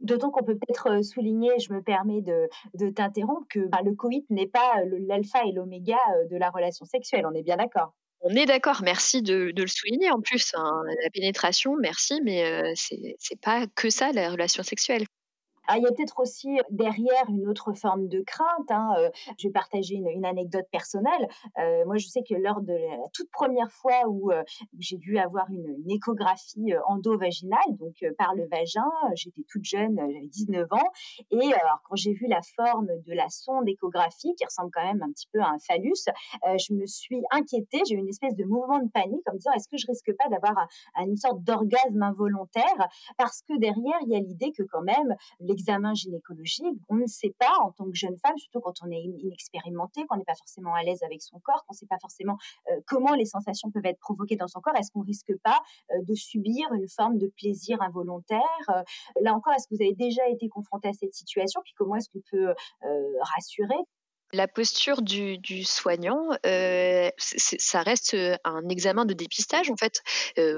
D'autant 0.00 0.30
qu'on 0.30 0.44
peut 0.44 0.56
peut-être 0.56 1.04
souligner, 1.04 1.50
je 1.58 1.72
me 1.72 1.82
permets 1.82 2.22
de, 2.22 2.90
t'interrompre, 2.90 3.46
que 3.48 3.60
bah, 3.60 3.80
le 3.84 3.94
coït 3.94 4.24
n'est 4.30 4.48
pas 4.48 4.74
l'alpha 5.06 5.44
et 5.46 5.52
l'oméga 5.52 5.98
de 6.30 6.36
la 6.36 6.50
relation 6.50 6.84
sexuelle, 6.84 7.26
on 7.26 7.34
est 7.34 7.42
bien 7.42 7.56
d'accord 7.56 7.94
on 8.22 8.34
est 8.34 8.44
d'accord, 8.44 8.82
merci 8.82 9.22
de, 9.22 9.50
le 9.56 9.66
souligner 9.66 10.10
en 10.10 10.20
plus. 10.20 10.52
Hein, 10.54 10.82
la 11.02 11.08
pénétration, 11.08 11.74
merci, 11.80 12.20
mais 12.22 12.44
ce 12.76 12.94
c'est 13.18 13.40
pas 13.40 13.66
que 13.74 13.88
ça 13.88 14.12
la 14.12 14.30
relation 14.30 14.62
sexuelle. 14.62 15.06
Ah, 15.72 15.78
il 15.78 15.84
y 15.84 15.86
a 15.86 15.92
peut-être 15.92 16.18
aussi 16.18 16.58
derrière 16.70 17.28
une 17.28 17.46
autre 17.46 17.72
forme 17.74 18.08
de 18.08 18.22
crainte. 18.22 18.70
Hein, 18.70 18.92
je 19.38 19.46
vais 19.46 19.52
partager 19.52 19.94
une, 19.94 20.24
anecdote 20.24 20.66
personnelle. 20.72 21.28
Moi, 21.86 21.96
je 21.96 22.08
sais 22.08 22.24
que 22.28 22.34
lors 22.34 22.60
de 22.60 22.72
la 22.72 23.08
toute 23.12 23.30
première 23.30 23.70
fois 23.70 24.08
où 24.08 24.32
j'ai 24.80 24.96
dû 24.96 25.16
avoir 25.18 25.48
une, 25.48 25.88
échographie 25.88 26.72
endovaginale, 26.88 27.60
donc 27.78 28.04
par 28.18 28.34
le 28.34 28.48
vagin, 28.48 28.90
j'étais 29.14 29.42
toute 29.48 29.64
jeune, 29.64 29.96
j'avais 29.96 30.26
19 30.26 30.72
ans. 30.72 30.90
Et 31.30 31.54
alors, 31.54 31.80
quand 31.84 31.94
j'ai 31.94 32.14
vu 32.14 32.26
la 32.26 32.40
forme 32.56 32.88
de 33.06 33.12
la 33.12 33.28
sonde 33.28 33.68
échographique, 33.68 34.38
qui 34.38 34.44
ressemble 34.44 34.70
quand 34.72 34.84
même 34.84 35.02
un 35.02 35.12
petit 35.12 35.28
peu 35.32 35.40
à 35.40 35.50
un 35.50 35.58
phallus, 35.58 36.04
je 36.44 36.74
me 36.74 36.86
suis 36.86 37.22
inquiétée. 37.30 37.82
J'ai 37.88 37.94
eu 37.94 37.98
une 37.98 38.08
espèce 38.08 38.34
de 38.34 38.44
mouvement 38.44 38.80
de 38.80 38.88
panique 38.88 39.22
en 39.28 39.34
me 39.34 39.38
disant 39.38 39.52
est-ce 39.52 39.68
que 39.68 39.76
je 39.76 39.86
risque 39.86 40.12
pas 40.16 40.28
d'avoir 40.30 40.66
une 40.98 41.16
sorte 41.16 41.44
d'orgasme 41.44 42.02
involontaire? 42.02 42.88
Parce 43.16 43.42
que 43.42 43.56
derrière, 43.58 43.98
il 44.02 44.12
y 44.12 44.16
a 44.16 44.20
l'idée 44.20 44.50
que 44.50 44.64
quand 44.64 44.82
même 44.82 45.14
l'examen 45.60 45.94
gynécologique, 45.94 46.64
on 46.88 46.96
ne 46.96 47.06
sait 47.06 47.34
pas 47.38 47.58
en 47.62 47.72
tant 47.72 47.84
que 47.84 47.94
jeune 47.94 48.16
femme, 48.18 48.36
surtout 48.38 48.60
quand 48.60 48.74
on 48.82 48.90
est 48.90 49.02
inexpérimenté, 49.02 50.06
qu'on 50.06 50.16
n'est 50.16 50.24
pas 50.24 50.34
forcément 50.34 50.74
à 50.74 50.82
l'aise 50.82 51.02
avec 51.02 51.22
son 51.22 51.38
corps, 51.40 51.64
qu'on 51.66 51.74
ne 51.74 51.76
sait 51.78 51.86
pas 51.86 51.98
forcément 52.00 52.38
euh, 52.70 52.80
comment 52.86 53.14
les 53.14 53.26
sensations 53.26 53.70
peuvent 53.70 53.84
être 53.84 53.98
provoquées 53.98 54.36
dans 54.36 54.48
son 54.48 54.60
corps. 54.60 54.74
Est-ce 54.76 54.90
qu'on 54.90 55.02
risque 55.02 55.32
pas 55.44 55.60
euh, 55.90 56.02
de 56.02 56.14
subir 56.14 56.72
une 56.72 56.88
forme 56.88 57.18
de 57.18 57.30
plaisir 57.36 57.80
involontaire 57.82 58.40
euh, 58.70 58.82
Là 59.20 59.34
encore, 59.34 59.52
est-ce 59.52 59.68
que 59.68 59.74
vous 59.74 59.82
avez 59.82 59.94
déjà 59.94 60.26
été 60.28 60.48
confronté 60.48 60.88
à 60.88 60.92
cette 60.92 61.14
situation 61.14 61.60
Puis 61.62 61.74
comment 61.76 61.96
est-ce 61.96 62.08
qu'on 62.08 62.22
peut 62.30 62.54
rassurer? 63.34 63.76
La 64.32 64.46
posture 64.46 65.02
du, 65.02 65.64
soignant, 65.64 66.28
ça 67.18 67.82
reste 67.82 68.16
un 68.44 68.68
examen 68.68 69.04
de 69.04 69.12
dépistage 69.12 69.70
en 69.70 69.76
fait. 69.76 70.02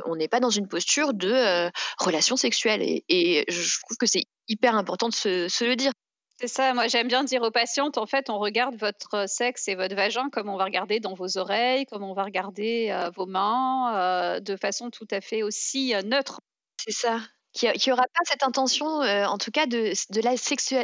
On 0.06 0.16
n'est 0.16 0.28
pas 0.28 0.40
dans 0.40 0.50
une 0.50 0.68
posture 0.68 1.14
de 1.14 1.70
relation 1.98 2.36
sexuelle 2.36 2.82
et, 2.82 3.44
je 3.48 3.80
trouve 3.80 3.96
que 3.96 4.06
c'est 4.06 4.24
hyper 4.52 4.76
important 4.76 5.08
de 5.08 5.14
se, 5.14 5.64
le 5.64 5.76
dire. 5.76 5.92
C'est 6.40 6.48
ça, 6.48 6.74
moi 6.74 6.88
j'aime 6.88 7.08
bien 7.08 7.24
dire 7.24 7.42
aux 7.42 7.50
patientes, 7.50 7.98
en 7.98 8.06
fait, 8.06 8.28
on 8.30 8.38
regarde 8.38 8.74
votre 8.76 9.28
sexe 9.28 9.68
et 9.68 9.74
votre 9.74 9.94
vagin 9.94 10.28
comme 10.30 10.48
on 10.48 10.56
va 10.56 10.64
regarder 10.64 10.98
dans 10.98 11.14
vos 11.14 11.38
oreilles, 11.38 11.86
comme 11.86 12.02
on 12.02 12.14
va 12.14 12.24
regarder 12.24 12.92
vos 13.14 13.26
mains, 13.26 14.40
de 14.40 14.56
façon 14.56 14.90
tout 14.90 15.06
à 15.10 15.20
fait 15.20 15.42
aussi 15.42 15.94
neutre. 16.04 16.40
C'est 16.78 16.92
ça 16.92 17.20
qui 17.52 17.66
n'y 17.66 17.92
aura 17.92 18.02
pas 18.02 18.20
cette 18.24 18.42
intention, 18.42 19.02
euh, 19.02 19.26
en 19.26 19.38
tout 19.38 19.50
cas, 19.50 19.66
de, 19.66 19.92
de, 20.10 20.20
la 20.20 20.32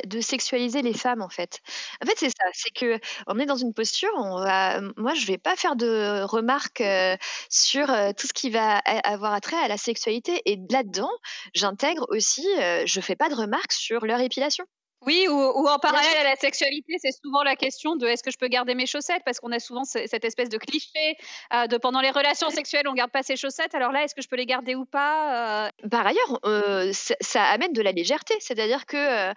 de 0.05 0.21
sexualiser 0.21 0.83
les 0.83 0.95
femmes, 0.95 1.23
en 1.23 1.29
fait. 1.29 1.61
En 2.03 2.07
fait, 2.07 2.15
c'est 2.17 2.31
ça, 2.31 2.45
c'est 2.53 2.71
que 2.71 2.99
on 3.27 3.39
est 3.39 3.47
dans 3.47 3.57
une 3.57 3.75
posture, 3.75 4.11
on 4.17 4.39
va, 4.41 4.81
moi, 4.97 5.15
je 5.15 5.27
vais 5.27 5.39
pas 5.39 5.57
faire 5.57 5.77
de 5.77 6.23
remarques 6.23 6.81
euh, 6.81 7.17
sur 7.51 7.91
euh, 7.91 8.13
tout 8.17 8.27
ce 8.27 8.33
qui 8.33 8.51
va 8.51 8.79
avoir 8.79 9.33
attrait 9.33 9.57
à 9.57 9.69
la 9.69 9.77
sexualité, 9.79 10.43
et 10.45 10.59
là-dedans, 10.71 11.11
j'intègre 11.55 12.07
aussi, 12.11 12.47
je 12.85 13.01
fais 13.01 13.17
pas 13.17 13.29
de 13.29 13.35
remarques 13.35 13.73
sur 13.73 14.05
leur 14.07 14.21
épilation. 14.21 14.65
Oui, 15.07 15.27
ou, 15.29 15.69
en 15.69 15.79
parallèle 15.79 16.17
à 16.21 16.25
la 16.25 16.37
sexualité, 16.37 16.97
c'est 17.01 17.13
souvent 17.13 17.45
la 17.45 17.55
question 17.55 17.95
de 17.95 18.07
est-ce 18.07 18.23
que 18.23 18.33
je 18.33 18.37
peux 18.37 18.49
garder 18.49 18.75
mes 18.75 18.87
chaussettes? 18.87 19.23
Parce 19.25 19.39
qu'on 19.39 19.53
a 19.53 19.61
souvent 19.61 19.85
cette 19.85 20.25
espèce 20.25 20.49
de 20.49 20.59
cliché 20.59 21.17
euh, 21.55 21.69
de 21.69 21.77
pendant 21.77 22.01
les 22.01 22.11
relations 22.11 22.51
sexuelles, 22.51 22.89
on 22.89 22.95
garde 22.95 23.13
pas 23.13 23.23
ses 23.23 23.37
chaussettes. 23.37 23.75
Alors 23.77 23.93
là, 23.93 24.03
est-ce 24.03 24.15
que 24.15 24.23
je 24.23 24.29
peux 24.29 24.37
les 24.37 24.47
garder 24.47 24.75
ou 24.75 24.85
pas 24.85 25.67
euh? 25.67 25.89
Par 25.89 26.05
ailleurs, 26.05 26.41
euh, 26.45 26.91
ça, 26.93 27.45
amène 27.45 27.73
de 27.73 27.81
la 27.81 27.93
légèreté. 27.93 28.35
C'est-à-dire 28.41 28.87
que, 28.87 29.33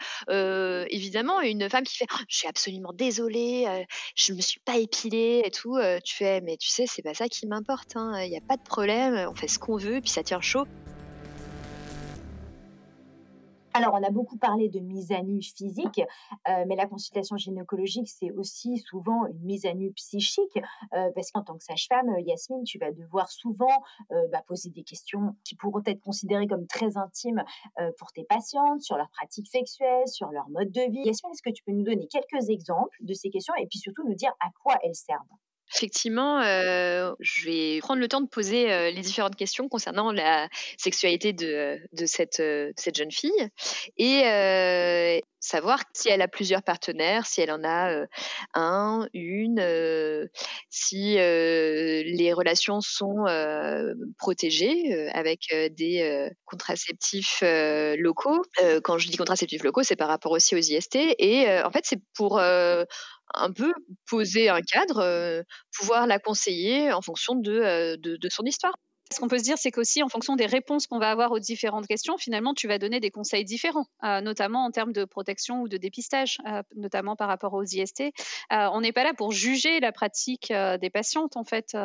évidemment, 0.91 1.41
une 1.41 1.69
femme 1.69 1.83
qui 1.83 1.95
fait 1.95 2.07
oh, 2.11 2.23
Je 2.27 2.37
suis 2.37 2.47
absolument 2.47 2.93
désolée, 2.93 3.85
je 4.15 4.33
me 4.33 4.41
suis 4.41 4.59
pas 4.61 4.77
épilée 4.77 5.43
et 5.45 5.51
tout, 5.51 5.77
tu 6.03 6.15
fais 6.15 6.41
Mais 6.41 6.57
tu 6.57 6.69
sais, 6.69 6.85
c'est 6.87 7.03
pas 7.03 7.13
ça 7.13 7.27
qui 7.27 7.45
m'importe. 7.45 7.95
Hein. 7.95 8.19
Il 8.23 8.31
n'y 8.31 8.37
a 8.37 8.41
pas 8.41 8.57
de 8.57 8.63
problème, 8.63 9.29
on 9.29 9.35
fait 9.35 9.47
ce 9.47 9.59
qu'on 9.59 9.77
veut, 9.77 10.01
puis 10.01 10.09
ça 10.09 10.23
tient 10.23 10.41
chaud. 10.41 10.65
Alors, 13.73 13.93
on 13.93 14.03
a 14.03 14.09
beaucoup 14.09 14.37
parlé 14.37 14.67
de 14.67 14.79
mise 14.79 15.13
à 15.13 15.21
nu 15.21 15.41
physique, 15.41 16.01
euh, 16.49 16.65
mais 16.67 16.75
la 16.75 16.87
consultation 16.87 17.37
gynécologique, 17.37 18.09
c'est 18.09 18.31
aussi 18.31 18.77
souvent 18.79 19.25
une 19.27 19.39
mise 19.39 19.65
à 19.65 19.73
nu 19.73 19.93
psychique, 19.93 20.59
euh, 20.93 21.09
parce 21.15 21.31
qu'en 21.31 21.41
tant 21.41 21.57
que 21.57 21.63
sage-femme, 21.63 22.09
euh, 22.09 22.19
Yasmine, 22.19 22.63
tu 22.63 22.77
vas 22.79 22.91
devoir 22.91 23.29
souvent 23.29 23.67
bah, 24.09 24.41
poser 24.47 24.69
des 24.69 24.83
questions 24.83 25.35
qui 25.43 25.55
pourront 25.55 25.81
être 25.85 26.01
considérées 26.01 26.47
comme 26.47 26.67
très 26.67 26.97
intimes 26.97 27.43
pour 27.97 28.11
tes 28.11 28.23
patientes, 28.23 28.81
sur 28.81 28.97
leurs 28.97 29.09
pratiques 29.09 29.47
sexuelles, 29.47 30.07
sur 30.07 30.31
leur 30.31 30.49
mode 30.49 30.71
de 30.71 30.91
vie. 30.91 31.03
Yasmine, 31.05 31.31
est-ce 31.31 31.41
que 31.41 31.49
tu 31.49 31.63
peux 31.63 31.71
nous 31.71 31.83
donner 31.83 32.07
quelques 32.07 32.49
exemples 32.49 32.97
de 33.01 33.13
ces 33.13 33.29
questions 33.29 33.53
et 33.55 33.67
puis 33.67 33.79
surtout 33.79 34.03
nous 34.07 34.15
dire 34.15 34.33
à 34.39 34.49
quoi 34.63 34.77
elles 34.83 34.95
servent? 34.95 35.19
Effectivement, 35.73 36.41
je 36.43 37.45
vais 37.45 37.79
prendre 37.79 38.01
le 38.01 38.07
temps 38.07 38.21
de 38.21 38.27
poser 38.27 38.91
les 38.91 39.01
différentes 39.01 39.35
questions 39.35 39.69
concernant 39.69 40.11
la 40.11 40.49
sexualité 40.77 41.33
de, 41.33 41.79
de, 41.93 42.05
cette, 42.05 42.43
cette 42.75 42.97
jeune 42.97 43.11
fille 43.11 43.31
et 43.97 45.21
savoir 45.39 45.79
si 45.93 46.09
elle 46.09 46.21
a 46.21 46.27
plusieurs 46.27 46.61
partenaires, 46.61 47.25
si 47.25 47.41
elle 47.41 47.51
en 47.51 47.63
a 47.63 48.05
un, 48.53 49.07
une, 49.13 50.29
si 50.69 51.15
les 51.15 52.33
relations 52.33 52.81
sont 52.81 53.25
protégées 54.17 55.09
avec 55.13 55.53
des 55.71 56.29
contraceptifs 56.45 57.43
locaux. 57.43 58.41
quand 58.83 58.97
je 58.97 59.09
dis 59.09 59.17
contraceptifs 59.17 59.63
locaux, 59.63 59.83
c'est 59.83 59.95
par 59.95 60.09
rapport 60.09 60.31
aussi 60.31 60.55
aux 60.55 60.59
IST 60.59 60.95
et 60.95 61.47
en 61.63 61.71
fait 61.71 61.85
c'est 61.85 62.01
pour 62.13 62.41
un 63.35 63.51
peu 63.51 63.73
poser 64.09 64.49
un 64.49 64.61
cadre, 64.61 65.43
pouvoir 65.77 66.07
la 66.07 66.19
conseiller 66.19 66.91
en 66.93 67.01
fonction 67.01 67.35
de, 67.35 67.95
de 67.97 68.29
son 68.29 68.43
histoire. 68.45 68.73
Ce 69.11 69.19
qu'on 69.19 69.27
peut 69.27 69.39
se 69.39 69.43
dire, 69.43 69.57
c'est 69.57 69.71
qu'aussi, 69.71 70.01
en 70.03 70.07
fonction 70.07 70.37
des 70.37 70.45
réponses 70.45 70.87
qu'on 70.87 70.97
va 70.97 71.11
avoir 71.11 71.33
aux 71.33 71.39
différentes 71.39 71.85
questions, 71.85 72.17
finalement, 72.17 72.53
tu 72.53 72.69
vas 72.69 72.77
donner 72.77 73.01
des 73.01 73.11
conseils 73.11 73.43
différents, 73.43 73.87
euh, 74.05 74.21
notamment 74.21 74.63
en 74.63 74.71
termes 74.71 74.93
de 74.93 75.03
protection 75.03 75.61
ou 75.61 75.67
de 75.67 75.75
dépistage, 75.75 76.37
euh, 76.47 76.63
notamment 76.77 77.17
par 77.17 77.27
rapport 77.27 77.53
aux 77.53 77.63
IST. 77.63 78.01
Euh, 78.53 78.69
on 78.71 78.79
n'est 78.79 78.93
pas 78.93 79.03
là 79.03 79.13
pour 79.13 79.33
juger 79.33 79.81
la 79.81 79.91
pratique 79.91 80.53
des 80.81 80.89
patientes, 80.89 81.35
en 81.35 81.43
fait. 81.43 81.75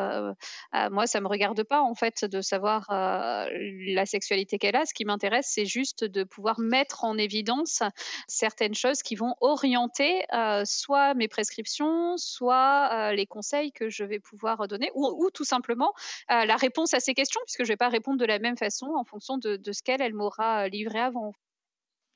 moi, 0.91 1.07
ça 1.07 1.21
me 1.21 1.27
regarde 1.27 1.65
pas, 1.65 1.81
en 1.81 1.95
fait, 1.95 2.25
de 2.25 2.41
savoir 2.41 2.87
la 2.91 4.07
sexualité 4.07 4.59
qu'elle 4.59 4.77
a. 4.77 4.87
Ce 4.87 4.95
qui 4.95 5.05
m'intéresse, 5.05 5.49
c'est 5.51 5.67
juste 5.67 6.05
de 6.05 6.23
pouvoir 6.23 6.61
mettre 6.61 7.05
en 7.05 7.19
évidence 7.19 7.83
certaines 8.29 8.75
choses 8.75 9.03
qui 9.03 9.17
vont 9.17 9.35
orienter 9.41 10.25
soit 10.65 11.15
mes 11.15 11.29
prescriptions, 11.29 12.17
soit 12.17 13.12
les 13.12 13.27
conseils 13.27 13.73
que 13.73 13.89
je 13.89 14.05
vais 14.05 14.21
pouvoir 14.21 14.69
donner, 14.69 14.91
ou, 14.95 15.07
ou 15.07 15.31
tout 15.31 15.45
simplement 15.45 15.93
la 16.29 16.57
réponse 16.57 16.95
à 16.95 17.01
ces 17.01 17.15
questions, 17.16 17.40
puisque 17.46 17.61
je 17.61 17.64
ne 17.64 17.68
vais 17.72 17.76
pas 17.76 17.88
répondre 17.88 18.18
de 18.18 18.24
la 18.24 18.38
même 18.38 18.57
façon 18.57 18.87
en 18.96 19.05
fonction 19.05 19.38
de, 19.38 19.59
ce 19.72 19.83
qu'elle 19.83 20.00
elle, 20.00 20.14
m'aura 20.14 20.64
euh, 20.64 20.68
livré 20.68 21.00
avant. 21.00 21.33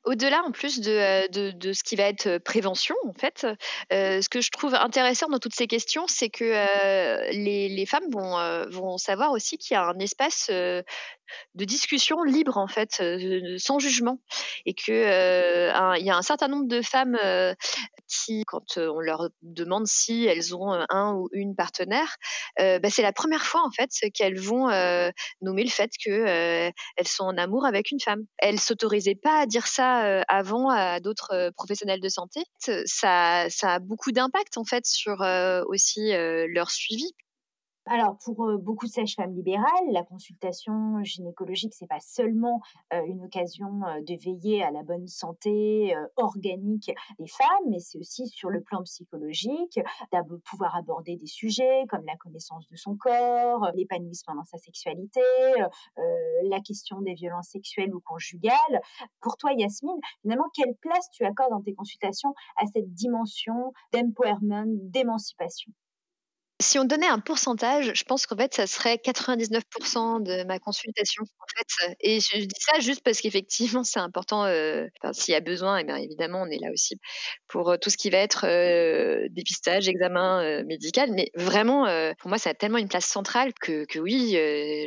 Au-delà, 0.04 0.42
en 0.44 0.50
plus 0.50 0.80
euh, 0.86 1.28
de, 1.28 1.50
de, 1.50 1.72
ce 1.74 1.82
qui 1.82 1.94
va 1.94 2.04
être 2.04 2.26
euh, 2.26 2.38
prévention, 2.38 2.94
en 3.06 3.12
fait, 3.12 3.46
ce 3.90 4.28
que 4.28 4.40
je 4.40 4.50
trouve 4.50 4.74
intéressant 4.74 5.28
dans 5.28 5.38
toutes 5.38 5.54
ces 5.54 5.66
questions, 5.66 6.06
c'est 6.06 6.30
que 6.30 7.32
les, 7.32 7.68
les, 7.68 7.86
femmes 7.86 8.08
vont, 8.10 8.64
vont 8.70 8.96
savoir 8.96 9.32
aussi 9.32 9.58
qu'il 9.58 9.74
y 9.74 9.76
a 9.76 9.84
un 9.84 9.98
espace 9.98 10.50
de 11.55 11.64
discussion 11.64 12.23
libre 12.23 12.57
en 12.57 12.69
fait, 12.69 12.99
euh, 13.01 13.57
sans 13.59 13.79
jugement, 13.79 14.21
et 14.66 14.75
que 14.75 14.93
euh, 14.93 15.97
il 15.99 16.05
y 16.05 16.11
a 16.11 16.16
un 16.16 16.23
certain 16.23 16.49
nombre 16.49 16.69
de 16.69 16.83
femmes 16.83 17.16
euh, 17.23 17.55
qui, 18.09 18.45
quand 18.47 18.77
on 18.77 19.01
leur 19.01 19.31
demande 19.43 19.87
si 19.87 20.27
elles 20.27 20.55
ont 20.55 20.73
un 20.88 21.14
ou 21.14 21.29
une 21.33 21.55
partenaire, 21.55 22.16
bah, 22.59 22.90
c'est 22.90 23.03
la 23.03 23.12
première 23.12 23.45
fois 23.45 23.62
en 23.64 23.71
fait 23.71 23.90
qu'elles 24.12 24.38
vont 24.38 24.69
nommer 25.40 25.62
le 25.62 25.71
fait 25.71 25.90
que 26.05 26.73
elles 26.97 27.09
sont 27.09 27.25
en 27.25 27.37
amour 27.37 27.64
avec 27.66 27.90
une 27.90 28.01
femme. 28.01 28.25
Elles 28.38 28.61
s'autorisaient 28.61 29.14
pas 29.14 29.40
à 29.40 29.47
dire 29.47 29.66
ça 29.66 30.23
avant 30.29 30.71
à 30.71 31.01
d'autres 31.01 31.53
professionnels 31.57 32.01
de 32.01 32.09
santé. 32.09 32.45
Ça, 32.85 33.47
ça 33.49 33.75
a 33.75 33.79
beaucoup 33.79 34.12
d'impact 34.12 34.57
en 34.57 34.64
fait 34.64 34.87
sur 34.87 35.21
aussi 35.69 36.12
leur 36.12 36.71
suivi 36.71 37.14
alors, 37.87 38.16
pour 38.25 38.47
beaucoup 38.59 38.87
de 38.87 38.90
sages-femmes 38.90 39.35
libérales, 39.35 39.66
la 39.90 40.05
consultation 40.05 41.03
gynécologique, 41.03 41.75
c'est 41.75 41.88
pas 41.88 42.01
seulement 42.01 42.61
une 42.93 43.25
occasion 43.25 43.81
de 44.07 44.23
veiller 44.23 44.62
à 44.62 44.71
la 44.71 44.83
bonne 44.83 45.09
santé 45.09 45.95
organique 46.16 46.93
des 47.19 47.27
femmes, 47.27 47.71
mais 47.71 47.79
c'est 47.79 47.99
aussi 47.99 48.29
sur 48.29 48.51
le 48.51 48.61
plan 48.61 48.83
psychologique, 48.83 49.81
de 50.12 50.37
pouvoir 50.37 50.77
aborder 50.77 51.16
des 51.16 51.27
sujets 51.27 51.85
comme 51.88 52.05
la 52.05 52.16
connaissance 52.16 52.69
de 52.69 52.77
son 52.77 52.97
corps, 52.97 53.71
l'épanouissement 53.75 54.35
dans 54.35 54.45
sa 54.45 54.59
sexualité, 54.59 55.21
la 56.45 56.61
question 56.61 57.01
des 57.01 57.14
violences 57.14 57.49
sexuelles 57.49 57.95
ou 57.95 58.01
conjugales. 58.01 58.81
Pour 59.21 59.37
toi, 59.37 59.53
Yasmine, 59.53 60.01
finalement, 60.23 60.49
quelle 60.55 60.75
place 60.81 61.09
tu 61.12 61.25
accordes 61.25 61.51
dans 61.51 61.62
tes 61.62 61.75
consultations 61.75 62.35
à 62.57 62.66
cette 62.66 62.93
dimension 62.93 63.73
d'empowerment, 63.93 64.66
d'émancipation? 64.66 65.73
Si 66.61 66.79
on 66.79 66.85
donnait 66.85 67.09
un 67.09 67.18
pourcentage, 67.18 67.92
je 67.94 68.05
pense 68.05 68.27
qu'en 68.27 68.37
fait, 68.37 68.55
ça 68.55 68.66
serait 68.66 68.96
99% 68.96 70.23
de 70.23 70.44
ma 70.44 70.59
consultation. 70.59 71.25
Et 72.01 72.20
je 72.20 72.38
dis 72.38 72.61
ça 72.61 72.79
juste 72.81 73.03
parce 73.03 73.20
qu'effectivement, 73.20 73.83
c'est 73.83 73.99
important. 73.99 74.44
Euh, 74.44 74.87
S'il 75.12 75.33
y 75.33 75.37
a 75.37 75.40
besoin, 75.40 75.79
et 75.79 75.81
eh 75.83 75.85
bien 75.85 75.96
évidemment, 75.96 76.42
on 76.42 76.51
est 76.51 76.59
là 76.61 76.70
aussi 76.73 76.99
pour 77.49 77.70
euh, 77.70 77.77
tout 77.77 77.90
ce 77.90 77.96
qui 77.96 78.11
va 78.11 78.18
être 78.18 78.46
euh, 78.46 79.27
dépistage, 79.31 79.88
examen 79.88 80.62
médical. 80.64 81.11
Mais 81.12 81.31
vraiment, 81.35 81.87
pour 82.18 82.29
moi, 82.29 82.38
ça 82.38 82.51
a 82.51 82.55
tellement 82.55 82.79
une 82.79 82.88
place 82.88 83.07
centrale 83.07 83.53
que, 83.61 83.85
que 83.87 83.99
oui, 83.99 84.31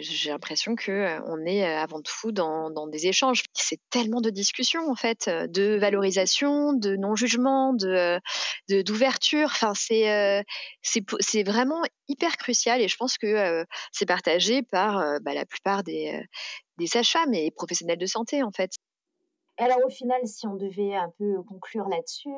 j'ai 0.02 0.30
l'impression 0.30 0.76
que 0.76 1.20
on 1.28 1.46
est 1.46 1.66
avant 1.66 2.02
tout 2.02 2.32
dans, 2.32 2.88
des 2.88 3.08
échanges. 3.08 3.44
C'est 3.54 3.80
tellement 3.90 4.22
de 4.22 4.30
discussions, 4.30 4.90
en 4.90 4.96
fait, 4.96 5.30
de 5.30 5.78
valorisation, 5.78 6.74
de 6.74 6.96
non-jugement, 6.96 7.74
de 7.74 8.20
d'ouverture. 8.70 9.50
Enfin, 9.52 9.74
c'est 9.76 10.44
c'est 10.82 11.44
vraiment 11.63 11.84
hyper 12.08 12.38
crucial 12.38 12.82
et 12.82 12.88
je 12.88 12.97
pense 12.97 13.17
que 13.17 13.65
c'est 13.91 14.06
partagé 14.06 14.63
par 14.63 15.19
bah, 15.21 15.34
la 15.34 15.45
plupart 15.45 15.84
des, 15.84 16.21
des 16.78 16.88
sages-femmes 16.88 17.34
et 17.34 17.52
professionnels 17.52 17.97
de 17.97 18.06
santé 18.06 18.43
en 18.43 18.52
fait. 18.52 18.71
Alors 19.58 19.80
au 19.86 19.89
final, 19.89 20.26
si 20.26 20.47
on 20.47 20.56
devait 20.56 20.95
un 20.95 21.12
peu 21.17 21.43
conclure 21.43 21.88
là-dessus, 21.88 22.30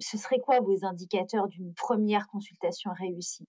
ce 0.00 0.18
serait 0.18 0.38
quoi 0.38 0.60
vos 0.60 0.84
indicateurs 0.84 1.48
d'une 1.48 1.72
première 1.74 2.26
consultation 2.28 2.90
réussie? 2.92 3.46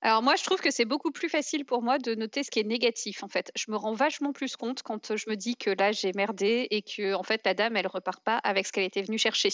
Alors 0.00 0.22
moi, 0.22 0.36
je 0.36 0.44
trouve 0.44 0.60
que 0.60 0.70
c'est 0.70 0.84
beaucoup 0.84 1.10
plus 1.10 1.28
facile 1.28 1.64
pour 1.64 1.82
moi 1.82 1.98
de 1.98 2.14
noter 2.14 2.44
ce 2.44 2.50
qui 2.50 2.60
est 2.60 2.64
négatif 2.64 3.24
en 3.24 3.28
fait. 3.28 3.50
Je 3.56 3.70
me 3.70 3.76
rends 3.76 3.94
vachement 3.94 4.32
plus 4.32 4.56
compte 4.56 4.82
quand 4.82 5.16
je 5.16 5.28
me 5.28 5.34
dis 5.34 5.56
que 5.56 5.70
là 5.70 5.90
j'ai 5.90 6.12
merdé 6.14 6.68
et 6.70 6.82
que 6.82 7.14
en 7.14 7.24
fait 7.24 7.40
la 7.44 7.54
dame 7.54 7.76
elle 7.76 7.88
repart 7.88 8.22
pas 8.22 8.36
avec 8.38 8.66
ce 8.66 8.72
qu'elle 8.72 8.84
était 8.84 9.02
venue 9.02 9.18
chercher. 9.18 9.48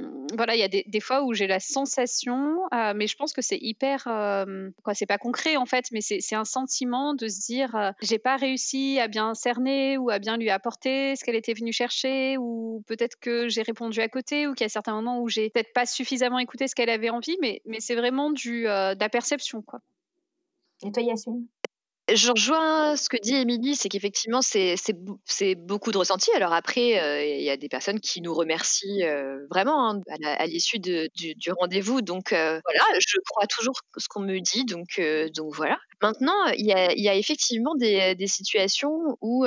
Hum, 0.00 0.26
voilà, 0.34 0.56
il 0.56 0.58
y 0.58 0.64
a 0.64 0.68
des, 0.68 1.00
fois 1.00 1.22
où 1.22 1.32
j'ai 1.32 1.46
la 1.46 1.60
sensation, 1.60 2.58
euh, 2.74 2.92
mais 2.94 3.06
je 3.06 3.16
pense 3.16 3.32
que 3.32 3.40
c'est 3.40 3.58
hyper, 3.58 4.06
euh, 4.08 4.68
quoi, 4.82 4.94
c'est 4.94 5.06
pas 5.06 5.16
concret 5.16 5.56
en 5.56 5.64
fait, 5.64 5.86
mais 5.92 6.00
c'est 6.00 6.34
un 6.34 6.44
sentiment 6.44 7.14
de 7.14 7.28
se 7.28 7.40
dire 7.46 7.74
euh, 7.76 7.92
j'ai 8.02 8.18
pas 8.18 8.36
réussi 8.36 8.98
à 8.98 9.06
bien 9.06 9.34
cerner 9.34 9.96
ou 9.96 10.10
à 10.10 10.18
bien 10.18 10.36
lui 10.36 10.50
apporter 10.50 11.14
ce 11.14 11.24
qu'elle 11.24 11.36
était 11.36 11.54
venue 11.54 11.72
chercher 11.72 12.36
ou 12.36 12.82
peut-être 12.88 13.18
que 13.20 13.48
j'ai 13.48 13.62
répondu 13.62 14.00
à 14.00 14.08
côté 14.08 14.48
ou 14.48 14.54
qu'il 14.54 14.64
y 14.64 14.66
a 14.66 14.68
certains 14.70 14.94
moments 14.94 15.20
où 15.20 15.28
j'ai 15.28 15.50
peut-être 15.50 15.72
pas 15.72 15.86
suffisamment 15.86 16.40
écouté 16.40 16.66
ce 16.66 16.74
qu'elle 16.74 16.90
avait 16.90 17.10
envie, 17.10 17.36
mais 17.40 17.62
c'est 17.78 17.94
vraiment 17.94 18.30
du 18.30 18.64
de 18.64 19.00
la 19.00 19.08
perception 19.08 19.62
et 20.82 20.92
toi, 20.92 21.02
Yasmine? 21.02 21.46
Je 22.14 22.30
rejoins 22.30 22.96
ce 22.96 23.08
que 23.08 23.16
dit 23.20 23.34
Émilie, 23.34 23.76
c'est 23.76 23.88
qu'effectivement, 23.88 24.40
c'est 24.42 25.54
beaucoup 25.56 25.92
de 25.92 25.98
ressentis. 25.98 26.30
Alors 26.34 26.52
après, 26.52 27.00
euh, 27.00 27.24
il 27.24 27.42
y 27.42 27.50
a 27.50 27.56
des 27.56 27.68
personnes 27.68 28.00
qui 28.00 28.22
nous 28.22 28.34
remercient 28.34 29.04
euh, 29.04 29.46
vraiment 29.50 29.90
hein, 29.90 30.00
à 30.22 30.46
l'issue 30.46 30.78
du, 30.78 31.10
rendez-vous. 31.58 32.00
Donc 32.00 32.32
euh, 32.32 32.60
voilà, 32.64 32.98
je 32.98 33.16
crois 33.28 33.46
toujours 33.46 33.74
ce 33.96 34.08
qu'on 34.08 34.20
me 34.20 34.38
dit. 34.40 34.64
Donc, 34.64 35.00
voilà. 35.54 35.76
Maintenant, 36.00 36.46
il 36.56 36.64
y 36.64 36.72
a, 37.08 37.14
effectivement 37.14 37.74
des, 37.74 38.16
situations 38.26 39.16
où 39.20 39.44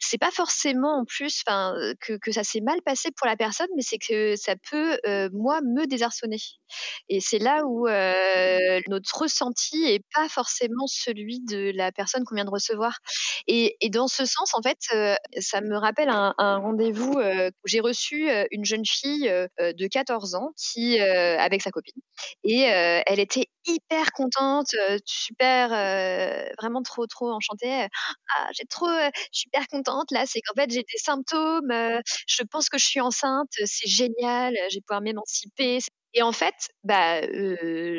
c'est 0.00 0.18
pas 0.18 0.30
forcément 0.30 1.00
en 1.00 1.04
plus, 1.04 1.42
que, 2.00 2.18
que 2.18 2.32
ça 2.32 2.44
s'est 2.44 2.60
mal 2.60 2.82
passé 2.82 3.10
pour 3.16 3.26
la 3.26 3.36
personne, 3.36 3.68
mais 3.76 3.82
c'est 3.82 3.98
que 3.98 4.36
ça 4.36 4.54
peut, 4.70 4.98
moi, 5.32 5.60
me 5.62 5.86
désarçonner. 5.86 6.38
Et 7.08 7.20
c'est 7.20 7.38
là 7.38 7.62
où 7.64 7.86
notre 8.88 9.22
ressenti 9.22 9.84
est 9.84 10.04
pas 10.14 10.28
forcément 10.28 10.86
celui 10.86 11.40
de 11.40 11.61
la 11.70 11.92
personne 11.92 12.24
qu'on 12.24 12.34
vient 12.34 12.44
de 12.44 12.50
recevoir. 12.50 12.98
Et, 13.46 13.76
dans 13.90 14.08
ce 14.08 14.24
sens, 14.24 14.54
en 14.54 14.62
fait, 14.62 14.78
euh, 14.94 15.14
ça 15.38 15.60
me 15.60 15.76
rappelle 15.76 16.08
un, 16.08 16.34
rendez-vous 16.38 17.18
euh, 17.18 17.50
où 17.64 17.68
j'ai 17.68 17.80
reçu 17.80 18.30
euh, 18.30 18.44
une 18.50 18.64
jeune 18.64 18.86
fille 18.86 19.30
de 19.58 19.86
14 19.86 20.34
ans 20.34 20.52
qui, 20.56 20.98
avec 21.00 21.62
sa 21.62 21.70
copine, 21.70 22.00
et 22.44 22.62
elle 22.62 23.20
était 23.20 23.46
hyper 23.66 24.12
contente, 24.12 24.74
super 25.04 25.68
vraiment 26.58 26.82
trop, 26.82 27.06
trop 27.06 27.30
enchantée. 27.30 27.86
Ah, 28.36 28.48
j'ai 28.52 28.64
trop, 28.64 28.88
hyper 29.44 29.66
contente 29.68 30.10
là. 30.10 30.24
C'est 30.26 30.40
qu'en 30.40 30.54
fait, 30.54 30.70
j'ai 30.70 30.82
des 30.82 30.98
symptômes. 30.98 31.72
Je 32.26 32.42
pense 32.44 32.68
que 32.68 32.78
je 32.78 32.86
suis 32.86 33.00
enceinte. 33.00 33.48
C'est 33.64 33.88
génial. 33.88 34.54
Je 34.70 34.76
vais 34.76 34.80
pouvoir 34.86 35.02
m'émanciper. 35.02 35.80
Et 36.14 36.22
en 36.22 36.32
fait, 36.32 36.54
bah, 36.84 37.22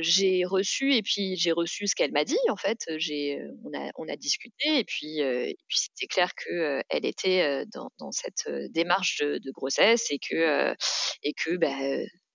j'ai 0.02 0.46
reçu 0.46 0.94
et 0.94 1.02
puis 1.02 1.36
j'ai 1.36 1.52
reçu 1.52 1.88
ce 1.88 1.96
qu'elle 1.96 2.12
m'a 2.12 2.24
dit. 2.24 2.38
En 2.50 2.56
fait, 2.56 2.80
j'ai, 2.98 3.40
on 3.64 3.78
a, 3.78 3.90
on 3.96 4.08
a 4.08 4.16
discuté 4.16 4.80
et 4.80 4.84
puis, 4.84 5.20
et 5.20 5.58
puis 5.68 5.78
c'était 5.80 6.08
clair 6.08 6.34
que 6.36 6.82
elle 6.90 7.06
était 7.06 7.66
dans, 7.74 7.90
dans 8.00 8.12
cette 8.12 8.48
démarche 8.72 9.20
de, 9.22 9.40
de, 9.40 9.52
grossesse 9.52 10.12
et 10.12 10.20
que, 10.20 10.76
et 11.24 11.34
que, 11.34 11.58
bah, 11.58 11.76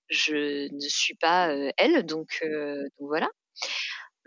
je 0.09 0.73
ne 0.73 0.88
suis 0.88 1.14
pas 1.14 1.55
elle. 1.77 2.05
Donc, 2.05 2.41
donc 2.43 3.09
voilà. 3.09 3.29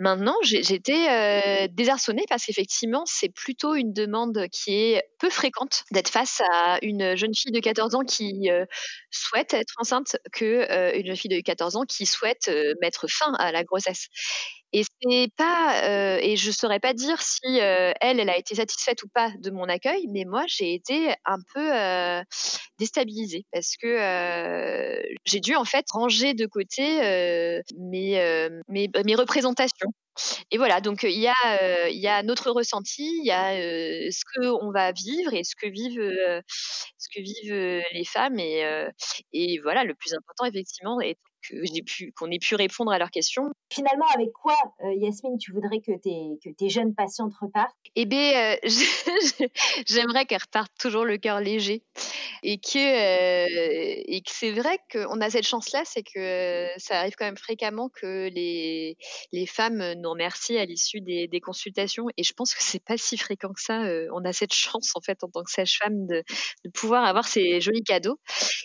Maintenant, 0.02 0.36
j'étais 0.42 1.08
euh, 1.12 1.68
désarçonnée 1.70 2.26
parce 2.28 2.46
qu'effectivement, 2.46 3.04
c'est 3.06 3.30
plutôt 3.30 3.76
une 3.76 3.94
demande 3.94 4.48
qui 4.52 4.74
est 4.74 5.04
peu 5.20 5.30
fréquente 5.30 5.84
d'être 5.92 6.10
face 6.10 6.42
à 6.52 6.80
une 6.82 7.16
jeune 7.16 7.36
fille 7.36 7.52
de 7.52 7.60
14 7.60 7.94
ans 7.94 8.04
qui 8.04 8.50
euh, 8.50 8.66
souhaite 9.12 9.54
être 9.54 9.76
enceinte 9.78 10.18
que 10.32 10.68
euh, 10.72 10.92
une 10.96 11.06
jeune 11.06 11.16
fille 11.16 11.30
de 11.30 11.40
14 11.40 11.76
ans 11.76 11.84
qui 11.84 12.08
souhaite 12.08 12.50
mettre 12.82 13.06
fin 13.08 13.32
à 13.36 13.52
la 13.52 13.64
grossesse. 13.64 14.08
Et 14.74 14.84
c'est 15.02 15.28
pas, 15.36 15.84
euh, 15.84 16.18
et 16.22 16.38
je 16.38 16.50
saurais 16.50 16.80
pas 16.80 16.94
dire 16.94 17.22
si 17.22 17.42
euh, 17.60 17.92
elle, 18.00 18.22
elle 18.22 18.30
a 18.30 18.38
été 18.38 18.56
satisfaite 18.56 19.04
ou 19.04 19.10
pas 19.14 19.32
de 19.40 19.52
mon 19.52 19.66
accueil, 19.66 20.08
mais 20.10 20.24
moi 20.26 20.46
j'ai 20.48 20.74
été 20.74 21.14
un 21.26 21.38
peu 21.54 21.76
euh, 21.76 22.24
déstabilisée 22.80 23.46
parce 23.52 23.76
que 23.76 23.88
euh, 23.88 25.02
j'ai 25.26 25.42
dû 25.42 25.56
en 25.56 25.66
fait 25.66 25.86
ranger 25.92 26.34
de 26.34 26.46
côté 26.46 27.04
euh, 27.04 27.62
mes, 27.78 28.50
mes, 28.70 28.90
mes 29.06 29.16
représentations. 29.16 29.90
Et 30.52 30.58
voilà, 30.58 30.82
donc 30.82 31.04
il 31.04 31.20
y 31.20 31.28
a 31.28 31.90
il 31.90 31.98
y 32.00 32.08
a 32.08 32.22
notre 32.24 32.52
ressenti, 32.52 33.04
il 33.04 33.26
y 33.26 33.32
a 33.32 33.54
ce 34.12 34.24
que 34.36 34.48
on 34.64 34.72
va 34.72 34.92
vivre 34.92 35.34
et 35.34 35.44
ce 35.44 35.56
que 35.56 35.68
vivent 35.68 36.02
ce 36.98 37.08
que 37.16 37.22
vivent 37.22 37.84
les 37.94 38.06
femmes 38.06 38.40
et 38.40 38.64
et 39.34 39.60
voilà 39.64 39.84
le 39.86 39.96
plus 39.96 40.14
important 40.14 40.46
effectivement 40.46 41.00
est 41.02 41.18
que 41.48 41.56
j'ai 41.64 41.82
pu 41.82 42.12
qu'on 42.14 42.30
ait 42.32 42.40
pu 42.40 42.56
répondre 42.56 42.92
à 42.92 42.98
leurs 42.98 43.12
questions. 43.12 43.44
Finalement, 43.72 44.06
avec 44.16 44.32
quoi, 44.32 44.56
Yasmine, 44.96 45.38
tu 45.38 45.52
voudrais 45.52 45.80
que 45.80 45.92
tes 45.98 46.38
que 46.44 46.50
tes 46.54 46.70
jeunes 46.70 46.94
patientes 46.94 47.34
repartent? 47.40 47.76
Eh 47.96 48.06
bien, 48.06 48.58
j'aimerais 49.88 50.26
qu'elles 50.26 50.42
repartent 50.42 50.78
toujours 50.80 51.06
le 51.06 51.18
cœur 51.18 51.40
léger 51.40 51.84
et 52.44 52.58
que 52.58 52.78
et 52.78 54.22
que 54.22 54.32
c'est 54.32 54.52
vrai 54.52 54.80
qu'on 54.92 55.22
a 55.22 55.30
cette 55.30 55.48
chance-là, 55.48 55.84
c'est 55.86 56.04
que 56.04 56.68
ça 56.78 57.00
arrive 57.00 57.14
quand 57.18 57.26
même 57.26 57.38
fréquemment 57.38 57.90
que 57.90 58.30
les 58.30 58.98
les 59.32 59.46
femmes 59.46 59.94
nous 59.94 60.10
remercient 60.10 60.58
à 60.58 60.66
l'issue 60.66 61.02
des, 61.02 61.28
des, 61.28 61.40
consultations 61.40 62.06
et 62.18 62.24
je 62.24 62.34
pense 62.34 62.54
que 62.54 62.64
c'est 62.64 62.84
pas 62.84 62.98
si 62.98 63.18
fréquent 63.18 63.54
que 63.54 63.62
ça. 63.62 63.84
on 64.14 64.24
a 64.26 64.34
cette 64.34 64.54
chance 64.54 64.92
en 64.96 65.02
fait 65.02 65.24
en 65.24 65.30
tant 65.30 65.44
que 65.44 65.52
sage-femme 65.52 66.08
de, 66.08 66.24
de 66.66 66.70
pouvoir 66.72 67.06
avoir 67.06 67.28
ces 67.28 67.62
jolis 67.62 67.84
cadeaux 67.84 68.20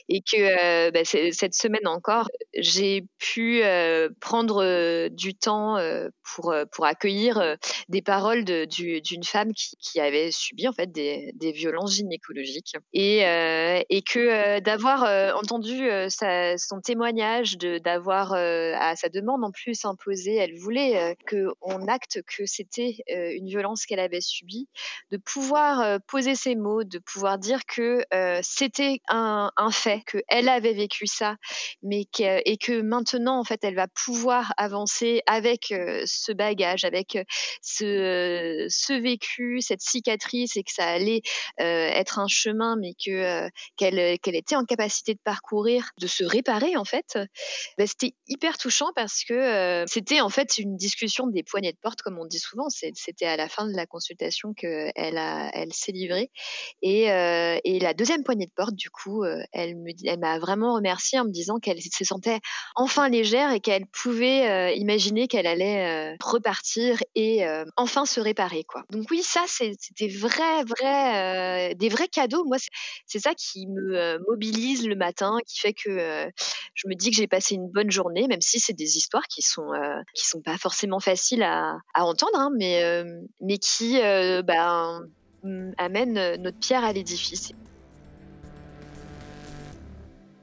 et 0.09 0.21
que 0.21 0.91
bah, 0.91 1.05
cette 1.05 1.55
semaine 1.55 1.87
encore 1.87 2.29
j'ai 2.67 3.05
pu 3.19 3.63
euh, 3.63 4.09
prendre 4.21 4.63
euh, 4.63 5.09
du 5.09 5.35
temps 5.35 5.77
euh, 5.77 6.09
pour, 6.35 6.55
pour 6.73 6.85
accueillir 6.85 7.57
des 7.89 8.03
paroles 8.03 8.45
d'une 8.45 9.25
femme 9.25 9.53
qui, 9.53 9.77
qui, 9.79 10.01
avait 10.01 10.31
subi 10.31 10.69
en 10.69 10.73
fait 10.73 10.91
des, 10.91 11.33
des 11.35 11.53
violences 11.53 11.95
gynécologiques. 11.95 12.75
Et, 12.93 13.21
et 13.21 14.03
que 14.03 14.59
d'avoir 14.61 15.37
entendu 15.37 15.89
son 16.09 16.81
témoignage, 16.81 17.57
d'avoir 17.57 18.33
à 18.33 18.97
sa 18.97 19.09
demande 19.09 19.45
en 19.45 19.53
plus 19.53 19.85
imposé, 19.85 20.35
elle 20.35 20.57
voulait 20.59 21.17
que 21.27 21.47
on 21.63 21.87
acte 21.87 22.21
que 22.27 22.45
c'était 22.45 22.97
une 23.09 23.47
violence 23.47 23.87
qu'elle 23.87 24.01
avait 24.01 24.21
subie, 24.21 24.69
de 25.11 25.17
pouvoir 25.17 26.01
poser 26.09 26.35
ces 26.35 26.57
mots, 26.57 26.85
de 26.85 26.99
pouvoir 26.99 27.39
dire 27.39 27.61
que 27.67 28.05
c'était 28.43 29.01
un, 29.09 29.51
un 29.57 29.71
fait, 29.71 30.03
qu'elle 30.05 30.49
avait 30.49 30.75
vécu 30.75 31.07
ça, 31.07 31.37
mais 31.83 32.05
que, 32.05 32.43
que 32.57 32.81
maintenant 32.81 33.39
en 33.39 33.45
fait 33.45 33.61
elle 33.63 33.75
va 33.75 33.89
pouvoir 33.89 34.53
avancer 34.57 35.23
avec 35.27 35.67
ce 35.69 36.33
bagage, 36.33 36.85
avec 36.85 37.19
ce, 37.63 38.67
ce 38.69 38.93
vécu, 38.93 39.61
cette 39.61 39.81
cicatrice 39.81 40.57
et 40.57 40.63
que 40.63 40.73
ça 40.73 40.87
allait 40.87 41.23
être 41.59 42.19
un 42.19 42.29
chemin, 42.29 42.77
mais 42.77 42.95
que 42.95 43.49
qu'elle 43.77 44.19
qu'elle 44.21 44.37
était 44.37 44.57
en 44.57 44.65
capacité 44.65 45.15
de 45.15 45.21
parcourir, 45.23 45.91
de 46.01 46.07
se 46.07 46.25
réparer 46.25 46.77
en 46.77 46.85
fait. 46.85 47.19
Bah, 47.79 47.87
c'était 47.87 48.15
hyper 48.29 48.59
touchant 48.59 48.91
parce 48.95 49.25
que 49.25 49.85
c'était 49.87 50.21
en 50.21 50.31
fait 50.31 50.59
une 50.59 50.77
discussion 50.77 51.27
des 51.27 51.43
poignées 51.43 51.73
de 51.73 51.79
porte 51.79 52.03
comme 52.03 52.19
on 52.19 52.27
dit 52.27 52.39
souvent. 52.39 52.69
C'était 52.69 53.27
à 53.27 53.37
la 53.37 53.49
fin 53.49 53.67
de 53.67 53.75
la 53.75 53.87
consultation 53.87 54.55
que 54.55 54.91
elle 54.95 55.19
a 55.19 55.51
elle 55.55 55.73
s'est 55.73 55.93
livrée 55.93 56.31
et, 56.83 57.05
et 57.05 57.79
la 57.81 57.95
deuxième 57.95 58.25
poignée 58.25 58.47
de 58.47 58.53
porte 58.55 58.75
du 58.75 58.91
coup 58.91 59.25
elle 59.53 59.77
m'a 60.19 60.39
vraiment 60.39 60.75
remercié 60.75 61.19
en 61.19 61.25
me 61.25 61.31
disant 61.31 61.59
qu'elle 61.59 61.81
se 61.81 62.05
sentait 62.05 62.41
enfin 62.75 63.09
légère 63.09 63.53
et 63.53 63.61
qu'elle 63.61 63.87
pouvait 63.87 64.49
euh, 64.49 64.71
imaginer 64.73 65.29
qu'elle 65.29 65.47
allait 65.47 66.13
euh, 66.13 66.17
repartir 66.23 66.99
et 67.15 67.47
euh, 67.47 67.65
enfin 67.77 68.05
se 68.05 68.21
réparer 68.21 68.65
quoi. 68.65 68.85
Donc 68.91 69.07
oui, 69.11 69.23
ça 69.23 69.45
c'était 69.49 70.09
vrai 70.09 70.65
vrai 70.65 71.75
des 71.75 71.89
vrais 71.89 72.09
cadeaux. 72.09 72.45
Moi 72.45 72.59
c'est 73.07 73.19
ça 73.19 73.35
qui 73.35 73.67
me 73.67 74.19
mobilise 74.29 74.87
le 74.87 74.97
matin, 74.97 75.39
qui 75.47 75.61
fait 75.61 75.73
que 75.73 76.29
je 76.75 76.89
me 76.89 76.95
dis 76.95 77.11
que 77.11 77.17
j'ai 77.17 77.27
passé 77.27 77.55
une 77.55 77.69
bonne 77.69 77.91
journée, 77.91 78.27
même 78.29 78.41
si 78.41 78.61
c'est 78.61 78.73
des 78.73 78.97
histoires 78.97 79.27
qui 79.29 79.43
sont 79.43 79.71
qui 80.15 80.27
sont 80.27 80.41
pas 80.41 80.59
forcément 80.59 81.01
faciles 81.01 81.43
à, 81.43 81.79
à 81.95 82.05
entendre, 82.05 82.39
hein, 82.39 82.51
mais 82.57 83.05
mais 83.41 83.59
qui 83.59 83.99
ben, 84.45 85.01
amènent 85.79 86.43
notre 86.43 86.59
pierre 86.59 86.85
à 86.85 86.93
l'édifice. 86.93 87.53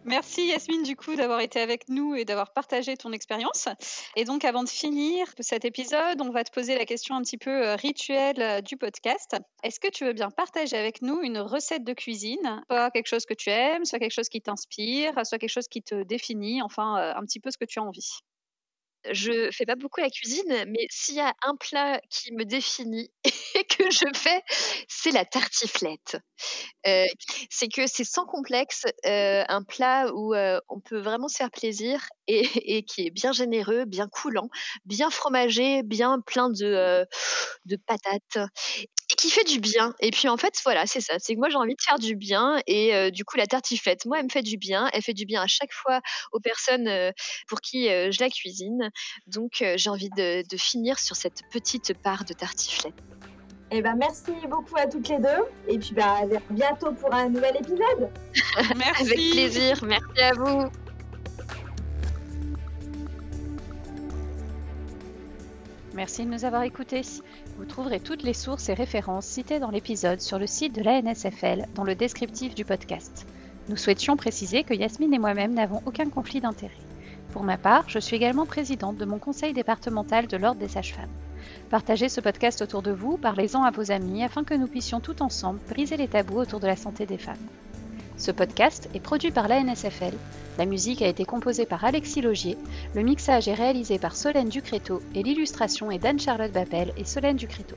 Merci 0.05 0.47
Yasmine 0.47 0.83
du 0.83 0.97
coup 0.97 1.15
d'avoir 1.15 1.39
été 1.39 1.61
avec 1.61 1.87
nous 1.87 2.13
et 2.15 2.25
d'avoir 2.25 2.51
partagé 2.51 2.97
ton 2.97 3.13
expérience. 3.13 3.69
Et 4.17 4.25
donc 4.25 4.43
avant 4.43 4.63
de 4.63 4.69
finir 4.69 5.27
cet 5.39 5.63
épisode, 5.63 6.19
on 6.19 6.29
va 6.29 6.43
te 6.43 6.51
poser 6.51 6.77
la 6.77 6.85
question 6.85 7.15
un 7.15 7.21
petit 7.21 7.37
peu 7.37 7.49
euh, 7.49 7.75
rituelle 7.75 8.41
euh, 8.41 8.61
du 8.61 8.75
podcast. 8.75 9.37
Est-ce 9.63 9.79
que 9.79 9.87
tu 9.89 10.03
veux 10.03 10.11
bien 10.11 10.29
partager 10.29 10.75
avec 10.75 11.01
nous 11.01 11.21
une 11.21 11.39
recette 11.39 11.85
de 11.85 11.93
cuisine, 11.93 12.61
soit 12.69 12.91
quelque 12.91 13.07
chose 13.07 13.25
que 13.25 13.33
tu 13.33 13.49
aimes, 13.49 13.85
soit 13.85 13.99
quelque 13.99 14.11
chose 14.11 14.29
qui 14.29 14.41
t'inspire, 14.41 15.13
soit 15.25 15.37
quelque 15.37 15.49
chose 15.49 15.69
qui 15.69 15.81
te 15.81 16.03
définit, 16.03 16.61
enfin 16.61 16.97
euh, 16.97 17.13
un 17.15 17.21
petit 17.21 17.39
peu 17.39 17.49
ce 17.49 17.57
que 17.57 17.65
tu 17.65 17.79
as 17.79 17.83
envie? 17.83 18.19
Je 19.11 19.49
fais 19.51 19.65
pas 19.65 19.75
beaucoup 19.75 20.01
la 20.01 20.09
cuisine, 20.09 20.65
mais 20.67 20.87
s'il 20.89 21.15
y 21.15 21.19
a 21.19 21.33
un 21.43 21.55
plat 21.55 21.99
qui 22.09 22.33
me 22.33 22.45
définit 22.45 23.11
et 23.55 23.63
que 23.65 23.89
je 23.91 24.05
fais, 24.15 24.41
c'est 24.87 25.11
la 25.11 25.25
tartiflette. 25.25 26.17
Euh, 26.87 27.05
c'est 27.49 27.67
que 27.67 27.87
c'est 27.87 28.03
sans 28.03 28.25
complexe, 28.25 28.85
euh, 29.05 29.43
un 29.47 29.63
plat 29.63 30.11
où 30.13 30.33
euh, 30.33 30.59
on 30.69 30.79
peut 30.79 30.99
vraiment 30.99 31.27
se 31.27 31.37
faire 31.37 31.51
plaisir 31.51 32.05
et, 32.27 32.83
qui 32.83 33.07
est 33.07 33.11
bien 33.11 33.31
généreux, 33.31 33.85
bien 33.85 34.07
coulant, 34.07 34.49
bien 34.85 35.09
fromagé, 35.09 35.83
bien 35.83 36.19
plein 36.25 36.49
de 36.49 37.05
patates 37.85 38.49
et 39.11 39.15
qui 39.15 39.29
fait 39.29 39.43
du 39.43 39.59
bien. 39.59 39.93
Et 39.99 40.11
puis 40.11 40.27
en 40.27 40.37
fait, 40.37 40.59
voilà, 40.63 40.85
c'est 40.85 41.01
ça. 41.01 41.15
C'est 41.19 41.35
que 41.35 41.39
moi 41.39 41.49
j'ai 41.49 41.57
envie 41.57 41.75
de 41.75 41.81
faire 41.81 41.99
du 41.99 42.15
bien 42.15 42.61
et 42.67 43.11
du 43.11 43.25
coup 43.25 43.37
la 43.37 43.47
tartiflette, 43.47 44.05
moi 44.05 44.19
elle 44.19 44.25
me 44.25 44.29
fait 44.29 44.41
du 44.41 44.57
bien. 44.57 44.89
Elle 44.93 45.01
fait 45.01 45.13
du 45.13 45.25
bien 45.25 45.41
à 45.41 45.47
chaque 45.47 45.73
fois 45.73 46.01
aux 46.31 46.39
personnes 46.39 46.89
pour 47.47 47.61
qui 47.61 47.87
je 47.87 48.19
la 48.19 48.29
cuisine. 48.29 48.91
Donc 49.27 49.63
j'ai 49.75 49.89
envie 49.89 50.09
de, 50.17 50.43
de 50.47 50.57
finir 50.57 50.99
sur 50.99 51.15
cette 51.15 51.41
petite 51.51 51.93
part 52.01 52.23
de 52.25 52.33
tartiflette. 52.33 52.95
Eh 53.75 53.81
ben, 53.81 53.95
merci 53.95 54.31
beaucoup 54.47 54.77
à 54.77 54.85
toutes 54.85 55.09
les 55.09 55.17
deux. 55.17 55.47
Et 55.67 55.79
puis, 55.79 55.93
bah, 55.95 56.17
à 56.21 56.53
bientôt 56.53 56.91
pour 56.91 57.11
un 57.11 57.27
nouvel 57.27 57.55
épisode. 57.55 58.11
merci. 58.77 59.01
Avec 59.01 59.17
plaisir. 59.31 59.83
Merci 59.83 60.21
à 60.21 60.33
vous. 60.33 60.69
Merci 65.95 66.25
de 66.25 66.29
nous 66.29 66.45
avoir 66.45 66.61
écoutés. 66.61 67.01
Vous 67.57 67.65
trouverez 67.65 67.99
toutes 67.99 68.23
les 68.23 68.33
sources 68.33 68.69
et 68.69 68.73
références 68.73 69.27
citées 69.27 69.59
dans 69.59 69.69
l'épisode 69.69 70.21
sur 70.21 70.39
le 70.39 70.47
site 70.47 70.73
de 70.73 70.81
l'ANSFL 70.81 71.67
dans 71.75 71.83
le 71.83 71.93
descriptif 71.93 72.55
du 72.55 72.65
podcast. 72.65 73.27
Nous 73.69 73.77
souhaitions 73.77 74.17
préciser 74.17 74.63
que 74.63 74.73
Yasmine 74.73 75.13
et 75.13 75.19
moi-même 75.19 75.53
n'avons 75.53 75.81
aucun 75.85 76.09
conflit 76.09 76.41
d'intérêt. 76.41 76.73
Pour 77.31 77.43
ma 77.43 77.57
part, 77.57 77.87
je 77.87 77.99
suis 77.99 78.15
également 78.15 78.47
présidente 78.47 78.97
de 78.97 79.05
mon 79.05 79.19
conseil 79.19 79.53
départemental 79.53 80.25
de 80.25 80.37
l'Ordre 80.37 80.59
des 80.59 80.67
sages-femmes. 80.67 81.09
Partagez 81.69 82.09
ce 82.09 82.21
podcast 82.21 82.63
autour 82.63 82.81
de 82.81 82.91
vous, 82.91 83.17
parlez-en 83.17 83.63
à 83.63 83.71
vos 83.71 83.91
amis 83.91 84.23
afin 84.23 84.43
que 84.43 84.55
nous 84.55 84.67
puissions 84.67 84.99
tout 84.99 85.21
ensemble 85.21 85.59
briser 85.69 85.95
les 85.95 86.07
tabous 86.07 86.39
autour 86.39 86.59
de 86.59 86.67
la 86.67 86.75
santé 86.75 87.05
des 87.05 87.19
femmes. 87.19 87.37
Ce 88.17 88.31
podcast 88.31 88.89
est 88.93 88.99
produit 88.99 89.31
par 89.31 89.47
l'ANSFL. 89.47 90.13
La 90.57 90.65
musique 90.65 91.01
a 91.01 91.07
été 91.07 91.25
composée 91.25 91.65
par 91.65 91.83
Alexis 91.83 92.21
Logier, 92.21 92.57
le 92.93 93.01
mixage 93.01 93.47
est 93.47 93.53
réalisé 93.53 93.97
par 93.97 94.15
Solène 94.15 94.49
Ducréto 94.49 95.01
et 95.15 95.23
l'illustration 95.23 95.89
est 95.89 95.97
d'Anne-Charlotte 95.97 96.51
Bappel 96.51 96.93
et 96.95 97.05
Solène 97.05 97.37
Ducréto. 97.37 97.75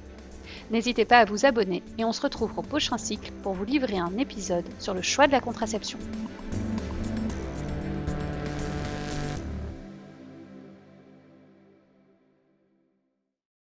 N'hésitez 0.71 1.05
pas 1.05 1.19
à 1.19 1.25
vous 1.25 1.47
abonner 1.47 1.83
et 1.97 2.05
on 2.05 2.13
se 2.13 2.21
retrouve 2.21 2.59
au 2.59 2.63
prochain 2.63 2.99
cycle 2.99 3.33
pour 3.43 3.55
vous 3.55 3.65
livrer 3.65 3.99
un 3.99 4.19
épisode 4.19 4.65
sur 4.79 4.95
le 4.95 5.03
choix 5.03 5.27
de 5.27 5.33
la 5.33 5.41
contraception. 5.41 5.99